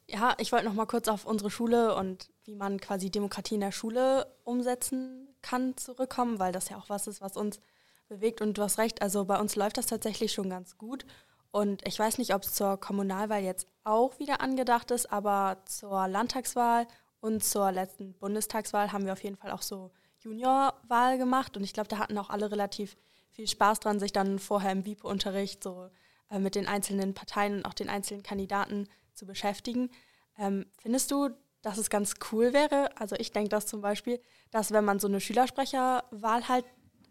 Ja, 0.07 0.35
ich 0.39 0.51
wollte 0.51 0.65
noch 0.65 0.73
mal 0.73 0.87
kurz 0.87 1.07
auf 1.07 1.25
unsere 1.25 1.51
Schule 1.51 1.95
und 1.95 2.29
wie 2.45 2.55
man 2.55 2.79
quasi 2.79 3.11
Demokratie 3.11 3.55
in 3.55 3.61
der 3.61 3.71
Schule 3.71 4.25
umsetzen 4.43 5.27
kann 5.41 5.77
zurückkommen, 5.77 6.39
weil 6.39 6.51
das 6.51 6.69
ja 6.69 6.77
auch 6.77 6.89
was 6.89 7.05
ist, 7.07 7.21
was 7.21 7.37
uns 7.37 7.59
bewegt. 8.07 8.41
Und 8.41 8.57
du 8.57 8.63
hast 8.63 8.79
recht, 8.79 9.01
also 9.03 9.25
bei 9.25 9.39
uns 9.39 9.55
läuft 9.55 9.77
das 9.77 9.85
tatsächlich 9.85 10.31
schon 10.33 10.49
ganz 10.49 10.77
gut. 10.77 11.05
Und 11.51 11.85
ich 11.87 11.97
weiß 11.97 12.17
nicht, 12.17 12.33
ob 12.33 12.43
es 12.43 12.53
zur 12.53 12.79
Kommunalwahl 12.79 13.43
jetzt 13.43 13.67
auch 13.83 14.17
wieder 14.19 14.41
angedacht 14.41 14.89
ist, 14.91 15.11
aber 15.11 15.57
zur 15.65 16.07
Landtagswahl 16.07 16.87
und 17.21 17.43
zur 17.43 17.71
letzten 17.71 18.13
Bundestagswahl 18.13 18.91
haben 18.91 19.05
wir 19.05 19.13
auf 19.13 19.23
jeden 19.23 19.35
Fall 19.35 19.51
auch 19.51 19.61
so 19.61 19.91
Juniorwahl 20.19 21.17
gemacht. 21.17 21.57
Und 21.57 21.63
ich 21.63 21.73
glaube, 21.73 21.89
da 21.89 21.99
hatten 21.99 22.17
auch 22.17 22.29
alle 22.29 22.51
relativ 22.51 22.97
viel 23.31 23.47
Spaß 23.47 23.79
dran, 23.79 23.99
sich 23.99 24.11
dann 24.11 24.39
vorher 24.39 24.71
im 24.71 24.85
WIPO-Unterricht 24.85 25.63
so 25.63 25.89
äh, 26.29 26.39
mit 26.39 26.55
den 26.55 26.67
einzelnen 26.67 27.13
Parteien 27.13 27.57
und 27.57 27.65
auch 27.65 27.73
den 27.73 27.89
einzelnen 27.89 28.23
Kandidaten 28.23 28.87
zu 29.13 29.25
beschäftigen. 29.25 29.89
Ähm, 30.37 30.65
findest 30.81 31.11
du, 31.11 31.29
dass 31.61 31.77
es 31.77 31.89
ganz 31.89 32.15
cool 32.31 32.53
wäre? 32.53 32.89
Also 32.97 33.15
ich 33.17 33.31
denke 33.31 33.49
das 33.49 33.65
zum 33.65 33.81
Beispiel, 33.81 34.21
dass 34.51 34.71
wenn 34.71 34.85
man 34.85 34.99
so 34.99 35.07
eine 35.07 35.19
Schülersprecherwahl 35.19 36.47
halt 36.47 36.65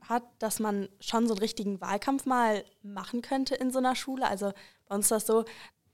hat, 0.09 0.23
dass 0.39 0.59
man 0.59 0.89
schon 1.01 1.27
so 1.27 1.35
einen 1.35 1.41
richtigen 1.41 1.81
Wahlkampf 1.81 2.25
mal 2.25 2.65
machen 2.83 3.21
könnte 3.21 3.55
in 3.55 3.71
so 3.71 3.79
einer 3.79 3.95
Schule. 3.95 4.27
Also 4.27 4.53
bei 4.87 4.95
uns 4.95 5.07
ist 5.07 5.11
das 5.11 5.27
so, 5.27 5.45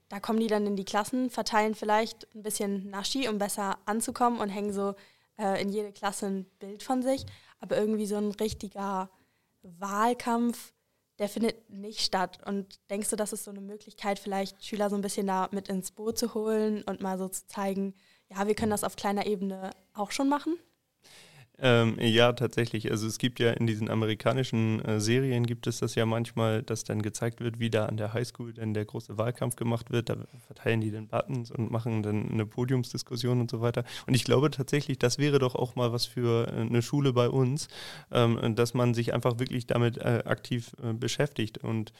da 0.09 0.19
kommen 0.19 0.39
die 0.39 0.47
dann 0.47 0.67
in 0.67 0.75
die 0.75 0.85
Klassen, 0.85 1.29
verteilen 1.29 1.75
vielleicht 1.75 2.27
ein 2.35 2.43
bisschen 2.43 2.89
Naschi, 2.89 3.27
um 3.27 3.37
besser 3.37 3.77
anzukommen 3.85 4.39
und 4.39 4.49
hängen 4.49 4.73
so 4.73 4.95
äh, 5.37 5.61
in 5.61 5.69
jede 5.69 5.91
Klasse 5.91 6.27
ein 6.27 6.45
Bild 6.59 6.83
von 6.83 7.01
sich. 7.01 7.25
Aber 7.59 7.77
irgendwie 7.77 8.05
so 8.05 8.15
ein 8.17 8.31
richtiger 8.31 9.09
Wahlkampf, 9.63 10.73
der 11.17 11.29
findet 11.29 11.69
nicht 11.69 12.01
statt. 12.01 12.39
Und 12.45 12.79
denkst 12.89 13.09
du, 13.09 13.15
das 13.15 13.33
ist 13.33 13.45
so 13.45 13.51
eine 13.51 13.61
Möglichkeit, 13.61 14.19
vielleicht 14.19 14.63
Schüler 14.63 14.89
so 14.89 14.95
ein 14.95 15.01
bisschen 15.01 15.27
da 15.27 15.49
mit 15.51 15.69
ins 15.69 15.91
Boot 15.91 16.17
zu 16.17 16.33
holen 16.33 16.83
und 16.83 17.01
mal 17.01 17.17
so 17.17 17.27
zu 17.27 17.47
zeigen, 17.47 17.95
ja, 18.29 18.47
wir 18.47 18.55
können 18.55 18.71
das 18.71 18.83
auf 18.83 18.95
kleiner 18.95 19.25
Ebene 19.25 19.71
auch 19.93 20.11
schon 20.11 20.29
machen? 20.29 20.57
Ähm, 21.57 21.97
ja, 21.99 22.33
tatsächlich. 22.33 22.91
Also 22.91 23.07
es 23.07 23.17
gibt 23.17 23.39
ja 23.39 23.51
in 23.51 23.65
diesen 23.65 23.89
amerikanischen 23.89 24.83
äh, 24.83 24.99
Serien 24.99 25.45
gibt 25.45 25.67
es 25.67 25.79
das 25.79 25.95
ja 25.95 26.05
manchmal, 26.05 26.63
dass 26.63 26.83
dann 26.83 27.01
gezeigt 27.01 27.39
wird, 27.39 27.59
wie 27.59 27.69
da 27.69 27.85
an 27.85 27.95
der 27.95 28.13
Highschool 28.13 28.53
dann 28.53 28.73
der 28.73 28.83
große 28.83 29.17
Wahlkampf 29.17 29.55
gemacht 29.55 29.89
wird. 29.89 30.09
Da 30.09 30.17
verteilen 30.47 30.81
die 30.81 30.91
dann 30.91 31.07
Buttons 31.07 31.51
und 31.51 31.71
machen 31.71 32.03
dann 32.03 32.29
eine 32.29 32.45
Podiumsdiskussion 32.45 33.39
und 33.39 33.49
so 33.49 33.61
weiter. 33.61 33.85
Und 34.05 34.15
ich 34.15 34.25
glaube 34.25 34.51
tatsächlich, 34.51 34.99
das 34.99 35.17
wäre 35.17 35.39
doch 35.39 35.55
auch 35.55 35.75
mal 35.77 35.93
was 35.93 36.05
für 36.05 36.47
äh, 36.47 36.61
eine 36.61 36.81
Schule 36.81 37.13
bei 37.13 37.29
uns, 37.29 37.69
ähm, 38.11 38.55
dass 38.55 38.73
man 38.73 38.93
sich 38.93 39.13
einfach 39.13 39.39
wirklich 39.39 39.65
damit 39.65 39.97
äh, 39.97 40.23
aktiv 40.25 40.75
äh, 40.83 40.91
beschäftigt 40.91 41.59
und 41.59 41.93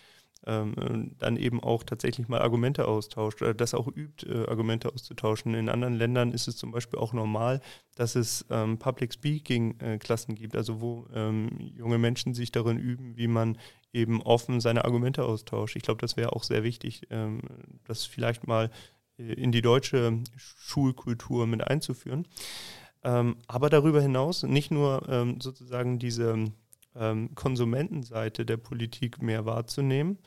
ähm, 0.48 1.16
dann 1.18 1.38
eben 1.38 1.62
auch 1.62 1.84
tatsächlich 1.84 2.28
mal 2.28 2.42
Argumente 2.42 2.88
austauscht, 2.88 3.42
äh, 3.42 3.56
das 3.56 3.74
auch 3.74 3.88
übt, 3.88 4.28
äh, 4.28 4.48
Argumente 4.48 4.94
auszutauschen. 4.94 5.54
In 5.56 5.70
anderen 5.70 5.96
Ländern 5.96 6.32
ist 6.32 6.48
es 6.48 6.58
zum 6.58 6.72
Beispiel 6.72 7.00
auch 7.00 7.14
normal, 7.14 7.62
dass 7.96 8.16
es 8.16 8.46
ähm, 8.50 8.78
Public 8.78 9.14
Speaking-Klassen 9.14 10.36
äh, 10.36 10.40
gibt, 10.40 10.56
also 10.56 10.82
wo 10.82 11.08
ähm, 11.14 11.50
junge 11.76 11.98
Menschen 11.98 12.34
sich 12.34 12.52
darin 12.52 12.78
üben, 12.78 13.18
wie 13.18 13.28
man 13.28 13.58
eben 13.92 14.22
offen 14.22 14.60
seine 14.60 14.86
Argumente 14.86 15.24
austauscht. 15.24 15.76
Ich 15.76 15.84
glaube, 15.84 16.02
das 16.02 16.18
wäre 16.18 16.34
auch 16.34 16.44
sehr 16.44 16.64
wichtig, 16.64 17.08
ähm, 17.10 17.42
das 17.86 18.06
vielleicht 18.06 18.46
mal 18.46 18.70
äh, 19.18 19.34
in 19.34 19.52
die 19.52 19.62
deutsche 19.62 20.20
Schulkultur 20.36 21.48
mit 21.48 21.66
einzuführen. 21.66 22.28
Ähm, 23.04 23.38
aber 23.48 23.70
darüber 23.70 24.02
hinaus 24.02 24.44
nicht 24.44 24.70
nur 24.72 25.08
ähm, 25.10 25.42
sozusagen 25.42 26.00
diese 26.00 26.46
Konsumentenseite 27.36 28.46
der 28.46 28.56
Politik 28.56 29.22
mehr 29.22 29.46
wahrzunehmen, 29.46 30.18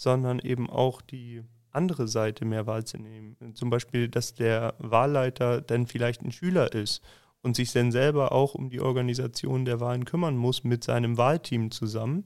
sondern 0.00 0.38
eben 0.38 0.70
auch 0.70 1.02
die 1.02 1.42
andere 1.72 2.08
Seite 2.08 2.46
mehr 2.46 2.66
wahrzunehmen. 2.66 3.36
Zum 3.52 3.68
Beispiel, 3.68 4.08
dass 4.08 4.32
der 4.32 4.74
Wahlleiter 4.78 5.60
dann 5.60 5.86
vielleicht 5.86 6.22
ein 6.22 6.32
Schüler 6.32 6.72
ist 6.72 7.02
und 7.42 7.54
sich 7.54 7.70
dann 7.72 7.92
selber 7.92 8.32
auch 8.32 8.54
um 8.54 8.70
die 8.70 8.80
Organisation 8.80 9.66
der 9.66 9.78
Wahlen 9.78 10.06
kümmern 10.06 10.38
muss 10.38 10.64
mit 10.64 10.84
seinem 10.84 11.18
Wahlteam 11.18 11.70
zusammen. 11.70 12.24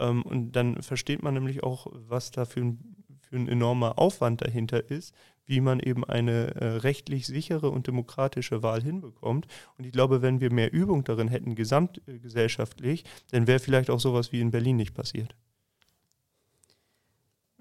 Ähm, 0.00 0.22
und 0.22 0.56
dann 0.56 0.82
versteht 0.82 1.22
man 1.22 1.34
nämlich 1.34 1.62
auch, 1.62 1.86
was 1.92 2.32
da 2.32 2.44
für 2.44 2.60
ein, 2.60 2.96
für 3.20 3.36
ein 3.36 3.46
enormer 3.46 4.00
Aufwand 4.00 4.42
dahinter 4.42 4.90
ist, 4.90 5.14
wie 5.46 5.60
man 5.60 5.78
eben 5.78 6.02
eine 6.02 6.56
äh, 6.56 6.66
rechtlich 6.78 7.28
sichere 7.28 7.70
und 7.70 7.86
demokratische 7.86 8.64
Wahl 8.64 8.82
hinbekommt. 8.82 9.46
Und 9.78 9.84
ich 9.84 9.92
glaube, 9.92 10.22
wenn 10.22 10.40
wir 10.40 10.52
mehr 10.52 10.72
Übung 10.72 11.04
darin 11.04 11.28
hätten, 11.28 11.54
gesamtgesellschaftlich, 11.54 13.04
dann 13.30 13.46
wäre 13.46 13.60
vielleicht 13.60 13.90
auch 13.90 14.00
sowas 14.00 14.32
wie 14.32 14.40
in 14.40 14.50
Berlin 14.50 14.74
nicht 14.74 14.94
passiert. 14.94 15.36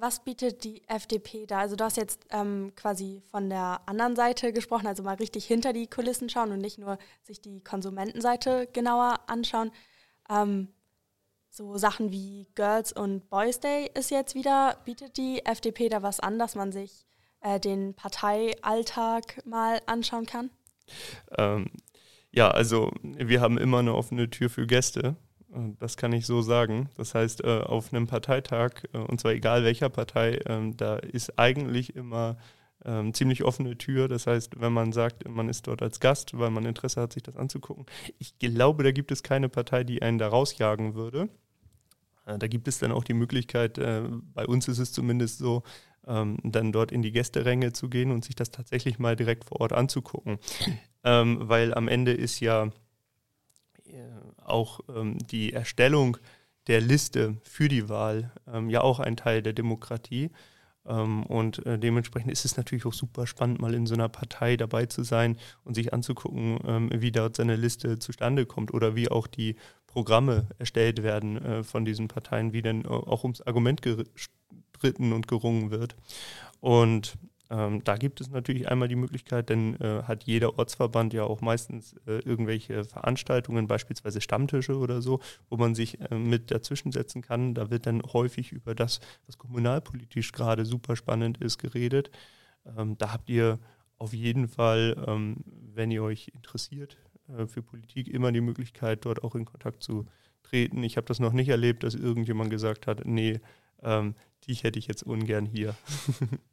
Was 0.01 0.23
bietet 0.23 0.63
die 0.63 0.81
FDP 0.87 1.45
da? 1.45 1.59
Also 1.59 1.75
du 1.75 1.83
hast 1.83 1.95
jetzt 1.95 2.25
ähm, 2.31 2.73
quasi 2.75 3.21
von 3.29 3.51
der 3.51 3.81
anderen 3.85 4.15
Seite 4.15 4.51
gesprochen, 4.51 4.87
also 4.87 5.03
mal 5.03 5.13
richtig 5.17 5.45
hinter 5.45 5.73
die 5.73 5.85
Kulissen 5.85 6.27
schauen 6.27 6.51
und 6.51 6.57
nicht 6.57 6.79
nur 6.79 6.97
sich 7.21 7.39
die 7.39 7.63
Konsumentenseite 7.63 8.67
genauer 8.73 9.19
anschauen. 9.27 9.69
Ähm, 10.27 10.69
so 11.51 11.77
Sachen 11.77 12.11
wie 12.11 12.47
Girls 12.55 12.91
und 12.91 13.29
Boys 13.29 13.59
Day 13.59 13.91
ist 13.93 14.09
jetzt 14.09 14.33
wieder, 14.33 14.75
bietet 14.85 15.17
die 15.17 15.45
FDP 15.45 15.87
da 15.87 16.01
was 16.01 16.19
an, 16.19 16.39
dass 16.39 16.55
man 16.55 16.71
sich 16.71 17.05
äh, 17.41 17.59
den 17.59 17.93
Parteialltag 17.93 19.45
mal 19.45 19.81
anschauen 19.85 20.25
kann? 20.25 20.49
Ähm, 21.37 21.69
ja, 22.31 22.49
also 22.49 22.91
wir 23.03 23.39
haben 23.39 23.59
immer 23.59 23.77
eine 23.77 23.93
offene 23.93 24.31
Tür 24.31 24.49
für 24.49 24.65
Gäste. 24.65 25.15
Das 25.79 25.97
kann 25.97 26.13
ich 26.13 26.25
so 26.25 26.41
sagen. 26.41 26.89
Das 26.95 27.13
heißt, 27.13 27.43
äh, 27.43 27.59
auf 27.59 27.93
einem 27.93 28.07
Parteitag, 28.07 28.83
äh, 28.93 28.97
und 28.97 29.19
zwar 29.19 29.33
egal 29.33 29.63
welcher 29.63 29.89
Partei, 29.89 30.39
ähm, 30.45 30.77
da 30.77 30.95
ist 30.95 31.37
eigentlich 31.37 31.95
immer 31.95 32.37
ähm, 32.85 33.13
ziemlich 33.13 33.43
offene 33.43 33.77
Tür. 33.77 34.07
Das 34.07 34.27
heißt, 34.27 34.61
wenn 34.61 34.71
man 34.71 34.93
sagt, 34.93 35.27
man 35.27 35.49
ist 35.49 35.67
dort 35.67 35.81
als 35.81 35.99
Gast, 35.99 36.37
weil 36.37 36.51
man 36.51 36.65
Interesse 36.65 37.01
hat, 37.01 37.13
sich 37.13 37.23
das 37.23 37.35
anzugucken. 37.35 37.85
Ich 38.17 38.39
glaube, 38.39 38.83
da 38.83 38.91
gibt 38.91 39.11
es 39.11 39.23
keine 39.23 39.49
Partei, 39.49 39.83
die 39.83 40.01
einen 40.01 40.19
da 40.19 40.29
rausjagen 40.29 40.95
würde. 40.95 41.27
Äh, 42.25 42.37
da 42.37 42.47
gibt 42.47 42.69
es 42.69 42.79
dann 42.79 42.93
auch 42.93 43.03
die 43.03 43.13
Möglichkeit, 43.13 43.75
bei 43.75 44.47
uns 44.47 44.67
ist 44.69 44.79
es 44.79 44.93
zumindest 44.93 45.39
so, 45.39 45.63
ähm, 46.07 46.37
dann 46.43 46.71
dort 46.71 46.91
in 46.91 47.01
die 47.01 47.11
Gästeränge 47.11 47.73
zu 47.73 47.89
gehen 47.89 48.11
und 48.11 48.23
sich 48.23 48.35
das 48.35 48.51
tatsächlich 48.51 48.99
mal 48.99 49.15
direkt 49.15 49.45
vor 49.45 49.59
Ort 49.59 49.73
anzugucken. 49.73 50.39
weil 51.03 51.73
am 51.73 51.87
Ende 51.87 52.13
ist 52.13 52.39
ja 52.41 52.69
auch 54.51 54.81
ähm, 54.95 55.17
die 55.17 55.53
Erstellung 55.53 56.17
der 56.67 56.81
Liste 56.81 57.37
für 57.43 57.67
die 57.67 57.89
Wahl 57.89 58.31
ähm, 58.51 58.69
ja 58.69 58.81
auch 58.81 58.99
ein 58.99 59.17
Teil 59.17 59.41
der 59.41 59.53
Demokratie. 59.53 60.29
Ähm, 60.85 61.23
und 61.25 61.65
äh, 61.65 61.77
dementsprechend 61.77 62.31
ist 62.31 62.45
es 62.45 62.57
natürlich 62.57 62.85
auch 62.85 62.93
super 62.93 63.27
spannend, 63.27 63.59
mal 63.59 63.73
in 63.73 63.85
so 63.85 63.93
einer 63.93 64.09
Partei 64.09 64.57
dabei 64.57 64.85
zu 64.85 65.03
sein 65.03 65.37
und 65.63 65.75
sich 65.75 65.93
anzugucken, 65.93 66.59
ähm, 66.65 66.89
wie 66.93 67.11
dort 67.11 67.35
seine 67.35 67.55
Liste 67.55 67.99
zustande 67.99 68.45
kommt 68.45 68.73
oder 68.73 68.95
wie 68.95 69.09
auch 69.09 69.27
die 69.27 69.55
Programme 69.87 70.47
erstellt 70.57 71.03
werden 71.03 71.37
äh, 71.43 71.63
von 71.63 71.85
diesen 71.85 72.07
Parteien, 72.07 72.53
wie 72.53 72.61
denn 72.61 72.85
auch 72.85 73.23
ums 73.23 73.41
Argument 73.41 73.81
gestritten 73.81 75.13
und 75.13 75.27
gerungen 75.27 75.71
wird. 75.71 75.95
Und 76.61 77.17
ähm, 77.51 77.83
da 77.83 77.97
gibt 77.97 78.21
es 78.21 78.29
natürlich 78.29 78.69
einmal 78.69 78.87
die 78.87 78.95
Möglichkeit, 78.95 79.49
denn 79.49 79.75
äh, 79.81 80.03
hat 80.03 80.23
jeder 80.23 80.57
Ortsverband 80.57 81.11
ja 81.13 81.25
auch 81.25 81.41
meistens 81.41 81.93
äh, 82.07 82.19
irgendwelche 82.19 82.85
Veranstaltungen, 82.85 83.67
beispielsweise 83.67 84.21
Stammtische 84.21 84.77
oder 84.77 85.01
so, 85.01 85.19
wo 85.49 85.57
man 85.57 85.75
sich 85.75 85.99
äh, 85.99 86.15
mit 86.15 86.49
dazwischensetzen 86.49 87.21
kann. 87.21 87.53
Da 87.53 87.69
wird 87.69 87.87
dann 87.87 88.01
häufig 88.13 88.53
über 88.53 88.73
das, 88.73 89.01
was 89.25 89.37
kommunalpolitisch 89.37 90.31
gerade 90.31 90.63
super 90.63 90.95
spannend 90.95 91.39
ist, 91.39 91.57
geredet. 91.57 92.09
Ähm, 92.65 92.97
da 92.97 93.11
habt 93.11 93.29
ihr 93.29 93.59
auf 93.97 94.13
jeden 94.13 94.47
Fall, 94.47 94.95
ähm, 95.05 95.43
wenn 95.45 95.91
ihr 95.91 96.03
euch 96.03 96.31
interessiert 96.33 96.97
äh, 97.37 97.47
für 97.47 97.61
Politik, 97.61 98.07
immer 98.07 98.31
die 98.31 98.39
Möglichkeit, 98.39 99.03
dort 99.03 99.25
auch 99.25 99.35
in 99.35 99.43
Kontakt 99.43 99.83
zu 99.83 100.05
treten. 100.43 100.83
Ich 100.83 100.95
habe 100.95 101.07
das 101.07 101.19
noch 101.19 101.33
nicht 101.33 101.49
erlebt, 101.49 101.83
dass 101.83 101.95
irgendjemand 101.95 102.49
gesagt 102.49 102.87
hat, 102.87 103.05
nee, 103.05 103.41
ähm, 103.83 104.15
die 104.45 104.53
hätte 104.53 104.79
ich 104.79 104.87
jetzt 104.87 105.03
ungern 105.03 105.45
hier. 105.45 105.75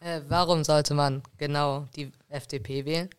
Äh, 0.00 0.22
warum 0.28 0.64
sollte 0.64 0.94
man 0.94 1.22
genau 1.36 1.86
die 1.94 2.10
FDP 2.28 2.84
wählen? 2.84 3.10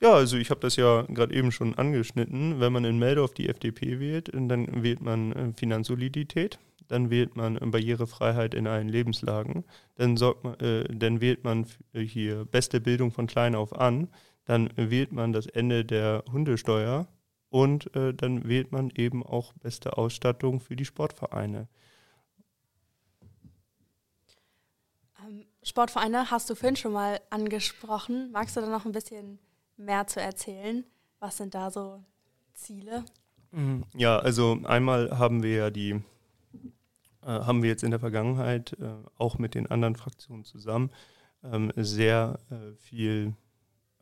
Ja, 0.00 0.14
also 0.14 0.38
ich 0.38 0.48
habe 0.48 0.60
das 0.60 0.76
ja 0.76 1.02
gerade 1.02 1.34
eben 1.34 1.52
schon 1.52 1.74
angeschnitten. 1.74 2.58
Wenn 2.58 2.72
man 2.72 2.84
in 2.84 2.98
Meldorf 2.98 3.34
die 3.34 3.48
FDP 3.48 4.00
wählt, 4.00 4.30
dann 4.32 4.82
wählt 4.82 5.02
man 5.02 5.32
äh, 5.32 5.52
Finanzsolidität, 5.52 6.58
dann 6.88 7.10
wählt 7.10 7.36
man 7.36 7.56
äh, 7.56 7.66
Barrierefreiheit 7.66 8.54
in 8.54 8.66
allen 8.66 8.88
Lebenslagen, 8.88 9.64
dann, 9.96 10.14
man, 10.14 10.54
äh, 10.60 10.84
dann 10.88 11.20
wählt 11.20 11.44
man 11.44 11.66
hier 11.92 12.46
beste 12.46 12.80
Bildung 12.80 13.10
von 13.10 13.26
klein 13.26 13.54
auf 13.54 13.78
an, 13.78 14.08
dann 14.46 14.70
wählt 14.76 15.12
man 15.12 15.34
das 15.34 15.46
Ende 15.46 15.84
der 15.84 16.24
Hundesteuer 16.32 17.06
und 17.50 17.94
äh, 17.94 18.14
dann 18.14 18.48
wählt 18.48 18.72
man 18.72 18.90
eben 18.96 19.22
auch 19.22 19.52
beste 19.54 19.98
Ausstattung 19.98 20.60
für 20.60 20.76
die 20.76 20.86
Sportvereine. 20.86 21.68
Sportvereine 25.70 26.32
hast 26.32 26.50
du 26.50 26.56
vorhin 26.56 26.74
schon 26.74 26.92
mal 26.92 27.20
angesprochen. 27.30 28.32
Magst 28.32 28.56
du 28.56 28.60
da 28.60 28.66
noch 28.66 28.86
ein 28.86 28.90
bisschen 28.92 29.38
mehr 29.76 30.04
zu 30.08 30.20
erzählen? 30.20 30.84
Was 31.20 31.36
sind 31.36 31.54
da 31.54 31.70
so 31.70 32.02
Ziele? 32.54 33.04
Mhm. 33.52 33.84
Ja, 33.94 34.18
also 34.18 34.58
einmal 34.64 35.16
haben 35.16 35.44
wir 35.44 35.54
ja 35.54 35.70
die, 35.70 36.02
äh, 37.22 37.26
haben 37.26 37.62
wir 37.62 37.70
jetzt 37.70 37.84
in 37.84 37.92
der 37.92 38.00
Vergangenheit 38.00 38.72
äh, 38.80 38.94
auch 39.16 39.38
mit 39.38 39.54
den 39.54 39.70
anderen 39.70 39.94
Fraktionen 39.94 40.42
zusammen 40.42 40.90
ähm, 41.44 41.72
sehr 41.76 42.40
äh, 42.50 42.74
viel 42.74 43.34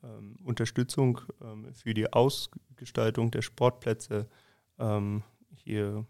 ähm, 0.03 0.37
Unterstützung 0.45 1.21
ähm, 1.43 1.75
für 1.75 1.93
die 1.93 2.11
Ausgestaltung 2.11 3.31
der 3.31 3.43
Sportplätze 3.43 4.27
ähm, 4.79 5.23
hier 5.55 6.07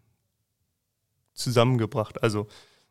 zusammengebracht. 1.35 2.23
Also 2.23 2.47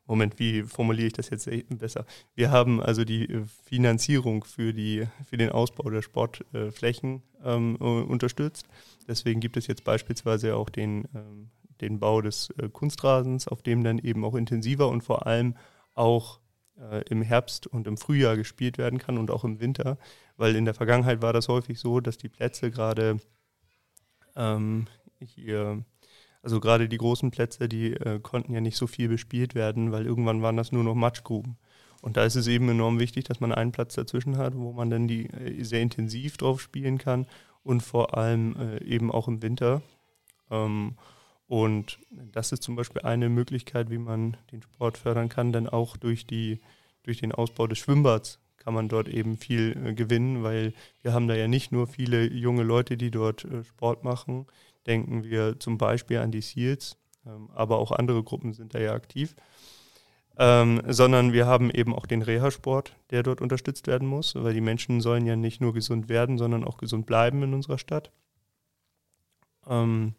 Moment, 0.08 0.40
wie 0.40 0.64
formuliere 0.64 1.08
ich 1.08 1.14
das 1.14 1.30
jetzt 1.30 1.50
besser? 1.78 2.06
Wir 2.34 2.50
haben 2.50 2.82
also 2.82 3.04
die 3.04 3.30
äh, 3.30 3.44
Finanzierung 3.66 4.44
für, 4.46 4.74
die, 4.74 5.06
für 5.26 5.38
den 5.38 5.52
Ausbau 5.52 5.90
der 5.90 6.02
Sportflächen 6.02 7.22
ähm, 7.44 7.76
unterstützt. 7.76 8.68
Deswegen 9.08 9.42
gibt 9.42 9.58
es 9.58 9.68
jetzt 9.68 9.84
beispielsweise 9.84 10.56
auch 10.56 10.70
den, 10.70 11.08
ähm, 11.14 11.50
den 11.82 12.00
Bau 12.00 12.22
des 12.22 12.50
äh, 12.58 12.70
Kunstrasens, 12.70 13.48
auf 13.48 13.62
dem 13.62 13.84
dann 13.84 14.00
eben 14.00 14.24
auch 14.24 14.36
intensiver 14.36 14.88
und 14.88 15.04
vor 15.04 15.28
allem 15.28 15.56
auch 15.94 16.40
äh, 16.80 17.04
im 17.10 17.22
Herbst 17.22 17.68
und 17.68 17.88
im 17.88 17.98
Frühjahr 17.98 18.38
gespielt 18.38 18.78
werden 18.78 19.00
kann 19.00 19.18
und 19.18 19.30
auch 19.30 19.44
im 19.44 19.60
Winter, 19.60 19.98
weil 20.38 20.56
in 20.56 20.66
der 20.66 20.74
Vergangenheit 20.74 21.22
war 21.22 21.34
das 21.34 21.48
häufig 21.48 21.80
so, 21.80 22.00
dass 22.00 22.18
die 22.18 22.30
Plätze 22.30 22.72
gerade 22.72 23.18
ähm, 24.36 24.88
hier 25.20 25.84
also 26.42 26.60
gerade 26.60 26.88
die 26.88 26.98
großen 26.98 27.32
Plätze, 27.32 27.68
die 27.68 27.94
äh, 27.94 28.20
konnten 28.20 28.54
ja 28.54 28.62
nicht 28.62 28.78
so 28.78 28.88
viel 28.88 29.10
bespielt 29.10 29.56
werden, 29.56 29.92
weil 29.92 30.06
irgendwann 30.06 30.42
waren 30.42 30.58
das 30.58 30.72
nur 30.72 30.84
noch 30.84 30.96
Matschgruben. 30.96 31.58
Und 32.02 32.18
da 32.18 32.24
ist 32.24 32.36
es 32.36 32.48
eben 32.48 32.70
enorm 32.70 33.00
wichtig, 33.00 33.26
dass 33.26 33.40
man 33.40 33.52
einen 33.52 33.72
Platz 33.72 33.96
dazwischen 33.96 34.38
hat, 34.38 34.56
wo 34.56 34.72
man 34.72 34.90
dann 34.90 35.08
die 35.08 35.26
äh, 35.26 35.64
sehr 35.64 35.82
intensiv 35.82 36.38
drauf 36.38 36.62
spielen 36.62 36.98
kann 36.98 37.26
und 37.64 37.82
vor 37.82 38.18
allem 38.18 38.56
äh, 38.56 38.84
eben 38.84 39.12
auch 39.12 39.28
im 39.28 39.42
Winter. 39.42 39.82
Ähm, 40.50 40.96
und 41.48 42.00
das 42.10 42.52
ist 42.52 42.64
zum 42.64 42.76
Beispiel 42.76 43.02
eine 43.04 43.30
Möglichkeit, 43.30 43.90
wie 43.90 43.98
man 43.98 44.38
den 44.52 44.62
Sport 44.62 44.98
fördern 44.98 45.30
kann, 45.30 45.54
denn 45.54 45.68
auch 45.68 45.98
durch, 45.98 46.28
die, 46.28 46.60
durch 47.04 47.20
den 47.20 47.32
Ausbau 47.32 47.68
des 47.68 47.80
Schwimmbads 47.80 48.40
kann 48.58 48.74
man 48.74 48.90
dort 48.90 49.08
eben 49.08 49.38
viel 49.38 49.78
äh, 49.86 49.94
gewinnen, 49.94 50.44
weil 50.44 50.74
wir 51.02 51.14
haben 51.14 51.28
da 51.28 51.36
ja 51.36 51.48
nicht 51.48 51.72
nur 51.72 51.88
viele 51.88 52.28
junge 52.28 52.64
Leute, 52.64 52.98
die 52.98 53.12
dort 53.12 53.46
äh, 53.46 53.64
Sport 53.64 54.04
machen, 54.04 54.46
denken 54.88 55.24
wir 55.24 55.60
zum 55.60 55.78
Beispiel 55.78 56.18
an 56.18 56.32
die 56.32 56.42
SEALs, 56.42 56.98
ähm, 57.26 57.50
aber 57.54 57.78
auch 57.78 57.92
andere 57.92 58.24
Gruppen 58.24 58.54
sind 58.54 58.74
da 58.74 58.80
ja 58.80 58.94
aktiv. 58.94 59.36
Ähm, 60.40 60.84
sondern 60.88 61.34
wir 61.34 61.48
haben 61.48 61.72
eben 61.72 61.96
auch 61.96 62.06
den 62.06 62.22
Reha-Sport, 62.22 62.96
der 63.10 63.24
dort 63.24 63.42
unterstützt 63.42 63.88
werden 63.88 64.08
muss, 64.08 64.36
weil 64.36 64.54
die 64.54 64.62
Menschen 64.62 65.02
sollen 65.02 65.26
ja 65.26 65.36
nicht 65.36 65.62
nur 65.62 65.74
gesund 65.74 66.10
werden, 66.10 66.38
sondern 66.38 66.64
auch 66.64 66.78
gesund 66.78 67.08
bleiben 67.08 67.42
in 67.42 67.56
unserer 67.56 67.80
Stadt. 67.80 68.12
Ähm, 69.68 70.14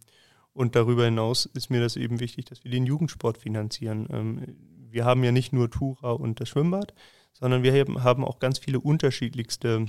und 0.52 0.74
darüber 0.74 1.04
hinaus 1.04 1.46
ist 1.46 1.70
mir 1.70 1.80
das 1.80 1.94
eben 1.94 2.18
wichtig, 2.18 2.46
dass 2.46 2.64
wir 2.64 2.70
den 2.72 2.84
Jugendsport 2.84 3.38
finanzieren. 3.38 4.08
Ähm, 4.10 4.56
wir 4.90 5.04
haben 5.04 5.22
ja 5.22 5.30
nicht 5.30 5.52
nur 5.52 5.70
Tura 5.70 6.10
und 6.10 6.40
das 6.40 6.48
Schwimmbad, 6.48 6.94
sondern 7.32 7.62
wir 7.62 7.72
haben 8.02 8.24
auch 8.24 8.40
ganz 8.40 8.58
viele 8.58 8.80
unterschiedlichste 8.80 9.86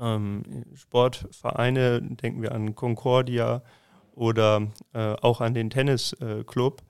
ähm, 0.00 0.64
Sportvereine, 0.74 2.02
denken 2.02 2.42
wir 2.42 2.52
an 2.52 2.74
Concordia 2.74 3.62
oder 4.14 4.68
äh, 4.92 5.14
auch 5.14 5.40
an 5.40 5.54
den 5.54 5.70
Tennisclub. 5.70 6.82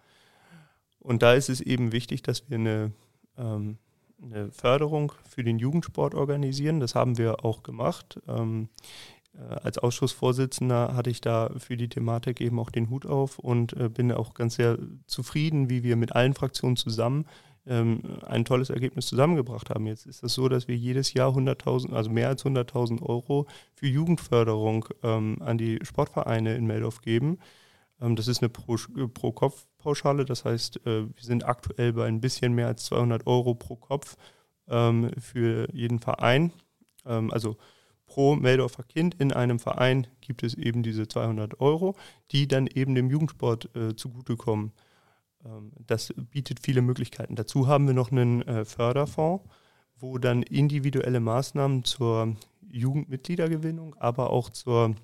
Und 1.01 1.23
da 1.23 1.35
ist 1.35 1.49
es 1.49 1.61
eben 1.61 1.93
wichtig, 1.93 2.23
dass 2.23 2.49
wir 2.49 2.59
eine, 2.59 2.93
ähm, 3.39 3.79
eine, 4.23 4.51
Förderung 4.51 5.13
für 5.29 5.45
den 5.45 5.59
Jugendsport 5.59 6.15
organisieren. 6.15 6.81
Das 6.81 6.95
haben 6.95 7.19
wir 7.19 7.45
auch 7.45 7.63
gemacht. 7.63 8.21
Ähm, 8.27 8.69
äh, 9.35 9.55
als 9.63 9.79
Ausschussvorsitzender 9.79 10.95
hatte 10.95 11.11
ich 11.11 11.21
da 11.21 11.51
für 11.59 11.77
die 11.77 11.89
Thematik 11.89 12.41
eben 12.41 12.59
auch 12.59 12.71
den 12.71 12.91
Hut 12.91 13.07
auf 13.07 13.39
und 13.39 13.73
äh, 13.75 13.89
bin 13.89 14.11
auch 14.13 14.35
ganz 14.35 14.57
sehr 14.57 14.79
zufrieden, 15.07 15.71
wie 15.71 15.83
wir 15.83 15.97
mit 15.97 16.15
allen 16.15 16.35
Fraktionen 16.35 16.77
zusammen 16.77 17.27
ein 17.73 18.45
tolles 18.45 18.71
Ergebnis 18.71 19.07
zusammengebracht 19.07 19.71
haben. 19.71 19.87
Jetzt 19.87 20.07
ist 20.07 20.17
es 20.17 20.21
das 20.21 20.35
so, 20.35 20.49
dass 20.49 20.69
wir 20.69 20.77
jedes 20.77 21.15
Jahr 21.15 21.33
100.000, 21.33 21.93
also 21.93 22.11
mehr 22.11 22.29
als 22.29 22.45
100.000 22.45 23.03
Euro 23.03 23.47
für 23.75 23.87
Jugendförderung 23.87 24.87
ähm, 25.03 25.39
an 25.41 25.59
die 25.59 25.81
Sportvereine 25.83 26.55
in 26.55 26.67
Meldorf 26.67 27.01
geben. 27.01 27.39
Ähm, 28.01 28.17
das 28.17 28.29
ist 28.29 28.43
eine 28.43 28.51
Pro-Kopf-Pauschale, 28.51 30.25
das 30.25 30.45
heißt, 30.45 30.87
äh, 30.87 31.07
wir 31.07 31.23
sind 31.23 31.45
aktuell 31.45 31.93
bei 31.93 32.07
ein 32.07 32.21
bisschen 32.21 32.53
mehr 32.55 32.69
als 32.69 32.85
200 32.87 33.27
Euro 33.27 33.55
pro 33.55 33.77
Kopf 33.77 34.17
ähm, 34.69 35.11
für 35.19 35.69
jeden 35.73 35.99
Verein. 35.99 36.53
Ähm, 37.05 37.33
also 37.33 37.57
pro 38.07 38.37
Meldorfer 38.37 38.85
Kind 38.85 39.15
in 39.21 39.33
einem 39.33 39.59
Verein 39.59 40.07
gibt 40.21 40.43
es 40.43 40.55
eben 40.55 40.83
diese 40.83 41.09
200 41.09 41.61
Euro, 41.61 41.97
die 42.31 42.47
dann 42.49 42.67
eben 42.67 42.95
dem 42.95 43.11
Jugendsport 43.11 43.75
äh, 43.75 43.97
zugutekommen. 43.97 44.73
Ähm, 45.47 45.73
das 45.87 46.13
bietet 46.17 46.61
viele 46.61 46.83
Möglichkeiten. 46.83 47.37
Dazu 47.37 47.67
haben 47.67 47.87
wir 47.87 47.95
noch 47.95 48.11
einen 48.11 48.43
äh, 48.43 48.65
Förderfonds, 48.65 49.45
wo 49.99 50.19
dann 50.19 50.43
individuelle 50.43 51.21
Maßnahmen 51.21 51.85
zur 51.85 52.37
Jugendmitgliedergewinnung, 52.69 53.95
aber 53.99 54.31
auch 54.31 54.51
zur 54.51 54.95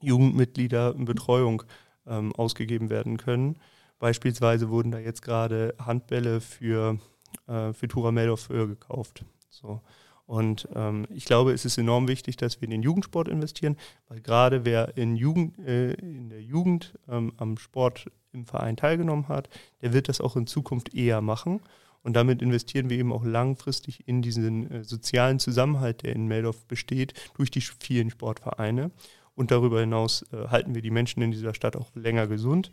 Jugendmitgliederbetreuung 0.00 1.64
ähm, 2.06 2.32
ausgegeben 2.34 2.90
werden 2.90 3.16
können. 3.16 3.58
Beispielsweise 3.98 4.68
wurden 4.70 4.90
da 4.90 4.98
jetzt 4.98 5.22
gerade 5.22 5.74
Handbälle 5.78 6.40
für, 6.40 6.98
äh, 7.46 7.72
für 7.72 7.88
Tura 7.88 8.12
Meldorf 8.12 8.48
gekauft. 8.48 9.24
So. 9.50 9.80
Und 10.26 10.68
ähm, 10.74 11.06
ich 11.10 11.26
glaube, 11.26 11.52
es 11.52 11.64
ist 11.64 11.76
enorm 11.76 12.08
wichtig, 12.08 12.36
dass 12.36 12.60
wir 12.60 12.66
in 12.66 12.70
den 12.70 12.82
Jugendsport 12.82 13.28
investieren, 13.28 13.76
weil 14.08 14.20
gerade 14.20 14.64
wer 14.64 14.96
in, 14.96 15.16
Jugend, 15.16 15.58
äh, 15.58 15.92
in 15.94 16.30
der 16.30 16.42
Jugend 16.42 16.98
ähm, 17.08 17.32
am 17.36 17.58
Sport 17.58 18.10
im 18.32 18.46
Verein 18.46 18.76
teilgenommen 18.76 19.28
hat, 19.28 19.48
der 19.82 19.92
wird 19.92 20.08
das 20.08 20.20
auch 20.20 20.36
in 20.36 20.46
Zukunft 20.46 20.94
eher 20.94 21.20
machen. 21.20 21.60
Und 22.02 22.16
damit 22.16 22.42
investieren 22.42 22.90
wir 22.90 22.98
eben 22.98 23.12
auch 23.12 23.24
langfristig 23.24 24.06
in 24.08 24.22
diesen 24.22 24.70
äh, 24.70 24.84
sozialen 24.84 25.38
Zusammenhalt, 25.38 26.02
der 26.02 26.14
in 26.14 26.26
Meldorf 26.26 26.66
besteht, 26.66 27.14
durch 27.34 27.50
die 27.50 27.60
vielen 27.60 28.10
Sportvereine. 28.10 28.90
Und 29.34 29.50
darüber 29.50 29.80
hinaus 29.80 30.24
äh, 30.32 30.48
halten 30.48 30.74
wir 30.74 30.82
die 30.82 30.90
Menschen 30.90 31.22
in 31.22 31.32
dieser 31.32 31.54
Stadt 31.54 31.76
auch 31.76 31.94
länger 31.94 32.26
gesund. 32.26 32.72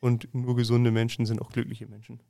Und 0.00 0.32
nur 0.34 0.56
gesunde 0.56 0.90
Menschen 0.90 1.26
sind 1.26 1.40
auch 1.40 1.50
glückliche 1.50 1.86
Menschen. 1.86 2.20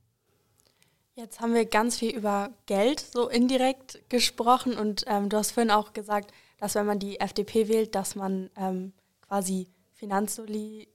Jetzt 1.19 1.41
haben 1.41 1.55
wir 1.55 1.65
ganz 1.65 1.97
viel 1.97 2.15
über 2.15 2.51
Geld 2.67 3.01
so 3.01 3.31
indirekt 3.31 4.03
gesprochen 4.11 4.77
und 4.77 5.05
ähm, 5.07 5.31
du 5.31 5.39
hast 5.39 5.53
vorhin 5.53 5.71
auch 5.71 5.95
gesagt, 5.95 6.31
dass 6.59 6.75
wenn 6.75 6.85
man 6.85 6.99
die 6.99 7.21
FDP 7.21 7.69
wählt, 7.69 7.95
dass 7.95 8.17
man 8.17 8.51
ähm, 8.55 8.93
quasi 9.27 9.67
Finanzsoli 9.95 10.89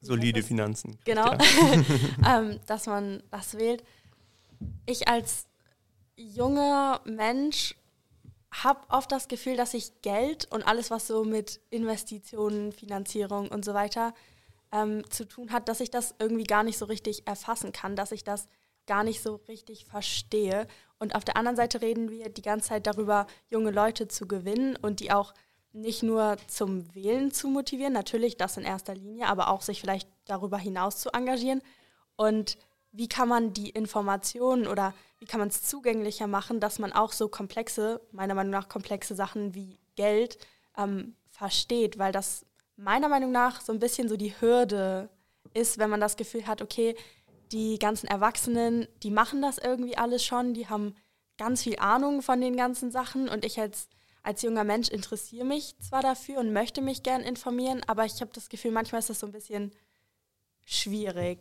Solide 0.00 0.42
Finanzen. 0.42 0.98
Genau, 1.04 1.30
ähm, 2.26 2.58
dass 2.66 2.86
man 2.86 3.22
das 3.30 3.58
wählt. 3.58 3.84
Ich 4.86 5.06
als 5.06 5.46
junger 6.16 7.02
Mensch 7.04 7.76
habe 8.50 8.80
oft 8.88 9.12
das 9.12 9.28
Gefühl, 9.28 9.58
dass 9.58 9.74
ich 9.74 10.00
Geld 10.00 10.50
und 10.50 10.66
alles, 10.66 10.90
was 10.90 11.06
so 11.06 11.22
mit 11.22 11.60
Investitionen, 11.68 12.72
Finanzierung 12.72 13.48
und 13.48 13.62
so 13.62 13.74
weiter 13.74 14.14
ähm, 14.72 15.08
zu 15.10 15.28
tun 15.28 15.52
hat, 15.52 15.68
dass 15.68 15.80
ich 15.80 15.90
das 15.90 16.14
irgendwie 16.18 16.44
gar 16.44 16.62
nicht 16.62 16.78
so 16.78 16.86
richtig 16.86 17.26
erfassen 17.26 17.72
kann, 17.72 17.94
dass 17.94 18.10
ich 18.10 18.24
das 18.24 18.46
gar 18.86 19.04
nicht 19.04 19.22
so 19.22 19.36
richtig 19.48 19.84
verstehe. 19.84 20.66
Und 20.98 21.14
auf 21.14 21.24
der 21.24 21.36
anderen 21.36 21.56
Seite 21.56 21.80
reden 21.80 22.10
wir 22.10 22.28
die 22.28 22.42
ganze 22.42 22.68
Zeit 22.68 22.86
darüber, 22.86 23.26
junge 23.48 23.70
Leute 23.70 24.08
zu 24.08 24.26
gewinnen 24.26 24.76
und 24.76 25.00
die 25.00 25.12
auch 25.12 25.34
nicht 25.72 26.02
nur 26.02 26.36
zum 26.48 26.94
Wählen 26.94 27.32
zu 27.32 27.48
motivieren, 27.48 27.92
natürlich 27.92 28.36
das 28.36 28.56
in 28.56 28.64
erster 28.64 28.94
Linie, 28.94 29.26
aber 29.26 29.48
auch 29.48 29.62
sich 29.62 29.80
vielleicht 29.80 30.08
darüber 30.26 30.58
hinaus 30.58 30.98
zu 30.98 31.10
engagieren. 31.10 31.62
Und 32.16 32.58
wie 32.92 33.08
kann 33.08 33.28
man 33.28 33.54
die 33.54 33.70
Informationen 33.70 34.66
oder 34.66 34.92
wie 35.18 35.24
kann 35.24 35.40
man 35.40 35.48
es 35.48 35.62
zugänglicher 35.62 36.26
machen, 36.26 36.60
dass 36.60 36.78
man 36.78 36.92
auch 36.92 37.12
so 37.12 37.28
komplexe, 37.28 38.00
meiner 38.12 38.34
Meinung 38.34 38.52
nach 38.52 38.68
komplexe 38.68 39.14
Sachen 39.14 39.54
wie 39.54 39.78
Geld 39.96 40.38
ähm, 40.76 41.16
versteht, 41.30 41.98
weil 41.98 42.12
das 42.12 42.44
meiner 42.76 43.08
Meinung 43.08 43.32
nach 43.32 43.60
so 43.60 43.72
ein 43.72 43.78
bisschen 43.78 44.08
so 44.08 44.16
die 44.16 44.38
Hürde 44.40 45.08
ist, 45.54 45.78
wenn 45.78 45.90
man 45.90 46.00
das 46.00 46.16
Gefühl 46.16 46.46
hat, 46.46 46.60
okay, 46.60 46.96
die 47.52 47.78
ganzen 47.78 48.06
Erwachsenen, 48.06 48.88
die 49.02 49.10
machen 49.10 49.42
das 49.42 49.58
irgendwie 49.58 49.96
alles 49.96 50.24
schon, 50.24 50.54
die 50.54 50.68
haben 50.68 50.94
ganz 51.38 51.62
viel 51.62 51.78
Ahnung 51.78 52.22
von 52.22 52.40
den 52.40 52.56
ganzen 52.56 52.90
Sachen 52.90 53.28
und 53.28 53.44
ich 53.44 53.60
als, 53.60 53.88
als 54.22 54.42
junger 54.42 54.64
Mensch 54.64 54.88
interessiere 54.88 55.44
mich 55.44 55.76
zwar 55.78 56.02
dafür 56.02 56.38
und 56.38 56.52
möchte 56.52 56.82
mich 56.82 57.02
gern 57.02 57.22
informieren, 57.22 57.82
aber 57.86 58.04
ich 58.04 58.20
habe 58.20 58.30
das 58.34 58.48
Gefühl, 58.48 58.70
manchmal 58.70 59.00
ist 59.00 59.10
das 59.10 59.20
so 59.20 59.26
ein 59.26 59.32
bisschen 59.32 59.72
schwierig 60.64 61.38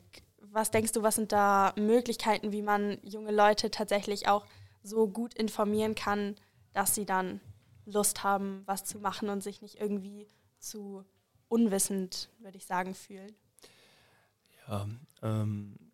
was 0.51 0.72
denkst 0.72 0.91
du, 0.91 1.03
was 1.03 1.16
sind 1.16 1.32
da 1.32 1.74
Möglichkeiten, 1.78 2.51
wie 2.51 2.62
man 2.62 2.97
junge 3.03 3.32
Leute 3.32 3.72
tatsächlich 3.72 4.28
auch 4.28 4.45
so 4.84 5.07
gut 5.07 5.34
informieren 5.34 5.95
kann, 5.95 6.36
dass 6.74 6.95
sie 6.95 7.05
dann 7.05 7.39
Lust 7.86 8.24
haben, 8.24 8.64
was 8.66 8.86
zu 8.86 8.99
machen 8.99 9.30
und 9.30 9.41
sich 9.41 9.62
nicht 9.62 9.80
irgendwie 9.80 10.28
zu 10.59 11.03
unwissend, 11.47 12.30
würde 12.39 12.57
ich 12.57 12.66
sagen, 12.66 12.93
fühlen? 12.93 13.36
Ja, 14.68 14.88
ähm, 15.22 15.91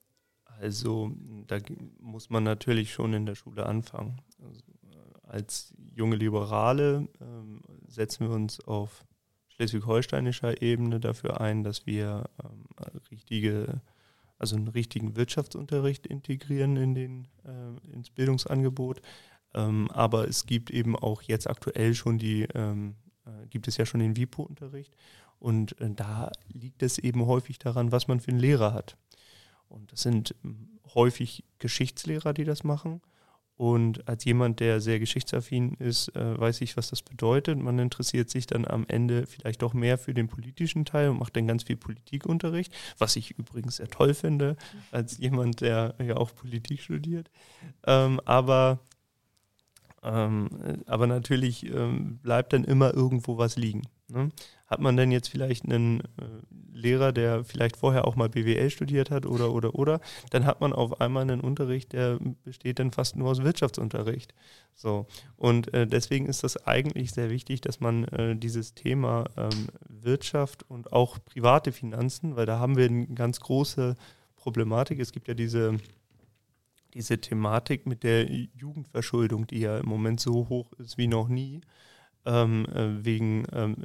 also 0.59 1.11
da 1.47 1.57
muss 1.99 2.29
man 2.29 2.43
natürlich 2.43 2.93
schon 2.93 3.13
in 3.13 3.25
der 3.25 3.35
Schule 3.35 3.65
anfangen. 3.65 4.21
Also, 4.43 4.61
äh, 4.91 5.27
als 5.27 5.73
junge 5.95 6.15
Liberale 6.15 7.07
äh, 7.19 7.89
setzen 7.89 8.27
wir 8.27 8.35
uns 8.35 8.59
auf 8.61 9.05
schleswig-holsteinischer 9.49 10.61
Ebene 10.61 10.99
dafür 10.99 11.41
ein, 11.41 11.63
dass 11.63 11.85
wir 11.85 12.29
ähm, 12.43 12.65
richtige 13.11 13.81
also 14.39 14.55
einen 14.55 14.67
richtigen 14.67 15.15
Wirtschaftsunterricht 15.15 16.05
integrieren 16.05 16.77
in 16.77 16.95
den, 16.95 17.27
äh, 17.45 17.93
ins 17.93 18.09
Bildungsangebot. 18.09 19.01
Ähm, 19.53 19.89
aber 19.91 20.27
es 20.27 20.45
gibt 20.45 20.69
eben 20.69 20.95
auch 20.95 21.21
jetzt 21.23 21.49
aktuell 21.49 21.95
schon 21.95 22.17
die, 22.17 22.43
ähm, 22.53 22.95
äh, 23.25 23.47
gibt 23.47 23.67
es 23.67 23.77
ja 23.77 23.85
schon 23.85 23.99
den 23.99 24.15
WIPO-Unterricht. 24.15 24.95
Und 25.39 25.79
äh, 25.81 25.89
da 25.91 26.31
liegt 26.51 26.83
es 26.83 26.97
eben 26.97 27.25
häufig 27.25 27.59
daran, 27.59 27.91
was 27.91 28.07
man 28.07 28.19
für 28.19 28.31
einen 28.31 28.39
Lehrer 28.39 28.73
hat. 28.73 28.97
Und 29.69 29.91
das 29.91 30.01
sind 30.01 30.35
ähm, 30.43 30.79
häufig 30.93 31.43
Geschichtslehrer, 31.59 32.33
die 32.33 32.43
das 32.43 32.63
machen. 32.63 33.01
Und 33.57 34.07
als 34.07 34.23
jemand, 34.23 34.59
der 34.59 34.79
sehr 34.81 34.99
geschichtsaffin 34.99 35.73
ist, 35.79 36.15
äh, 36.15 36.39
weiß 36.39 36.61
ich, 36.61 36.77
was 36.77 36.91
das 36.91 37.01
bedeutet. 37.01 37.57
Man 37.57 37.79
interessiert 37.79 38.29
sich 38.29 38.45
dann 38.45 38.67
am 38.67 38.85
Ende 38.87 39.25
vielleicht 39.25 39.63
doch 39.63 39.73
mehr 39.73 39.97
für 39.97 40.13
den 40.13 40.27
politischen 40.27 40.85
Teil 40.85 41.09
und 41.09 41.19
macht 41.19 41.35
dann 41.35 41.47
ganz 41.47 41.63
viel 41.63 41.75
Politikunterricht, 41.75 42.71
was 42.99 43.15
ich 43.15 43.31
übrigens 43.31 43.77
sehr 43.77 43.87
toll 43.87 44.13
finde, 44.13 44.57
als 44.91 45.17
jemand, 45.19 45.61
der 45.61 45.95
ja 45.99 46.17
auch 46.17 46.35
Politik 46.35 46.81
studiert. 46.81 47.31
Ähm, 47.87 48.21
aber, 48.25 48.79
ähm, 50.03 50.49
aber 50.85 51.07
natürlich 51.07 51.65
ähm, 51.65 52.19
bleibt 52.19 52.53
dann 52.53 52.63
immer 52.63 52.93
irgendwo 52.93 53.39
was 53.39 53.55
liegen. 53.57 53.87
Ne? 54.07 54.29
Hat 54.67 54.81
man 54.81 54.97
denn 54.97 55.11
jetzt 55.11 55.29
vielleicht 55.29 55.65
einen 55.65 56.01
äh, 56.01 56.03
Lehrer, 56.73 57.11
der 57.11 57.43
vielleicht 57.43 57.77
vorher 57.77 58.05
auch 58.05 58.15
mal 58.15 58.29
BWL 58.29 58.69
studiert 58.69 59.09
hat 59.09 59.25
oder 59.25 59.51
oder 59.51 59.75
oder, 59.75 59.99
dann 60.29 60.45
hat 60.45 60.61
man 60.61 60.73
auf 60.73 61.01
einmal 61.01 61.23
einen 61.23 61.41
Unterricht, 61.41 61.93
der 61.93 62.19
besteht 62.43 62.79
dann 62.79 62.91
fast 62.91 63.15
nur 63.15 63.29
aus 63.29 63.43
Wirtschaftsunterricht. 63.43 64.33
So 64.75 65.07
und 65.37 65.73
äh, 65.73 65.87
deswegen 65.87 66.27
ist 66.27 66.43
das 66.43 66.67
eigentlich 66.67 67.11
sehr 67.11 67.29
wichtig, 67.29 67.61
dass 67.61 67.79
man 67.79 68.03
äh, 68.05 68.35
dieses 68.35 68.73
Thema 68.75 69.25
ähm, 69.37 69.67
Wirtschaft 69.87 70.69
und 70.69 70.93
auch 70.93 71.17
private 71.23 71.71
Finanzen, 71.71 72.35
weil 72.35 72.45
da 72.45 72.59
haben 72.59 72.77
wir 72.77 72.85
eine 72.85 73.07
ganz 73.07 73.39
große 73.39 73.95
Problematik. 74.35 74.99
Es 74.99 75.11
gibt 75.11 75.27
ja 75.27 75.33
diese 75.33 75.77
diese 76.93 77.19
Thematik 77.19 77.85
mit 77.85 78.03
der 78.03 78.27
Jugendverschuldung, 78.55 79.45
die 79.47 79.59
ja 79.59 79.77
im 79.77 79.87
Moment 79.87 80.19
so 80.19 80.49
hoch 80.49 80.73
ist 80.79 80.97
wie 80.97 81.07
noch 81.07 81.27
nie, 81.27 81.61
ähm, 82.25 82.65
äh, 82.73 83.05
wegen 83.05 83.45
ähm, 83.53 83.75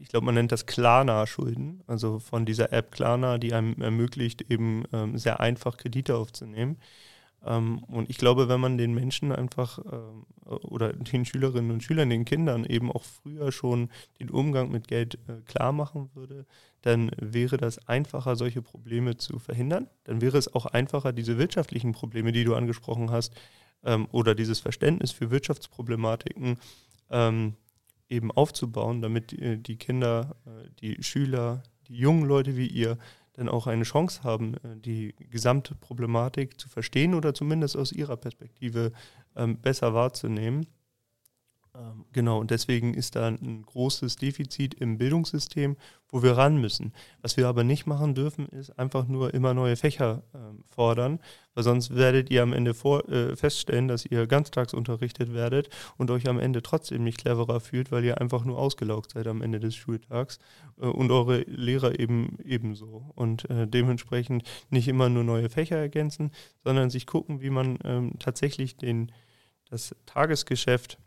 ich 0.00 0.08
glaube, 0.08 0.26
man 0.26 0.34
nennt 0.34 0.52
das 0.52 0.66
Klarna-Schulden, 0.66 1.82
also 1.86 2.18
von 2.18 2.46
dieser 2.46 2.72
App 2.72 2.90
Klarna, 2.90 3.38
die 3.38 3.52
einem 3.52 3.80
ermöglicht, 3.80 4.50
eben 4.50 4.84
ähm, 4.92 5.18
sehr 5.18 5.40
einfach 5.40 5.76
Kredite 5.76 6.16
aufzunehmen. 6.16 6.78
Ähm, 7.44 7.78
und 7.84 8.10
ich 8.10 8.16
glaube, 8.16 8.48
wenn 8.48 8.60
man 8.60 8.78
den 8.78 8.94
Menschen 8.94 9.32
einfach 9.32 9.78
ähm, 9.78 10.26
oder 10.44 10.92
den 10.92 11.24
Schülerinnen 11.24 11.70
und 11.70 11.82
Schülern, 11.82 12.10
den 12.10 12.24
Kindern 12.24 12.64
eben 12.64 12.90
auch 12.90 13.04
früher 13.04 13.52
schon 13.52 13.90
den 14.18 14.30
Umgang 14.30 14.70
mit 14.70 14.88
Geld 14.88 15.18
äh, 15.28 15.42
klar 15.46 15.72
machen 15.72 16.10
würde, 16.14 16.46
dann 16.82 17.10
wäre 17.18 17.56
das 17.56 17.86
einfacher, 17.86 18.36
solche 18.36 18.62
Probleme 18.62 19.16
zu 19.16 19.38
verhindern. 19.38 19.88
Dann 20.04 20.20
wäre 20.20 20.38
es 20.38 20.52
auch 20.54 20.66
einfacher, 20.66 21.12
diese 21.12 21.38
wirtschaftlichen 21.38 21.92
Probleme, 21.92 22.32
die 22.32 22.44
du 22.44 22.54
angesprochen 22.54 23.10
hast, 23.10 23.34
ähm, 23.84 24.08
oder 24.12 24.34
dieses 24.34 24.60
Verständnis 24.60 25.12
für 25.12 25.30
Wirtschaftsproblematiken 25.30 26.58
ähm, 27.10 27.54
eben 28.10 28.30
aufzubauen, 28.30 29.00
damit 29.00 29.30
die, 29.30 29.58
die 29.58 29.76
Kinder, 29.76 30.36
äh, 30.46 30.68
die 30.80 31.02
Schüler, 31.02 31.62
die 31.88 31.96
jungen 31.96 32.24
Leute 32.24 32.56
wie 32.56 32.66
ihr 32.66 32.98
dann 33.34 33.48
auch 33.48 33.66
eine 33.66 33.84
Chance 33.84 34.22
haben, 34.22 34.54
äh, 34.54 34.76
die 34.76 35.14
gesamte 35.30 35.74
Problematik 35.74 36.60
zu 36.60 36.68
verstehen 36.68 37.14
oder 37.14 37.32
zumindest 37.32 37.76
aus 37.76 37.92
ihrer 37.92 38.16
Perspektive 38.16 38.92
ähm, 39.36 39.58
besser 39.58 39.94
wahrzunehmen. 39.94 40.66
Ähm, 41.74 42.04
genau, 42.12 42.40
und 42.40 42.50
deswegen 42.50 42.94
ist 42.94 43.16
da 43.16 43.28
ein 43.28 43.62
großes 43.62 44.16
Defizit 44.16 44.74
im 44.74 44.98
Bildungssystem, 44.98 45.76
wo 46.08 46.22
wir 46.22 46.36
ran 46.36 46.60
müssen. 46.60 46.92
Was 47.22 47.36
wir 47.36 47.46
aber 47.46 47.62
nicht 47.62 47.86
machen 47.86 48.14
dürfen, 48.14 48.46
ist 48.48 48.76
einfach 48.78 49.06
nur 49.06 49.32
immer 49.34 49.54
neue 49.54 49.76
Fächer 49.76 50.24
äh, 50.34 50.38
fordern, 50.74 51.20
weil 51.54 51.62
sonst 51.62 51.94
werdet 51.94 52.28
ihr 52.30 52.42
am 52.42 52.52
Ende 52.52 52.74
vor, 52.74 53.08
äh, 53.08 53.36
feststellen, 53.36 53.86
dass 53.86 54.04
ihr 54.04 54.26
ganztags 54.26 54.74
unterrichtet 54.74 55.32
werdet 55.32 55.68
und 55.96 56.10
euch 56.10 56.28
am 56.28 56.40
Ende 56.40 56.62
trotzdem 56.62 57.04
nicht 57.04 57.18
cleverer 57.18 57.60
fühlt, 57.60 57.92
weil 57.92 58.04
ihr 58.04 58.20
einfach 58.20 58.44
nur 58.44 58.58
ausgelaugt 58.58 59.12
seid 59.12 59.28
am 59.28 59.40
Ende 59.40 59.60
des 59.60 59.76
Schultags 59.76 60.38
äh, 60.80 60.86
und 60.86 61.12
eure 61.12 61.42
Lehrer 61.42 62.00
eben 62.00 62.36
ebenso. 62.44 63.12
Und 63.14 63.48
äh, 63.48 63.68
dementsprechend 63.68 64.42
nicht 64.70 64.88
immer 64.88 65.08
nur 65.08 65.22
neue 65.22 65.48
Fächer 65.48 65.76
ergänzen, 65.76 66.32
sondern 66.64 66.90
sich 66.90 67.06
gucken, 67.06 67.40
wie 67.40 67.50
man 67.50 67.78
ähm, 67.84 68.14
tatsächlich 68.18 68.76
den, 68.76 69.12
das 69.70 69.94
Tagesgeschäft 70.06 70.98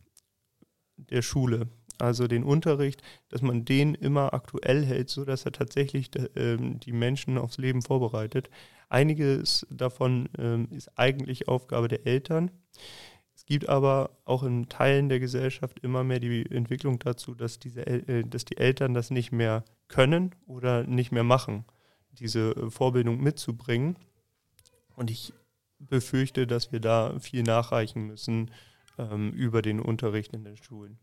der 0.98 1.22
Schule, 1.22 1.68
also 2.00 2.28
den 2.28 2.44
Unterricht, 2.44 3.02
dass 3.30 3.42
man 3.42 3.66
den 3.66 3.96
immer 3.96 4.34
aktuell 4.34 4.86
hält, 4.86 5.10
sodass 5.10 5.46
er 5.46 5.52
tatsächlich 5.52 6.10
ähm, 6.36 6.80
die 6.80 6.92
Menschen 6.92 7.38
aufs 7.38 7.58
Leben 7.58 7.82
vorbereitet. 7.82 8.50
Einiges 8.90 9.66
davon 9.70 10.30
ähm, 10.38 10.68
ist 10.72 10.98
eigentlich 10.98 11.48
Aufgabe 11.48 11.88
der 11.88 12.06
Eltern. 12.06 12.52
Es 13.36 13.46
gibt 13.46 13.68
aber 13.68 14.12
auch 14.26 14.44
in 14.44 14.70
Teilen 14.70 15.10
der 15.10 15.20
Gesellschaft 15.20 15.80
immer 15.80 16.04
mehr 16.04 16.20
die 16.20 16.46
Entwicklung 16.50 17.00
dazu, 17.00 17.34
dass, 17.34 17.60
diese, 17.60 17.86
äh, 17.86 18.24
dass 18.24 18.46
die 18.46 18.58
Eltern 18.58 18.94
das 18.94 19.10
nicht 19.10 19.32
mehr 19.32 19.64
können 19.88 20.34
oder 20.46 20.84
nicht 20.84 21.12
mehr 21.12 21.24
machen, 21.24 21.66
diese 22.12 22.52
äh, 22.52 22.70
Vorbildung 22.70 23.22
mitzubringen. 23.22 23.98
Und 24.96 25.10
ich 25.10 25.34
befürchte, 25.80 26.48
dass 26.48 26.72
wir 26.72 26.80
da 26.80 27.20
viel 27.20 27.44
nachreichen 27.44 28.08
müssen, 28.08 28.52
ähm, 28.98 29.32
über 29.32 29.62
den 29.62 29.80
Unterricht 29.80 30.34
in 30.34 30.44
den 30.44 30.58
Schulen. 30.58 31.00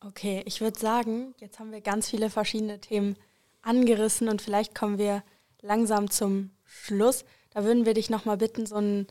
Okay, 0.00 0.42
ich 0.46 0.60
würde 0.60 0.78
sagen, 0.78 1.34
jetzt 1.38 1.58
haben 1.58 1.72
wir 1.72 1.82
ganz 1.82 2.08
viele 2.08 2.30
verschiedene 2.30 2.80
Themen 2.80 3.16
angerissen 3.60 4.28
und 4.28 4.40
vielleicht 4.40 4.74
kommen 4.74 4.96
wir 4.96 5.22
langsam 5.60 6.10
zum 6.10 6.50
Schluss. 6.64 7.24
Da 7.50 7.64
würden 7.64 7.84
wir 7.84 7.94
dich 7.94 8.08
nochmal 8.08 8.38
bitten, 8.38 8.64
so 8.64 8.76
ein 8.76 9.06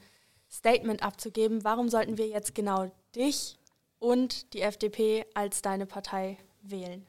Statement 0.49 1.03
abzugeben. 1.03 1.63
Warum 1.63 1.89
sollten 1.89 2.17
wir 2.17 2.27
jetzt 2.27 2.55
genau 2.55 2.91
dich 3.15 3.59
und 3.99 4.53
die 4.53 4.61
FDP 4.61 5.25
als 5.35 5.61
deine 5.61 5.85
Partei 5.85 6.37
wählen? 6.61 7.05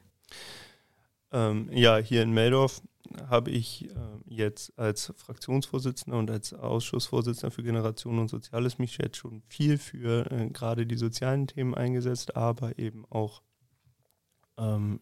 Ähm, 1.32 1.70
ja, 1.72 1.96
hier 1.96 2.22
in 2.22 2.32
Meldorf 2.32 2.82
habe 3.28 3.50
ich 3.50 3.90
äh, 3.90 3.94
jetzt 4.26 4.78
als 4.78 5.12
Fraktionsvorsitzender 5.16 6.18
und 6.18 6.30
als 6.30 6.52
Ausschussvorsitzender 6.54 7.50
für 7.50 7.62
Generation 7.62 8.18
und 8.18 8.28
Soziales 8.28 8.78
mich 8.78 8.98
jetzt 8.98 9.16
schon 9.16 9.42
viel 9.48 9.78
für 9.78 10.30
äh, 10.30 10.48
gerade 10.50 10.86
die 10.86 10.96
sozialen 10.96 11.46
Themen 11.46 11.74
eingesetzt, 11.74 12.36
aber 12.36 12.78
eben 12.78 13.04
auch 13.10 13.42
ähm, 14.58 15.00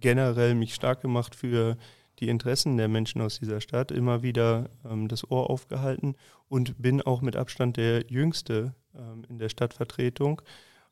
generell 0.00 0.54
mich 0.54 0.74
stark 0.74 1.00
gemacht 1.00 1.34
für 1.34 1.76
die 2.18 2.28
Interessen 2.28 2.76
der 2.76 2.88
Menschen 2.88 3.20
aus 3.20 3.38
dieser 3.38 3.60
Stadt, 3.60 3.90
immer 3.90 4.22
wieder 4.22 4.70
ähm, 4.84 5.08
das 5.08 5.30
Ohr 5.30 5.50
aufgehalten 5.50 6.16
und 6.48 6.80
bin 6.80 7.02
auch 7.02 7.20
mit 7.20 7.36
Abstand 7.36 7.76
der 7.76 8.06
Jüngste 8.08 8.74
ähm, 8.94 9.24
in 9.28 9.38
der 9.38 9.48
Stadtvertretung. 9.48 10.40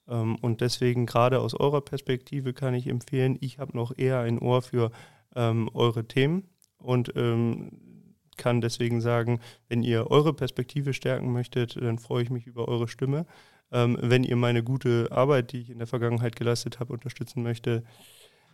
Ähm, 0.09 0.37
und 0.37 0.61
deswegen 0.61 1.07
gerade 1.07 1.41
aus 1.41 1.55
eurer 1.55 1.81
Perspektive 1.81 2.53
kann 2.53 2.75
ich 2.75 2.89
empfehlen, 2.89 3.39
ich 3.41 3.59
habe 3.59 3.77
noch 3.77 3.97
eher 3.97 4.21
ein 4.21 4.39
Ohr 4.39 4.63
für 4.63 4.91
ähm, 5.35 5.71
eure 5.75 6.07
Themen 6.07 6.49
und 6.79 7.13
ähm, 7.17 7.73
kann 8.37 8.61
deswegen 8.61 9.01
sagen, 9.01 9.41
wenn 9.69 9.83
ihr 9.83 10.11
eure 10.11 10.33
Perspektive 10.33 10.93
stärken 10.93 11.33
möchtet, 11.33 11.77
dann 11.77 11.99
freue 11.99 12.23
ich 12.23 12.31
mich 12.31 12.47
über 12.47 12.69
eure 12.69 12.89
Stimme. 12.89 13.27
Ähm, 13.73 13.97
wenn 14.01 14.25
ihr 14.25 14.37
meine 14.37 14.63
gute 14.63 15.09
Arbeit, 15.11 15.53
die 15.53 15.61
ich 15.61 15.71
in 15.71 15.79
der 15.79 15.87
Vergangenheit 15.87 16.37
geleistet 16.37 16.81
habe, 16.81 16.93
unterstützen 16.93 17.43
möchte, 17.43 17.85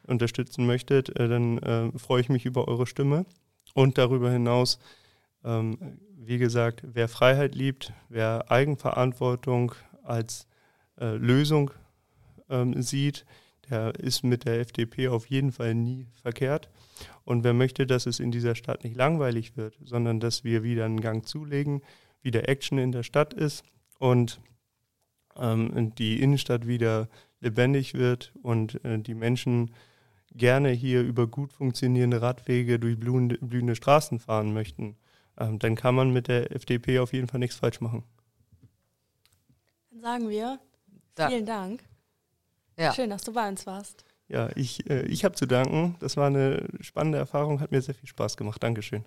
unterstützen 0.07 0.67
möchtet, 0.67 1.17
äh, 1.19 1.29
dann 1.29 1.59
äh, 1.59 1.99
freue 1.99 2.21
ich 2.21 2.29
mich 2.29 2.47
über 2.47 2.69
eure 2.69 2.87
Stimme. 2.87 3.27
Und 3.75 3.99
darüber 3.99 4.31
hinaus, 4.31 4.79
ähm, 5.45 5.99
wie 6.17 6.39
gesagt, 6.39 6.83
wer 6.85 7.09
Freiheit 7.09 7.55
liebt, 7.55 7.93
wer 8.09 8.51
Eigenverantwortung 8.51 9.73
als 10.03 10.47
äh, 11.01 11.17
Lösung 11.17 11.71
ähm, 12.49 12.83
sieht, 12.83 13.25
der 13.71 13.95
ist 13.95 14.25
mit 14.25 14.45
der 14.45 14.61
FDP 14.61 15.09
auf 15.09 15.27
jeden 15.27 15.53
Fall 15.53 15.75
nie 15.75 16.07
verkehrt. 16.21 16.69
Und 17.25 17.45
wer 17.45 17.53
möchte, 17.53 17.87
dass 17.87 18.07
es 18.07 18.21
in 18.21 18.31
dieser 18.31 18.55
Stadt 18.55 18.85
nicht 18.85 18.97
langweilig 18.97 19.57
wird, 19.57 19.79
sondern 19.83 20.21
dass 20.21 20.45
wir 20.45 20.63
wieder 20.63 20.85
einen 20.85 21.01
Gang 21.01 21.27
zulegen, 21.27 21.83
wieder 22.23 22.49
Action 22.49 22.79
in 22.79 22.93
der 22.93 23.03
Stadt 23.03 23.33
ist 23.33 23.65
und 23.99 24.41
ähm, 25.37 25.95
die 25.97 26.21
Innenstadt 26.21 26.67
wieder 26.67 27.09
lebendig 27.41 27.95
wird 27.95 28.33
und 28.43 28.85
äh, 28.85 28.99
die 28.99 29.15
Menschen 29.15 29.71
gerne 30.33 30.71
hier 30.71 31.03
über 31.03 31.27
gut 31.27 31.53
funktionierende 31.53 32.23
Radwege 32.23 32.79
durch 32.79 32.99
blühende, 32.99 33.39
blühende 33.39 33.75
Straßen 33.75 34.21
fahren 34.21 34.53
möchten, 34.53 34.97
ähm, 35.39 35.59
dann 35.59 35.75
kann 35.75 35.95
man 35.95 36.13
mit 36.13 36.29
der 36.29 36.55
FDP 36.55 36.99
auf 36.99 37.13
jeden 37.13 37.27
Fall 37.27 37.41
nichts 37.41 37.57
falsch 37.57 37.81
machen. 37.81 38.05
Dann 39.91 40.01
sagen 40.01 40.29
wir 40.29 40.61
da. 41.15 41.29
vielen 41.29 41.47
Dank. 41.47 41.83
Ja. 42.81 42.95
Schön, 42.95 43.11
dass 43.11 43.23
du 43.23 43.33
bei 43.35 43.47
uns 43.47 43.67
warst. 43.67 44.05
Ja, 44.29 44.49
ich, 44.55 44.89
äh, 44.89 45.03
ich 45.03 45.25
habe 45.25 45.35
zu 45.35 45.45
danken. 45.45 45.97
Das 46.01 46.17
war 46.17 46.29
eine 46.29 46.67
spannende 46.81 47.19
Erfahrung, 47.19 47.61
hat 47.61 47.73
mir 47.73 47.83
sehr 47.83 47.95
viel 47.95 48.09
Spaß 48.09 48.39
gemacht. 48.39 48.63
Dankeschön. 48.63 49.05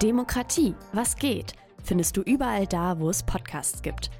Demokratie, 0.00 0.74
was 0.92 1.16
geht? 1.16 1.54
Findest 1.82 2.16
du 2.16 2.22
überall 2.22 2.66
da, 2.66 3.00
wo 3.00 3.10
es 3.10 3.22
Podcasts 3.24 3.82
gibt. 3.82 4.10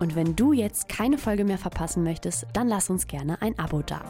Und 0.00 0.16
wenn 0.16 0.34
du 0.34 0.52
jetzt 0.52 0.88
keine 0.88 1.16
Folge 1.16 1.44
mehr 1.44 1.58
verpassen 1.58 2.02
möchtest, 2.02 2.46
dann 2.54 2.66
lass 2.66 2.90
uns 2.90 3.06
gerne 3.06 3.40
ein 3.40 3.56
Abo 3.58 3.82
da. 3.82 4.02